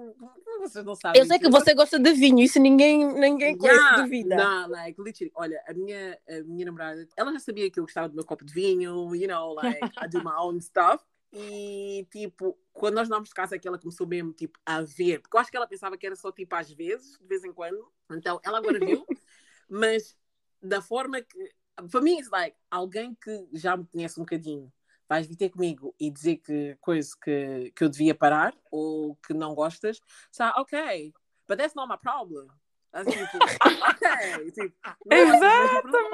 Vocês 0.60 0.84
não 0.84 0.94
sabem. 0.94 1.20
Eu 1.20 1.26
sei 1.26 1.38
que 1.38 1.48
você 1.48 1.74
gosta 1.74 1.98
de 1.98 2.12
vinho, 2.12 2.40
isso 2.40 2.60
ninguém, 2.60 3.04
ninguém 3.14 3.56
conhece 3.56 3.78
Yeah, 3.78 4.02
duvida. 4.02 4.36
Não, 4.36 4.68
like, 4.68 5.00
literally, 5.00 5.32
olha, 5.34 5.64
a 5.66 5.72
minha, 5.72 6.18
a 6.28 6.42
minha 6.44 6.66
namorada, 6.66 7.08
ela 7.16 7.32
já 7.32 7.38
sabia 7.38 7.70
que 7.70 7.80
eu 7.80 7.84
gostava 7.84 8.08
do 8.08 8.14
meu 8.14 8.24
copo 8.24 8.44
de 8.44 8.52
vinho, 8.52 9.14
you 9.14 9.28
know, 9.28 9.54
like, 9.54 9.80
I 10.02 10.08
do 10.08 10.22
my 10.22 10.32
own 10.38 10.60
stuff. 10.60 11.02
E, 11.32 12.06
tipo, 12.10 12.58
quando 12.72 12.94
nós 12.94 13.08
vamos 13.08 13.28
de 13.28 13.34
casa, 13.34 13.56
é 13.56 13.58
que 13.58 13.66
ela 13.66 13.78
começou 13.78 14.06
mesmo, 14.06 14.32
tipo, 14.32 14.58
a 14.64 14.82
ver. 14.82 15.20
Porque 15.20 15.36
eu 15.36 15.40
acho 15.40 15.50
que 15.50 15.56
ela 15.56 15.66
pensava 15.66 15.96
que 15.96 16.06
era 16.06 16.16
só, 16.16 16.30
tipo, 16.30 16.54
às 16.54 16.70
vezes, 16.70 17.18
de 17.18 17.26
vez 17.26 17.44
em 17.44 17.52
quando. 17.52 17.90
Então, 18.10 18.40
ela 18.44 18.58
agora 18.58 18.78
viu. 18.78 19.04
mas, 19.68 20.16
da 20.62 20.80
forma 20.80 21.20
que... 21.20 21.54
Para 21.90 22.00
mim, 22.00 22.18
it's 22.18 22.30
like, 22.30 22.56
alguém 22.70 23.14
que 23.14 23.48
já 23.52 23.76
me 23.76 23.86
conhece 23.86 24.18
um 24.18 24.22
bocadinho, 24.22 24.72
vais 25.08 25.26
vir 25.26 25.36
ter 25.36 25.50
comigo 25.50 25.94
e 26.00 26.10
dizer 26.10 26.36
que 26.38 26.76
coisa 26.80 27.10
que, 27.22 27.72
que 27.74 27.84
eu 27.84 27.88
devia 27.88 28.14
parar 28.14 28.54
ou 28.70 29.16
que 29.16 29.32
não 29.34 29.54
gostas. 29.54 30.00
So, 30.32 30.44
ok, 30.56 31.12
but 31.48 31.58
that's 31.58 31.74
not 31.74 31.88
my 31.88 31.98
problem. 31.98 32.48
Assim, 32.92 33.10
tipo, 33.10 33.38
ok, 33.90 34.50
tipo, 34.52 34.74
é- 35.10 35.20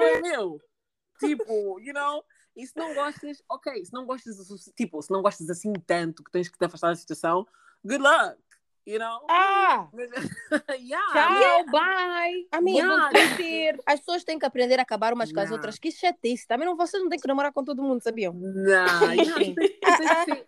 é 0.03 0.21
meu. 0.21 0.61
Tipo, 1.19 1.79
you 1.79 1.93
know, 1.93 2.23
e 2.55 2.67
se 2.67 2.75
não 2.75 2.93
gostas, 2.93 3.41
ok, 3.49 3.85
se 3.85 3.93
não 3.93 4.05
gostas, 4.05 4.37
tipo, 4.75 5.01
se 5.01 5.11
não 5.11 5.21
gostas 5.21 5.49
assim 5.49 5.71
tanto 5.87 6.23
que 6.23 6.31
tens 6.31 6.49
que 6.49 6.57
te 6.57 6.65
afastar 6.65 6.89
da 6.89 6.95
situação, 6.95 7.47
good 7.85 8.01
luck, 8.03 8.37
you 8.85 8.99
know? 8.99 9.25
Ah, 9.29 9.87
yeah, 10.79 11.13
tchau, 11.13 11.65
bye. 11.71 12.47
Não 12.61 13.11
vou 13.11 13.37
ter. 13.37 13.79
As 13.85 13.99
pessoas 13.99 14.23
têm 14.23 14.37
que 14.37 14.45
aprender 14.45 14.79
a 14.79 14.83
acabar 14.83 15.13
umas 15.13 15.31
com 15.31 15.39
as 15.39 15.51
outras. 15.51 15.77
Que 15.77 15.91
chatice. 15.91 16.47
Também 16.47 16.67
não, 16.67 16.75
vocês 16.75 17.01
não 17.01 17.09
têm 17.09 17.19
que 17.19 17.27
namorar 17.27 17.51
com 17.53 17.63
todo 17.63 17.81
mundo, 17.81 18.01
sabiam? 18.01 18.33
Não, 18.33 19.13
yeah, 19.13 19.35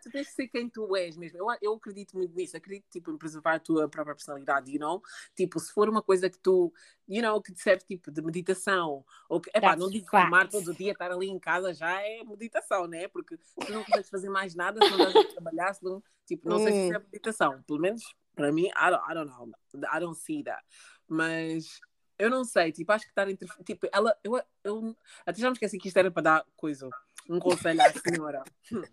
tu, 0.02 0.12
tens, 0.12 0.28
que 0.28 0.34
ser, 0.34 0.48
quem 0.48 0.70
tu 0.70 0.96
és 0.96 1.18
mesmo. 1.18 1.38
Eu, 1.38 1.48
eu 1.62 1.74
acredito 1.74 2.18
muito 2.18 2.36
nisso. 2.36 2.58
Acredito 2.58 2.86
tipo, 2.90 3.12
em 3.12 3.18
preservar 3.18 3.56
a 3.56 3.60
tua 3.60 3.88
própria 3.88 4.16
personalidade, 4.16 4.72
you 4.72 4.80
know? 4.80 5.02
Tipo, 5.36 5.60
se 5.60 5.72
for 5.72 5.90
uma 5.90 6.02
coisa 6.02 6.30
que 6.30 6.38
tu, 6.38 6.74
you 7.08 7.22
know, 7.22 7.42
que 7.42 7.54
te 7.54 7.62
serve 7.62 7.84
tipo 7.86 8.12
de 8.12 8.22
meditação, 8.22 9.06
ou 9.30 9.40
que, 9.40 9.50
epá, 9.50 9.70
That's 9.70 9.80
não 9.80 9.90
digo 9.90 10.08
fumar 10.10 10.48
todo 10.50 10.74
dia, 10.74 10.92
estar 10.92 11.12
ali 11.12 11.30
em 11.30 11.40
casa 11.40 11.74
já 11.74 12.02
é 12.02 12.24
meditação, 12.24 12.88
né? 12.88 13.08
Porque 13.08 13.38
se 13.38 13.72
não 13.72 13.84
consegues 13.84 14.10
fazer 14.10 14.30
mais 14.30 14.56
nada, 14.56 14.84
se 14.84 14.92
não 14.92 15.08
estás 15.08 15.26
a 15.26 15.30
trabalhar, 15.34 15.74
se 15.74 15.84
não, 15.84 16.04
tipo, 16.26 16.50
não 16.50 16.60
sei 16.60 16.72
se 16.72 16.76
Hum. 16.76 16.96
é 16.96 17.00
meditação. 17.00 17.64
Pelo 17.66 17.80
menos 17.80 18.04
para 18.36 18.52
mim, 18.52 18.68
I 18.68 18.90
don't, 18.90 19.04
I 19.10 19.14
don't 19.14 19.30
know. 19.30 19.52
I 19.92 20.00
don't 20.00 20.18
see 20.18 20.44
that. 20.44 20.64
Mas 21.08 21.80
eu 22.18 22.30
não 22.30 22.44
sei, 22.46 22.72
tipo, 22.72 22.92
acho 22.92 23.06
que 23.06 23.12
estar 23.12 23.30
entre. 23.30 23.48
Tipo, 23.66 23.88
ela. 23.92 24.16
Eu, 24.24 24.42
eu, 24.64 24.96
até 25.26 25.40
já 25.40 25.48
me 25.50 25.54
esqueci 25.54 25.78
que 25.78 25.88
isto 25.88 25.98
era 25.98 26.10
para 26.12 26.24
dar 26.24 26.46
coisa. 26.56 26.90
Um 27.28 27.40
conselho 27.40 27.82
à 27.82 27.92
senhora. 27.92 28.44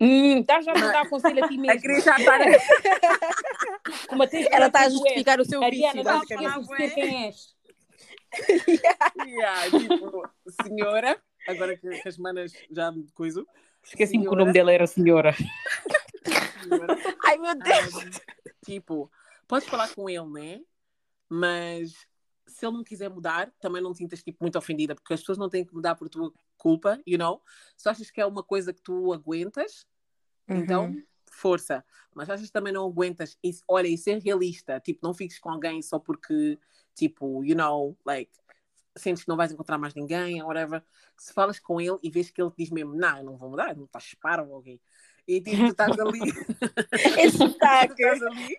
Hum, 0.01 0.41
estás 0.41 0.65
já 0.65 0.73
a 0.73 0.79
mandar 0.79 1.09
conselho 1.11 1.45
a 1.45 1.49
ti 1.49 1.55
A 1.55 1.61
mesmo. 1.61 1.81
queria 1.83 2.01
já 2.01 2.17
estar. 2.17 2.41
Como 4.09 4.23
até 4.23 4.49
Ela 4.51 4.69
está 4.69 4.87
a 4.87 4.89
justificar 4.89 5.39
o 5.39 5.45
seu 5.45 5.63
Ariana, 5.63 5.93
vício, 5.93 6.05
não 6.05 6.19
basicamente. 6.19 6.61
esqueças 6.61 6.89
de 6.89 6.95
quem 6.95 7.27
és. 7.27 7.55
yeah, 9.27 9.71
tipo, 9.71 10.23
senhora. 10.63 11.21
Agora 11.47 11.77
que, 11.77 11.89
que 11.91 12.09
as 12.09 12.17
manas 12.17 12.53
já 12.71 12.91
me 12.91 13.07
coisam. 13.15 13.45
Esqueci-me 13.85 14.25
que 14.25 14.33
o 14.33 14.37
nome 14.37 14.53
dela 14.53 14.73
era 14.73 14.87
senhora. 14.87 15.35
senhora. 16.63 16.97
Ai, 17.27 17.37
meu 17.37 17.55
Deus. 17.55 17.95
Ah, 17.97 18.51
tipo, 18.65 19.11
podes 19.53 19.69
falar 19.69 19.95
com 19.95 20.09
ele, 20.09 20.27
né? 20.31 20.65
Mas 21.29 21.93
se 22.47 22.65
ele 22.65 22.75
não 22.75 22.83
quiser 22.83 23.11
mudar, 23.11 23.53
também 23.61 23.83
não 23.83 23.93
te 23.93 23.99
sintas 23.99 24.23
tipo, 24.23 24.39
muito 24.41 24.57
ofendida, 24.57 24.95
porque 24.95 25.13
as 25.13 25.21
pessoas 25.21 25.37
não 25.37 25.51
têm 25.51 25.63
que 25.63 25.75
mudar 25.75 25.95
por 25.95 26.09
tua 26.09 26.33
culpa, 26.57 26.99
you 27.07 27.19
know? 27.19 27.43
Se 27.77 27.87
achas 27.87 28.11
que 28.11 28.19
é 28.19 28.25
uma 28.25 28.43
coisa 28.43 28.73
que 28.73 28.81
tu 28.81 29.13
aguentas, 29.13 29.87
então 30.49 30.87
Uhum. 30.87 31.07
força. 31.31 31.85
Mas 32.15 32.31
achas 32.31 32.47
que 32.47 32.53
também 32.53 32.73
não 32.73 32.87
aguentas, 32.87 33.37
e, 33.45 33.51
olha, 33.69 33.89
e 33.89 33.99
ser 33.99 34.23
realista, 34.23 34.81
tipo, 34.81 35.01
não 35.07 35.13
fiques 35.13 35.39
com 35.39 35.51
alguém 35.51 35.83
só 35.83 35.99
porque, 35.99 36.59
tipo, 36.95 37.45
you 37.45 37.55
know, 37.55 37.95
like, 38.07 38.33
sentes 38.97 39.25
que 39.25 39.29
não 39.29 39.37
vais 39.37 39.53
encontrar 39.53 39.77
mais 39.77 39.95
ninguém, 39.95 40.41
ou 40.41 40.49
whatever. 40.49 40.83
Se 41.19 41.31
falas 41.35 41.59
com 41.59 41.79
ele 41.79 41.99
e 42.03 42.09
vês 42.11 42.31
que 42.31 42.41
ele 42.41 42.51
te 42.53 42.57
diz 42.57 42.71
mesmo, 42.71 42.95
não, 42.95 43.19
eu 43.19 43.25
não 43.25 43.37
vou 43.37 43.51
mudar, 43.51 43.77
não 43.77 43.85
estás 43.85 44.15
parvo, 44.15 44.55
alguém. 44.55 44.81
E 45.27 45.41
tipo, 45.41 45.57
tu 45.57 45.71
estás 45.71 45.99
ali. 45.99 46.21
Esse 47.19 47.39
tu 47.39 47.49
sotaque. 47.49 48.03
estás 48.03 48.23
ali 48.23 48.59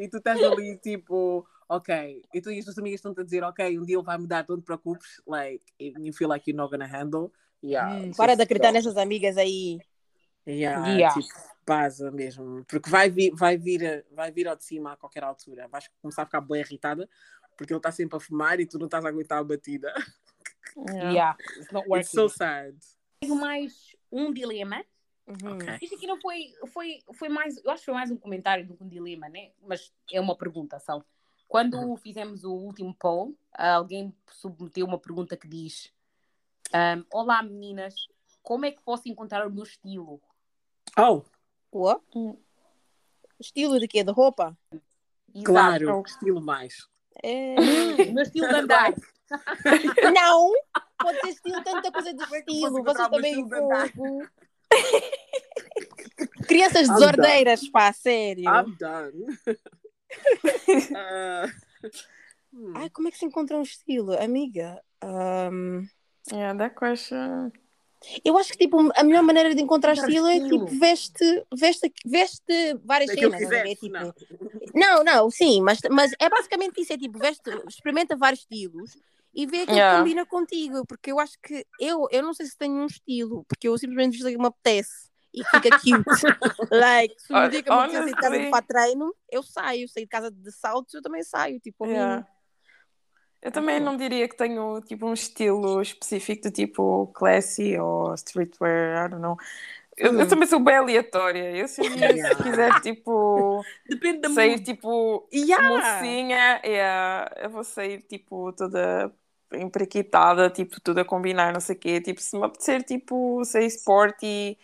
e 0.00 0.08
tu 0.08 0.16
estás 0.16 0.42
ali 0.42 0.76
tipo, 0.78 1.46
ok, 1.68 2.22
então 2.34 2.52
as 2.56 2.64
tuas 2.64 2.78
amigas 2.78 2.98
estão-te 3.00 3.20
a 3.20 3.24
dizer, 3.24 3.44
ok, 3.44 3.78
um 3.78 3.84
dia 3.84 3.96
ele 3.96 4.04
vai 4.04 4.16
mudar, 4.16 4.46
não 4.48 4.58
te 4.58 4.64
preocupes, 4.64 5.20
like, 5.26 5.62
you 5.78 6.12
feel 6.12 6.30
like 6.30 6.50
you're 6.50 6.56
not 6.56 6.70
gonna 6.70 6.86
handle. 6.86 7.30
Yeah, 7.62 7.94
hum, 7.94 8.12
para 8.16 8.34
de 8.34 8.42
acreditar 8.42 8.72
nessas 8.72 8.96
amigas 8.96 9.36
aí. 9.36 9.78
Yeah, 10.46 10.88
yeah. 10.88 11.14
tipo, 11.14 11.28
base 11.66 12.10
mesmo. 12.10 12.64
Porque 12.66 12.88
vai 12.88 13.10
vir, 13.10 13.34
vai, 13.34 13.58
vir, 13.58 14.06
vai 14.10 14.32
vir 14.32 14.48
ao 14.48 14.56
de 14.56 14.64
cima 14.64 14.94
a 14.94 14.96
qualquer 14.96 15.22
altura. 15.22 15.68
Vais 15.68 15.90
começar 16.00 16.22
a 16.22 16.24
ficar 16.24 16.40
bem 16.40 16.60
irritada 16.60 17.06
porque 17.54 17.74
ele 17.74 17.78
está 17.78 17.92
sempre 17.92 18.16
a 18.16 18.20
fumar 18.20 18.58
e 18.58 18.64
tu 18.64 18.78
não 18.78 18.86
estás 18.86 19.04
a 19.04 19.08
aguentar 19.08 19.38
a 19.38 19.44
batida. 19.44 19.92
Yeah, 20.88 21.12
yeah 21.12 21.36
it's 21.60 21.70
not 21.70 21.86
working. 21.86 22.00
It's 22.00 22.10
so 22.10 22.26
sad. 22.26 22.74
Tenho 23.20 23.36
mais 23.36 23.94
um 24.10 24.32
dilema. 24.32 24.82
Uhum. 25.30 25.56
Okay. 25.56 25.78
Isto 25.82 25.94
aqui 25.94 26.06
não 26.06 26.20
foi, 26.20 26.52
foi, 26.72 26.98
foi 27.14 27.28
mais, 27.28 27.56
eu 27.64 27.70
acho 27.70 27.80
que 27.80 27.84
foi 27.86 27.94
mais 27.94 28.10
um 28.10 28.16
comentário 28.16 28.66
do 28.66 28.76
que 28.76 28.82
um 28.82 28.88
dilema, 28.88 29.28
né? 29.28 29.50
Mas 29.62 29.92
é 30.10 30.20
uma 30.20 30.36
pergunta 30.36 30.78
só. 30.80 31.02
Quando 31.46 31.78
uhum. 31.78 31.96
fizemos 31.96 32.44
o 32.44 32.52
último 32.52 32.94
poll, 32.94 33.36
alguém 33.52 34.14
submeteu 34.30 34.86
uma 34.86 34.98
pergunta 34.98 35.36
que 35.36 35.48
diz: 35.48 35.92
um, 36.74 37.04
Olá 37.12 37.42
meninas, 37.42 37.94
como 38.42 38.66
é 38.66 38.70
que 38.70 38.82
posso 38.82 39.08
encontrar 39.08 39.46
o 39.46 39.50
meu 39.50 39.64
estilo? 39.64 40.20
Oh! 40.98 41.22
What? 41.72 42.04
Estilo 43.38 43.78
de 43.78 43.86
quê? 43.86 44.02
De 44.02 44.12
roupa? 44.12 44.56
Exato. 45.32 45.44
Claro, 45.44 45.88
é 45.88 45.94
o 45.94 46.02
estilo 46.02 46.40
mais. 46.40 46.88
É... 47.22 47.54
o 48.10 48.12
meu 48.12 48.22
estilo 48.22 48.48
de 48.48 48.54
andar. 48.54 48.92
Não! 50.12 50.52
Pode 50.98 51.20
ser 51.20 51.28
estilo, 51.28 51.62
tanta 51.62 51.92
coisa 51.92 52.12
de 52.12 52.22
estilo. 52.22 52.82
Vocês 52.82 53.08
também. 53.08 53.46
Crianças 56.50 56.88
I'm 56.88 56.94
desordeiras, 56.94 57.60
done. 57.60 57.72
pá, 57.72 57.92
sério. 57.92 58.44
I'm 58.44 58.76
done. 58.78 59.24
uh, 60.90 61.46
Ai, 62.74 62.90
como 62.90 63.08
é 63.08 63.10
que 63.10 63.18
se 63.18 63.24
encontra 63.24 63.56
um 63.56 63.62
estilo, 63.62 64.12
amiga? 64.20 64.82
Um... 65.02 65.86
Yeah, 66.30 66.58
that 66.58 66.74
question. 66.74 67.52
Eu 68.24 68.38
acho 68.38 68.52
que 68.52 68.58
tipo, 68.58 68.90
a 68.96 69.04
melhor 69.04 69.22
maneira 69.22 69.54
de 69.54 69.60
encontrar 69.60 69.92
estilo, 69.92 70.28
estilo, 70.28 70.46
é 70.46 70.48
tipo, 70.48 70.78
veste, 70.78 71.44
veste, 71.54 71.92
veste 72.04 72.78
várias 72.82 73.10
cenas. 73.10 73.38
Quiseres, 73.38 73.78
tipo... 73.78 73.92
não. 73.92 74.14
não, 74.74 75.04
não, 75.04 75.30
sim, 75.30 75.60
mas, 75.60 75.80
mas 75.90 76.12
é 76.18 76.28
basicamente 76.28 76.80
isso: 76.80 76.92
é 76.92 76.98
tipo, 76.98 77.18
veste, 77.18 77.50
experimenta 77.68 78.16
vários 78.16 78.40
estilos 78.40 78.96
e 79.34 79.46
vê 79.46 79.62
aquilo 79.62 79.76
yeah. 79.76 79.96
que 79.96 80.02
combina 80.02 80.26
contigo. 80.26 80.86
Porque 80.86 81.12
eu 81.12 81.20
acho 81.20 81.34
que 81.42 81.64
eu, 81.78 82.08
eu 82.10 82.22
não 82.22 82.32
sei 82.32 82.46
se 82.46 82.56
tenho 82.56 82.74
um 82.74 82.86
estilo, 82.86 83.44
porque 83.46 83.68
eu 83.68 83.76
simplesmente 83.76 84.12
visto 84.12 84.30
que 84.30 84.38
me 84.38 84.46
apetece 84.46 85.09
e 85.32 85.44
fica 85.44 85.78
cute. 85.78 86.26
like, 86.70 87.14
se 87.20 87.32
um 87.32 87.48
dia 87.48 87.62
que 87.62 87.70
eu 87.70 87.82
me 87.82 87.92
sair 87.92 88.06
de 88.06 88.12
casa 88.12 88.38
de 88.38 88.50
para 88.50 88.62
treino, 88.62 89.14
eu 89.30 89.42
saio, 89.42 89.88
sair 89.88 90.04
de 90.04 90.08
casa 90.08 90.30
de 90.30 90.52
saltos, 90.52 90.94
eu 90.94 91.02
também 91.02 91.22
saio. 91.22 91.60
Tipo, 91.60 91.86
yeah. 91.86 92.26
Eu 93.42 93.50
também 93.50 93.80
não 93.80 93.96
diria 93.96 94.28
que 94.28 94.36
tenho 94.36 94.80
tipo 94.82 95.06
um 95.06 95.14
estilo 95.14 95.80
específico 95.80 96.42
de 96.42 96.50
tipo 96.50 97.06
classy 97.14 97.78
ou 97.78 98.14
streetwear, 98.14 99.06
I 99.06 99.08
don't 99.08 99.22
know. 99.22 99.36
Eu, 99.96 100.12
eu 100.14 100.24
hum. 100.24 100.28
também 100.28 100.46
sou 100.46 100.60
bem 100.60 100.76
aleatória. 100.76 101.56
Eu 101.56 101.66
se, 101.66 101.80
yeah. 101.96 102.36
se 102.36 102.42
quiser 102.42 102.80
tipo 102.80 103.62
Depende 103.88 104.20
da 104.20 104.30
sair 104.30 104.60
tipo 104.60 105.26
yeah. 105.32 105.68
mocinha, 105.68 106.60
yeah, 106.64 107.34
eu 107.38 107.50
vou 107.50 107.64
sair 107.64 108.02
tipo 108.02 108.52
toda 108.52 109.12
emprequitada, 109.52 110.48
tipo 110.50 110.80
tudo 110.80 111.00
a 111.00 111.04
combinar, 111.04 111.52
não 111.52 111.60
sei 111.60 111.76
o 111.76 111.78
quê. 111.78 112.00
Tipo, 112.00 112.20
se 112.20 112.36
me 112.36 112.44
apetecer 112.44 112.82
tipo 112.82 113.42
sair 113.44 113.66
esporte 113.66 114.58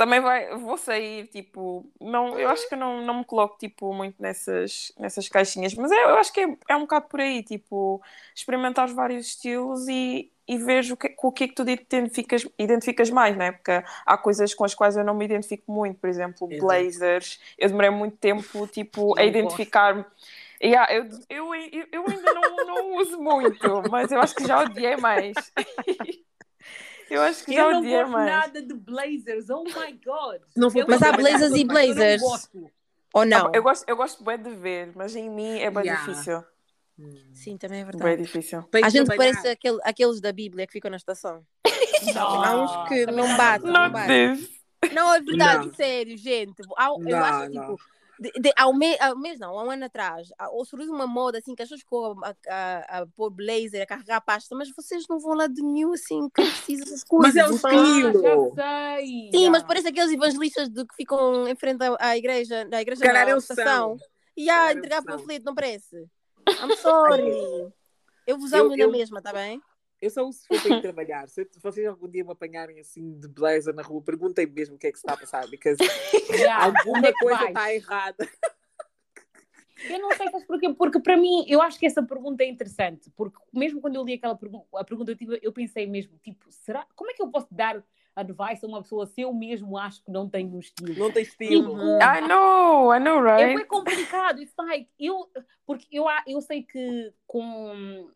também 0.00 0.18
vai, 0.18 0.56
vou 0.56 0.78
sair, 0.78 1.26
tipo, 1.26 1.84
não, 2.00 2.38
eu 2.38 2.48
acho 2.48 2.66
que 2.70 2.74
não, 2.74 3.04
não 3.04 3.18
me 3.18 3.24
coloco, 3.26 3.58
tipo, 3.58 3.92
muito 3.92 4.16
nessas, 4.18 4.90
nessas 4.98 5.28
caixinhas, 5.28 5.74
mas 5.74 5.92
é, 5.92 6.04
eu 6.04 6.14
acho 6.14 6.32
que 6.32 6.40
é, 6.40 6.56
é 6.70 6.74
um 6.74 6.80
bocado 6.80 7.06
por 7.06 7.20
aí, 7.20 7.42
tipo, 7.42 8.00
experimentar 8.34 8.86
os 8.86 8.94
vários 8.94 9.26
estilos 9.26 9.86
e, 9.88 10.32
e 10.48 10.56
vejo 10.56 10.96
que, 10.96 11.10
com 11.10 11.28
o 11.28 11.32
que 11.32 11.44
é 11.44 11.48
que 11.48 11.54
tu 11.54 11.68
identificas, 11.68 12.48
identificas 12.58 13.10
mais, 13.10 13.36
né? 13.36 13.52
Porque 13.52 13.84
há 14.06 14.16
coisas 14.16 14.54
com 14.54 14.64
as 14.64 14.74
quais 14.74 14.96
eu 14.96 15.04
não 15.04 15.12
me 15.12 15.26
identifico 15.26 15.70
muito, 15.70 15.98
por 16.00 16.08
exemplo, 16.08 16.48
blazers, 16.48 17.38
eu 17.58 17.68
demorei 17.68 17.90
muito 17.90 18.16
tempo, 18.16 18.66
tipo, 18.68 19.18
a 19.18 19.24
identificar-me. 19.26 20.02
Yeah, 20.62 20.90
eu, 20.94 21.04
eu, 21.28 21.54
eu, 21.54 21.86
eu 21.92 22.06
ainda 22.08 22.32
não, 22.32 22.56
não 22.66 22.96
uso 22.96 23.20
muito, 23.20 23.82
mas 23.90 24.10
eu 24.10 24.18
acho 24.18 24.34
que 24.34 24.46
já 24.46 24.62
odiei 24.62 24.96
mais. 24.96 25.34
Eu 27.10 27.22
acho 27.22 27.44
que 27.44 27.52
eu 27.52 27.56
já 27.56 27.72
não 27.72 27.82
gosto 27.82 28.12
mais. 28.12 28.30
nada 28.30 28.62
de 28.62 28.74
blazers. 28.74 29.50
Oh 29.50 29.64
my 29.64 30.00
god. 30.04 30.40
Não 30.56 30.70
vou 30.70 30.84
mas 30.88 31.02
há 31.02 31.12
blazers 31.12 31.54
e 31.54 31.64
blazers. 31.64 32.22
Ou 33.12 33.26
não? 33.26 33.48
Ah, 33.48 33.52
eu 33.52 33.62
gosto, 33.62 33.88
eu 33.88 33.96
gosto 33.96 34.22
bem 34.22 34.38
de 34.38 34.50
ver, 34.50 34.92
mas 34.94 35.16
em 35.16 35.28
mim 35.28 35.58
é 35.58 35.70
bem 35.70 35.84
yeah. 35.84 36.04
difícil. 36.04 36.44
Sim, 37.32 37.56
também 37.56 37.80
é 37.80 37.84
verdade. 37.84 38.04
Bem 38.04 38.24
difícil. 38.24 38.64
A 38.84 38.88
gente 38.88 39.08
parece 39.16 39.48
aquele, 39.48 39.78
aqueles 39.82 40.20
da 40.20 40.32
Bíblia 40.32 40.66
que 40.66 40.72
ficam 40.72 40.90
na 40.90 40.96
estação. 40.96 41.44
Não. 42.14 42.44
Há 42.44 42.62
uns 42.62 42.88
que 42.88 43.06
não 43.06 43.36
batem. 43.36 43.70
Não, 43.70 43.90
não, 43.90 44.94
não 44.94 45.14
é 45.14 45.20
verdade, 45.20 45.66
não. 45.66 45.74
sério, 45.74 46.16
gente. 46.16 46.62
Eu 46.62 47.16
acho 47.16 47.50
tipo 47.50 47.76
de, 48.20 48.30
de, 48.32 48.52
ao, 48.54 48.74
me, 48.74 48.98
ao 49.00 49.16
mês 49.16 49.38
não, 49.38 49.58
há 49.58 49.64
um 49.64 49.70
ano 49.70 49.86
atrás, 49.86 50.28
ou 50.52 50.62
surgiu 50.66 50.92
uma 50.92 51.06
moda 51.06 51.38
assim 51.38 51.54
que 51.54 51.62
as 51.62 51.68
pessoas 51.70 51.80
ficam 51.80 52.20
a, 52.22 52.34
a, 52.48 52.98
a, 52.98 53.06
pôr 53.06 53.30
blazer, 53.30 53.82
a 53.82 53.86
carregar 53.86 54.16
a 54.16 54.20
pasta, 54.20 54.54
mas 54.54 54.70
vocês 54.76 55.04
não 55.08 55.18
vão 55.18 55.32
lá 55.32 55.46
de 55.46 55.62
nenhum 55.62 55.94
assim 55.94 56.28
que 56.28 56.42
precisa 56.42 56.84
de 56.84 57.04
coisas. 57.08 57.34
Mas 57.34 57.36
é 57.36 57.48
o 57.48 57.54
estilo! 57.54 58.54
Ah, 58.58 58.96
sei. 58.96 59.30
Sim, 59.34 59.48
mas 59.48 59.62
parece 59.62 59.88
aqueles 59.88 60.12
evangelistas 60.12 60.68
de, 60.68 60.84
que 60.84 60.94
ficam 60.94 61.48
em 61.48 61.56
frente 61.56 61.82
à, 61.82 61.96
à 61.98 62.16
igreja, 62.18 62.66
na 62.66 62.82
igreja 62.82 63.02
da 63.02 63.36
estação. 63.38 63.96
E 64.36 64.50
a 64.50 64.72
entregar 64.72 65.02
panfleto, 65.02 65.46
não 65.46 65.54
parece? 65.54 66.06
I'm 66.46 66.76
sorry. 66.76 67.72
Eu 68.26 68.38
vos 68.38 68.52
amo 68.52 68.76
eu, 68.76 68.86
na 68.86 68.92
mesma, 68.92 69.20
tá 69.20 69.32
bem? 69.32 69.60
Eu 70.00 70.10
só 70.10 70.26
uso 70.26 70.38
se 70.38 70.48
for 70.48 70.60
para 70.62 70.76
ir 70.76 70.80
trabalhar. 70.82 71.28
Se 71.28 71.46
vocês 71.62 71.86
algum 71.86 72.08
dia 72.08 72.24
me 72.24 72.32
apanharem 72.32 72.80
assim 72.80 73.18
de 73.18 73.28
blazer 73.28 73.74
na 73.74 73.82
rua, 73.82 74.02
perguntem 74.02 74.46
mesmo 74.46 74.76
o 74.76 74.78
que 74.78 74.86
é 74.86 74.92
que 74.92 74.98
se 74.98 75.04
está 75.04 75.14
a 75.14 75.16
passar, 75.16 75.46
porque 75.48 75.74
yeah, 76.30 76.64
alguma 76.64 77.08
é 77.08 77.12
coisa 77.12 77.44
está 77.44 77.74
errada. 77.74 78.28
Eu 79.88 79.98
não 79.98 80.10
sei 80.12 80.28
mas 80.30 80.44
porquê, 80.44 80.72
porque 80.74 81.00
para 81.00 81.16
mim, 81.16 81.44
eu 81.48 81.62
acho 81.62 81.78
que 81.78 81.86
essa 81.86 82.02
pergunta 82.02 82.42
é 82.42 82.48
interessante, 82.48 83.10
porque 83.16 83.38
mesmo 83.52 83.80
quando 83.80 83.96
eu 83.96 84.04
li 84.04 84.14
aquela 84.14 84.36
pergunta, 84.36 84.66
a 84.74 84.84
pergunta, 84.84 85.10
eu, 85.10 85.16
tive, 85.16 85.38
eu 85.42 85.52
pensei 85.52 85.86
mesmo, 85.86 86.18
tipo, 86.18 86.50
será, 86.50 86.86
como 86.94 87.10
é 87.10 87.14
que 87.14 87.22
eu 87.22 87.28
posso 87.28 87.48
dar 87.50 87.82
advice 88.14 88.64
a 88.64 88.68
uma 88.68 88.82
pessoa 88.82 89.06
se 89.06 89.22
eu 89.22 89.32
mesmo 89.32 89.78
acho 89.78 90.04
que 90.04 90.10
não 90.10 90.28
tenho 90.28 90.54
um 90.54 90.58
estilo? 90.58 90.98
Não 90.98 91.10
tem 91.10 91.22
estilo. 91.22 91.70
Tipo, 91.70 91.82
I 91.82 92.28
know, 92.28 92.94
I 92.94 93.00
know, 93.00 93.22
right? 93.22 93.52
É 93.52 93.56
bem 93.56 93.66
complicado, 93.66 94.40
it's 94.40 94.54
like, 94.58 94.88
eu, 94.98 95.30
porque 95.64 95.86
eu, 95.90 96.04
eu 96.26 96.40
sei 96.42 96.62
que 96.62 97.12
com 97.26 98.10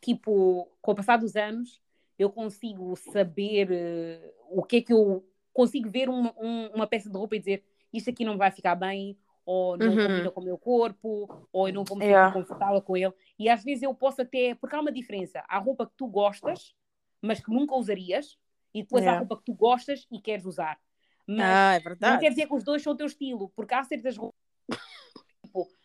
tipo, 0.00 0.68
com 0.80 0.92
o 0.92 0.94
passar 0.94 1.16
dos 1.18 1.36
anos, 1.36 1.80
eu 2.18 2.30
consigo 2.30 2.96
saber 2.96 3.70
uh, 3.70 4.58
o 4.58 4.62
que 4.62 4.76
é 4.76 4.82
que 4.82 4.92
eu 4.92 5.24
consigo 5.52 5.90
ver 5.90 6.08
um, 6.08 6.26
um, 6.38 6.66
uma 6.74 6.86
peça 6.86 7.10
de 7.10 7.16
roupa 7.16 7.36
e 7.36 7.38
dizer 7.38 7.64
isto 7.92 8.10
aqui 8.10 8.24
não 8.24 8.36
vai 8.36 8.50
ficar 8.50 8.74
bem, 8.74 9.18
ou 9.44 9.76
não 9.76 9.88
uhum. 9.88 10.06
combina 10.06 10.30
com 10.30 10.40
o 10.40 10.44
meu 10.44 10.58
corpo, 10.58 11.48
ou 11.52 11.68
eu 11.68 11.74
não 11.74 11.84
vou 11.84 11.96
me 11.96 12.04
sentir 12.04 12.12
yeah. 12.12 12.32
confortável 12.32 12.80
com 12.82 12.96
ele. 12.96 13.12
E 13.38 13.48
às 13.48 13.64
vezes 13.64 13.82
eu 13.82 13.92
posso 13.94 14.22
até, 14.22 14.54
porque 14.54 14.76
há 14.76 14.80
uma 14.80 14.92
diferença, 14.92 15.42
há 15.48 15.58
roupa 15.58 15.86
que 15.86 15.92
tu 15.96 16.06
gostas, 16.06 16.74
mas 17.20 17.40
que 17.40 17.50
nunca 17.50 17.74
usarias, 17.74 18.38
e 18.72 18.82
depois 18.82 19.02
yeah. 19.02 19.16
há 19.16 19.20
roupa 19.20 19.36
que 19.38 19.44
tu 19.44 19.54
gostas 19.54 20.06
e 20.10 20.20
queres 20.20 20.44
usar. 20.44 20.78
Mas 21.26 21.40
ah, 21.40 21.74
é 21.74 21.80
verdade. 21.80 22.12
não 22.12 22.20
quer 22.20 22.30
dizer 22.30 22.46
que 22.46 22.54
os 22.54 22.62
dois 22.62 22.82
são 22.82 22.92
o 22.92 22.96
teu 22.96 23.06
estilo, 23.06 23.50
porque 23.56 23.74
há 23.74 23.82
certas 23.82 24.16
roupas 24.16 24.39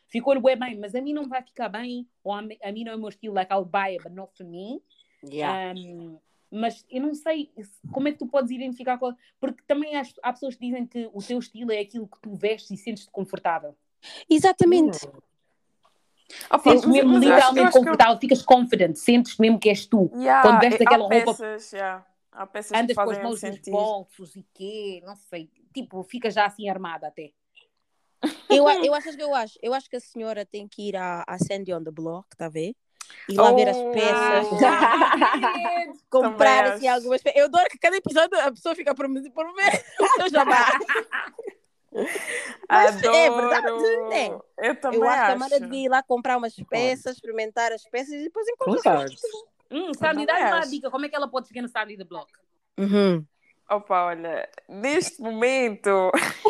tipo, 0.09 0.31
ficou 0.31 0.41
bem 0.41 0.57
bem, 0.57 0.79
mas 0.79 0.95
a 0.95 1.01
mim 1.01 1.13
não 1.13 1.27
vai 1.27 1.41
ficar 1.41 1.69
bem, 1.69 2.07
ou 2.23 2.33
a, 2.33 2.39
a 2.39 2.71
mim 2.71 2.83
não 2.83 2.93
é 2.93 2.95
o 2.95 2.99
meu 2.99 3.09
estilo, 3.09 3.35
like 3.35 3.51
I'll 3.51 3.65
buy 3.65 3.91
it, 3.91 4.03
but 4.03 4.13
not 4.13 4.31
for 4.35 4.45
me. 4.45 4.81
Yeah. 5.23 5.73
Um, 5.79 6.19
mas 6.51 6.85
eu 6.89 7.01
não 7.01 7.13
sei 7.13 7.51
como 7.91 8.07
é 8.07 8.11
que 8.11 8.19
tu 8.19 8.27
podes 8.27 8.51
identificar 8.51 8.97
qual... 8.97 9.13
porque 9.39 9.61
também 9.67 9.95
há, 9.95 10.03
há, 10.23 10.31
pessoas 10.31 10.55
que 10.55 10.65
dizem 10.65 10.85
que 10.85 11.09
o 11.13 11.21
teu 11.21 11.39
estilo 11.39 11.71
é 11.71 11.79
aquilo 11.79 12.07
que 12.07 12.19
tu 12.21 12.33
vestes 12.33 12.71
e 12.71 12.77
sentes-te 12.77 13.11
confortável. 13.11 13.75
Exatamente. 14.29 15.05
Hum. 15.07 15.11
Oh, 16.51 16.59
sentes 16.59 16.85
mesmo 16.85 17.17
literalmente 17.17 17.71
confortável, 17.71 18.13
eu... 18.15 18.19
ficas 18.19 18.41
confident, 18.41 18.95
sentes 18.95 19.37
mesmo 19.37 19.59
que 19.59 19.69
és 19.69 19.85
tu. 19.85 20.09
Yeah, 20.15 20.41
Quando 20.41 20.59
vestes 20.61 20.81
aquela 20.81 21.03
roupa. 21.03 21.33
Peças, 21.33 21.71
yeah. 21.71 22.05
Há 22.31 22.47
peças 22.47 22.77
andas 22.77 22.95
com 22.95 23.09
as 23.09 23.21
mãos 23.21 23.41
nos 23.41 23.59
bolsos 23.59 24.35
e 24.35 24.45
quê, 24.53 25.01
não 25.05 25.15
sei, 25.15 25.49
tipo, 25.73 26.03
fica 26.03 26.29
já 26.29 26.45
assim 26.45 26.67
armada 26.67 27.07
até. 27.07 27.31
Eu, 28.49 28.67
eu 28.83 28.93
acho 28.93 29.15
que 29.15 29.23
eu 29.23 29.35
acho. 29.35 29.59
Eu 29.61 29.73
acho 29.73 29.89
que 29.89 29.95
a 29.95 29.99
senhora 29.99 30.45
tem 30.45 30.67
que 30.67 30.89
ir 30.89 30.95
à, 30.95 31.23
à 31.27 31.37
Sandy 31.37 31.73
on 31.73 31.83
the 31.83 31.91
Block, 31.91 32.27
está 32.31 32.45
a 32.47 32.49
ver? 32.49 32.75
E 33.29 33.35
lá 33.35 33.51
oh, 33.51 33.55
ver 33.55 33.69
as 33.69 33.77
oh, 33.77 33.91
peças. 33.91 34.47
comprar 36.09 36.73
assim 36.73 36.87
algumas 36.87 37.21
peças. 37.21 37.39
Eu 37.39 37.45
adoro 37.45 37.69
que 37.69 37.77
cada 37.77 37.95
episódio 37.95 38.39
a 38.39 38.51
pessoa 38.51 38.75
fica 38.75 38.95
por, 38.95 39.07
por 39.07 39.53
ver 39.53 39.85
o 39.99 40.07
seu 40.07 40.29
jabá. 40.29 40.65
Mas 42.69 42.97
Adoro. 42.97 43.15
é 43.15 43.29
verdade, 43.29 43.97
né? 44.09 44.39
Eu 44.57 44.75
também 44.75 44.99
eu 44.99 45.07
acho. 45.07 45.13
acho 45.13 45.25
que 45.25 45.31
a 45.31 45.35
Mara 45.37 45.59
devia 45.59 45.85
ir 45.85 45.89
lá 45.89 46.03
comprar 46.03 46.37
umas 46.37 46.55
peças, 46.69 47.15
experimentar 47.15 47.71
as 47.71 47.83
peças 47.83 48.13
e 48.13 48.23
depois 48.23 48.45
encontrar. 48.49 49.05
Hum, 49.71 49.93
Sandy, 49.93 50.25
dá 50.25 50.37
uma 50.39 50.59
dica. 50.61 50.91
Como 50.91 51.05
é 51.05 51.09
que 51.09 51.15
ela 51.15 51.27
pode 51.27 51.47
chegar 51.47 51.61
no 51.61 51.69
Sandy 51.69 51.97
the 51.97 52.03
Block? 52.03 52.31
Uhum. 52.77 53.25
Opa, 53.69 54.05
olha, 54.05 54.47
neste 54.69 55.21
momento. 55.21 56.11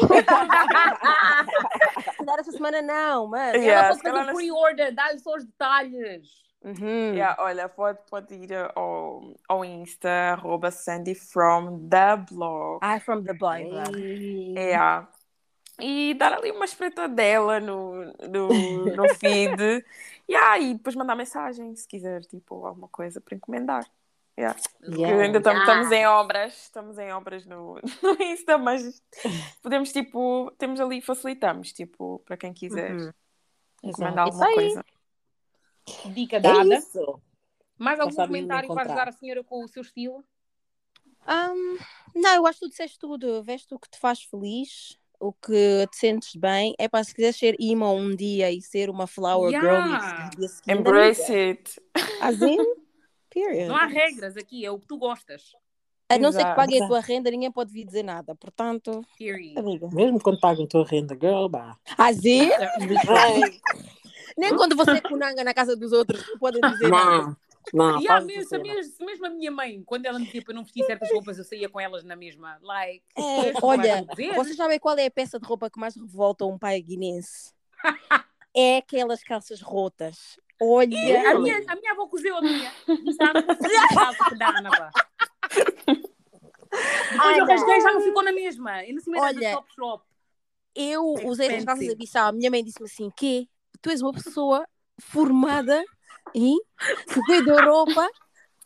Calhar 2.18 2.40
essa 2.40 2.52
semana 2.52 2.82
não, 2.82 3.28
mas. 3.28 3.56
Yeah, 3.56 3.88
Ela 3.88 3.88
pode 3.88 4.02
fazer 4.02 4.26
nas- 4.26 4.36
pre-order, 4.36 4.94
dá-lhe 4.94 5.20
só 5.20 5.36
os 5.36 5.46
detalhes. 5.46 6.46
Uhum. 6.64 7.14
Yeah, 7.14 7.36
olha, 7.42 7.70
pode, 7.70 8.00
pode 8.10 8.34
ir 8.34 8.52
ao, 8.76 9.22
ao 9.48 9.64
Insta, 9.64 10.10
arroba 10.10 10.72
Sandy 10.72 11.14
from 11.14 11.88
the 11.90 12.18
blog. 12.32 12.84
I'm 12.84 13.00
from 13.00 13.24
the 13.24 13.34
blog. 13.34 13.68
Yeah. 14.58 15.08
E 15.80 16.14
dar 16.16 16.34
ali 16.34 16.52
uma 16.52 16.66
espreitadela 16.66 17.60
no, 17.60 18.06
no, 18.28 18.48
no 18.96 19.10
feed. 19.16 19.86
yeah, 20.28 20.58
e 20.58 20.74
depois 20.74 20.96
mandar 20.96 21.16
mensagem 21.16 21.76
se 21.76 21.88
quiser, 21.88 22.22
tipo, 22.22 22.66
alguma 22.66 22.88
coisa 22.88 23.22
para 23.22 23.36
encomendar. 23.36 23.86
Yeah. 24.38 24.60
Yeah. 24.84 25.24
ainda 25.24 25.42
tam- 25.42 25.54
Yeah. 25.54 25.72
estamos 25.72 25.92
em 25.94 26.06
obras, 26.08 26.54
estamos 26.64 26.98
em 26.98 27.12
obras 27.14 27.46
no, 27.46 27.80
no 28.04 28.22
Insta, 28.24 28.58
mas 28.58 29.02
podemos, 29.62 29.92
tipo, 29.94 30.52
temos 30.58 30.80
ali, 30.82 31.00
facilitamos, 31.02 31.72
tipo, 31.72 32.20
para 32.26 32.36
quem 32.36 32.54
quiser 32.54 32.92
Uhum. 32.96 33.12
encomendar 33.84 34.28
Isso 34.28 34.44
alguma 34.44 34.48
aí. 34.48 34.56
coisa. 34.74 34.86
Dica 36.14 36.38
É 36.38 36.40
dada. 36.42 36.76
isso. 36.76 37.22
Mais 37.78 38.00
algum 38.00 38.14
comentário 38.16 38.68
para 38.74 38.84
ajudar 38.84 39.08
a 39.10 39.12
senhora 39.12 39.44
com 39.44 39.64
o 39.64 39.68
seu 39.68 39.82
estilo? 39.82 40.24
Um, 41.28 41.78
não, 42.14 42.36
eu 42.36 42.48
acho 42.48 42.60
que 42.60 42.66
tu 42.66 42.70
disseste 42.70 43.00
tudo. 43.00 43.42
Veste 43.44 43.74
o 43.74 43.80
que 43.80 43.90
te 43.90 43.98
faz 44.00 44.22
feliz, 44.24 44.98
o 45.20 45.32
que 45.34 45.88
te 45.92 45.98
sentes 45.98 46.36
bem. 46.36 46.74
É 46.78 46.88
para 46.88 47.04
se 47.04 47.14
quiseres 47.16 47.36
ser 47.38 47.56
emo 47.60 47.92
um 47.94 48.16
dia 48.16 48.52
e 48.52 48.62
ser 48.62 48.90
uma 48.90 49.08
flower 49.08 49.50
girl 49.52 49.66
Yeah. 49.66 50.30
seguinte, 50.32 50.62
Embrace 50.72 51.32
amiga. 51.32 51.50
it. 51.52 51.82
Assim, 52.22 52.58
period. 53.36 53.68
Não 53.68 53.76
há 53.76 53.86
regras 53.86 54.38
aqui, 54.38 54.66
é 54.66 54.72
o 54.72 54.80
que 54.80 54.88
tu 54.88 54.98
gostas. 54.98 55.52
A 56.08 56.18
não 56.20 56.32
ser 56.32 56.38
que 56.38 56.44
Exato. 56.44 56.56
pague 56.56 56.82
a 56.82 56.88
tua 56.88 57.00
renda, 57.02 57.32
ninguém 57.32 57.52
pode 57.52 57.74
vir 57.74 57.84
dizer 57.84 58.04
nada. 58.04 58.36
Portanto, 58.36 59.04
Period. 59.18 59.58
amiga. 59.58 59.90
Mesmo 59.92 60.22
quando 60.22 60.40
pagam 60.40 60.64
a 60.66 60.68
tua 60.68 60.86
renda, 60.86 61.18
girl, 61.20 61.48
bah. 61.48 61.76
Assim, 61.98 62.48
nem 64.38 64.56
quando 64.56 64.76
você 64.76 65.02
cunanga 65.02 65.44
na 65.44 65.54
casa 65.54 65.76
dos 65.76 65.92
outros, 65.92 66.24
podem 66.40 66.62
dizer 66.62 66.90
nada. 66.90 67.36
não, 67.74 67.94
não. 67.94 68.02
E 68.02 68.08
há 68.08 68.22
mesmo, 68.22 68.62
mesmo, 68.62 69.06
mesmo 69.06 69.26
a 69.26 69.30
minha 69.32 69.50
mãe, 69.52 69.82
quando 69.84 70.06
ela 70.06 70.20
me 70.20 70.26
dizia 70.26 70.44
para 70.44 70.54
não 70.54 70.64
vestir 70.64 70.86
certas 70.86 71.12
roupas, 71.12 71.40
eu 71.40 71.44
saía 71.44 71.68
com 71.68 71.80
elas 71.80 72.04
na 72.04 72.16
mesma. 72.16 72.60
Like, 72.62 73.04
É, 73.18 73.52
o 73.60 73.66
olha. 73.66 74.06
Vocês 74.36 74.56
sabem 74.56 74.78
qual 74.78 74.96
é 74.98 75.08
a 75.08 75.12
peça 75.12 75.40
de 75.40 75.48
roupa 75.48 75.72
que 75.72 75.80
mais 75.80 75.96
revolta 75.96 76.46
um 76.46 76.58
pai 76.60 76.80
guinense? 76.84 77.52
é 78.56 78.78
aquelas 78.78 79.24
calças 79.24 79.60
rotas. 79.60 80.40
Olha, 80.62 81.32
A 81.32 81.40
minha, 81.40 81.62
a 81.68 81.76
minha 81.76 81.92
avó 81.92 82.08
cozeu 82.08 82.38
a 82.38 82.42
minha. 82.42 82.72
Não 82.88 82.98
consigo 82.98 83.96
calça 83.96 84.30
que 84.30 84.36
dá, 84.38 84.50
Ana. 84.50 84.70
Depois 87.12 87.38
eu 87.38 87.46
rasguei, 87.46 87.82
já 87.82 87.92
não 87.94 88.02
ficou 88.02 88.24
na 88.24 88.32
mesma. 88.32 88.72
Era 88.82 89.34
da 89.34 89.52
Top 89.54 89.68
Shop. 89.74 90.04
eu 90.76 91.04
usei 91.26 91.48
as 91.58 91.66
calças 91.66 91.90
a 91.90 91.96
Bissau. 91.96 92.28
A 92.30 92.32
minha 92.32 92.50
mãe 92.52 92.64
disse-me 92.64 92.86
assim: 92.86 93.10
que 93.16 93.50
tu 93.82 93.90
és 93.90 94.02
uma 94.02 94.14
pessoa 94.14 94.68
formada 95.00 95.84
em 96.34 96.58
que 97.06 97.22
cuida 97.24 97.56
da 97.56 97.66
roupa. 97.66 98.10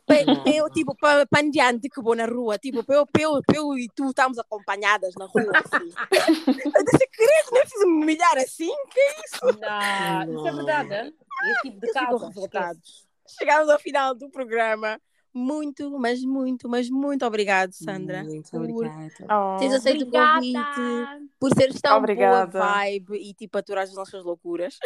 Pa- 0.09 0.43
pa 0.43 0.49
eu, 0.49 0.69
tipo, 0.69 0.95
para 0.95 1.25
pandeante 1.27 1.87
que 1.89 2.01
vou 2.01 2.15
na 2.15 2.25
rua, 2.25 2.57
tipo, 2.57 2.83
para 2.83 2.95
eu, 2.95 3.05
para 3.07 3.21
eu, 3.21 3.41
para 3.45 3.57
eu 3.57 3.77
e 3.77 3.87
tu 3.95 4.07
estamos 4.09 4.37
acompanhadas 4.39 5.13
na 5.17 5.25
rua. 5.25 5.51
Assim. 5.53 5.89
Eu 6.75 6.83
disse, 6.83 7.07
querido, 7.07 7.49
nem 7.53 7.65
fiz 7.65 7.79
me 7.85 7.85
humilhar 8.03 8.37
assim, 8.37 8.71
que 8.91 9.51
Não, 9.59 10.33
isso 10.35 10.47
é 10.47 10.51
verdade. 10.51 11.13
Esse 11.51 11.61
tipo 11.61 11.79
de 11.79 11.91
revoltados. 12.25 13.07
Chegamos 13.37 13.69
ao 13.69 13.79
final 13.79 14.15
do 14.15 14.29
programa. 14.29 14.99
Muito, 15.31 15.91
mas 15.99 16.23
muito, 16.23 16.67
mas 16.67 16.89
muito 16.89 17.23
obrigado, 17.23 17.71
Sandra. 17.71 18.23
Muito 18.23 18.49
por 18.49 18.61
obrigada. 18.61 19.11
Oh. 19.29 19.57
teres 19.57 19.75
aceito 19.75 20.01
o 20.07 20.11
convite, 20.11 20.57
Obrigada. 20.57 21.21
por 21.39 21.53
seres 21.53 21.79
tão 21.81 21.97
Obrigada. 21.97 22.47
boa 22.59 22.65
vibe 22.65 23.13
e 23.15 23.33
tipo 23.35 23.55
aturar 23.57 23.83
as 23.83 23.93
nossas 23.93 24.23
loucuras. 24.23 24.77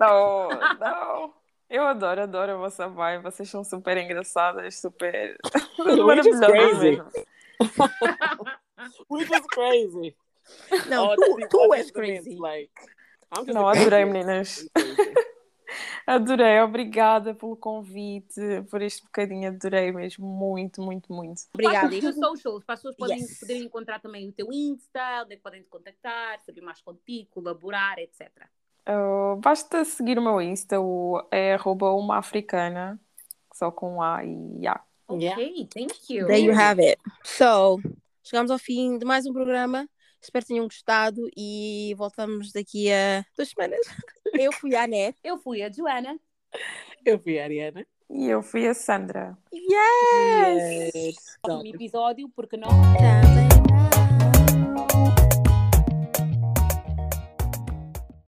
Não, 0.00 0.48
não. 0.80 1.41
Eu 1.72 1.84
adoro, 1.86 2.20
adoro 2.22 2.52
a 2.52 2.56
vossa 2.56 2.86
vibe. 2.86 3.22
Vocês 3.22 3.48
são 3.48 3.64
super 3.64 3.96
engraçadas, 3.96 4.78
super 4.78 5.36
maravilhosas 6.06 6.46
crazy. 6.46 6.90
mesmo. 6.90 7.10
We're 9.08 9.26
just 9.26 9.46
crazy. 9.52 10.14
Não, 10.88 11.08
Oh, 11.12 11.16
tu, 11.16 11.36
that's 11.36 11.48
tu 11.50 11.74
és 11.74 11.90
crazy. 11.90 12.36
Like, 12.36 12.72
Não, 13.46 13.66
adorei, 13.68 14.04
crazy. 14.04 14.12
meninas. 14.12 14.68
Adorei, 16.06 16.60
obrigada 16.60 17.32
pelo 17.34 17.56
convite, 17.56 18.38
por 18.70 18.82
este 18.82 19.02
bocadinho. 19.04 19.48
Adorei 19.48 19.90
mesmo, 19.92 20.26
muito, 20.26 20.82
muito, 20.82 21.10
muito. 21.10 21.40
Obrigada. 21.54 21.88
Passa 21.88 22.08
os 22.10 22.16
socials, 22.16 22.64
para 22.64 22.74
as 22.74 22.80
pessoas 22.80 22.96
poderem, 22.96 23.22
Yes. 23.22 23.40
poderem 23.40 23.62
encontrar 23.62 23.98
também 24.00 24.28
o 24.28 24.32
teu 24.32 24.52
Insta, 24.52 25.22
onde 25.24 25.34
é 25.34 25.38
podem 25.38 25.62
te 25.62 25.68
contactar, 25.70 26.38
saber 26.40 26.60
mais 26.60 26.82
contigo, 26.82 27.30
colaborar, 27.30 27.98
etc. 27.98 28.30
Uh, 28.88 29.36
basta 29.36 29.84
seguir 29.84 30.18
o 30.18 30.22
meu 30.22 30.40
Insta, 30.40 30.80
o, 30.80 31.24
é 31.30 31.54
arroba 31.54 31.92
uma 31.92 32.18
africana, 32.18 33.00
só 33.54 33.70
com 33.70 34.02
A 34.02 34.24
e 34.24 34.66
A. 34.66 34.80
Yeah. 35.10 35.40
Ok, 35.40 35.68
thank 35.72 36.12
you. 36.12 36.26
There 36.26 36.40
you 36.40 36.52
have 36.58 36.82
it. 36.82 36.98
So, 37.22 37.80
chegamos 38.22 38.50
ao 38.50 38.58
fim 38.58 38.98
de 38.98 39.04
mais 39.04 39.26
um 39.26 39.32
programa. 39.32 39.88
Espero 40.20 40.44
que 40.44 40.52
tenham 40.52 40.64
gostado 40.64 41.28
e 41.36 41.94
voltamos 41.98 42.52
daqui 42.52 42.90
a 42.92 43.24
duas 43.36 43.48
semanas. 43.48 43.80
Eu 44.32 44.52
fui 44.52 44.74
a 44.74 44.84
Anete. 44.84 45.18
Eu 45.22 45.36
fui 45.38 45.62
a 45.62 45.70
Joana. 45.70 46.18
Eu 47.04 47.18
fui 47.18 47.38
a 47.38 47.44
Ariana. 47.44 47.86
E 48.08 48.28
eu 48.28 48.42
fui 48.42 48.66
a 48.68 48.74
Sandra. 48.74 49.36
Yes! 49.52 50.94
Yes. 50.94 51.38
Próximo 51.40 51.74
episódio, 51.74 52.28
porque 52.28 52.58
não? 52.58 52.68
Também 52.68 53.48
não. 53.48 55.21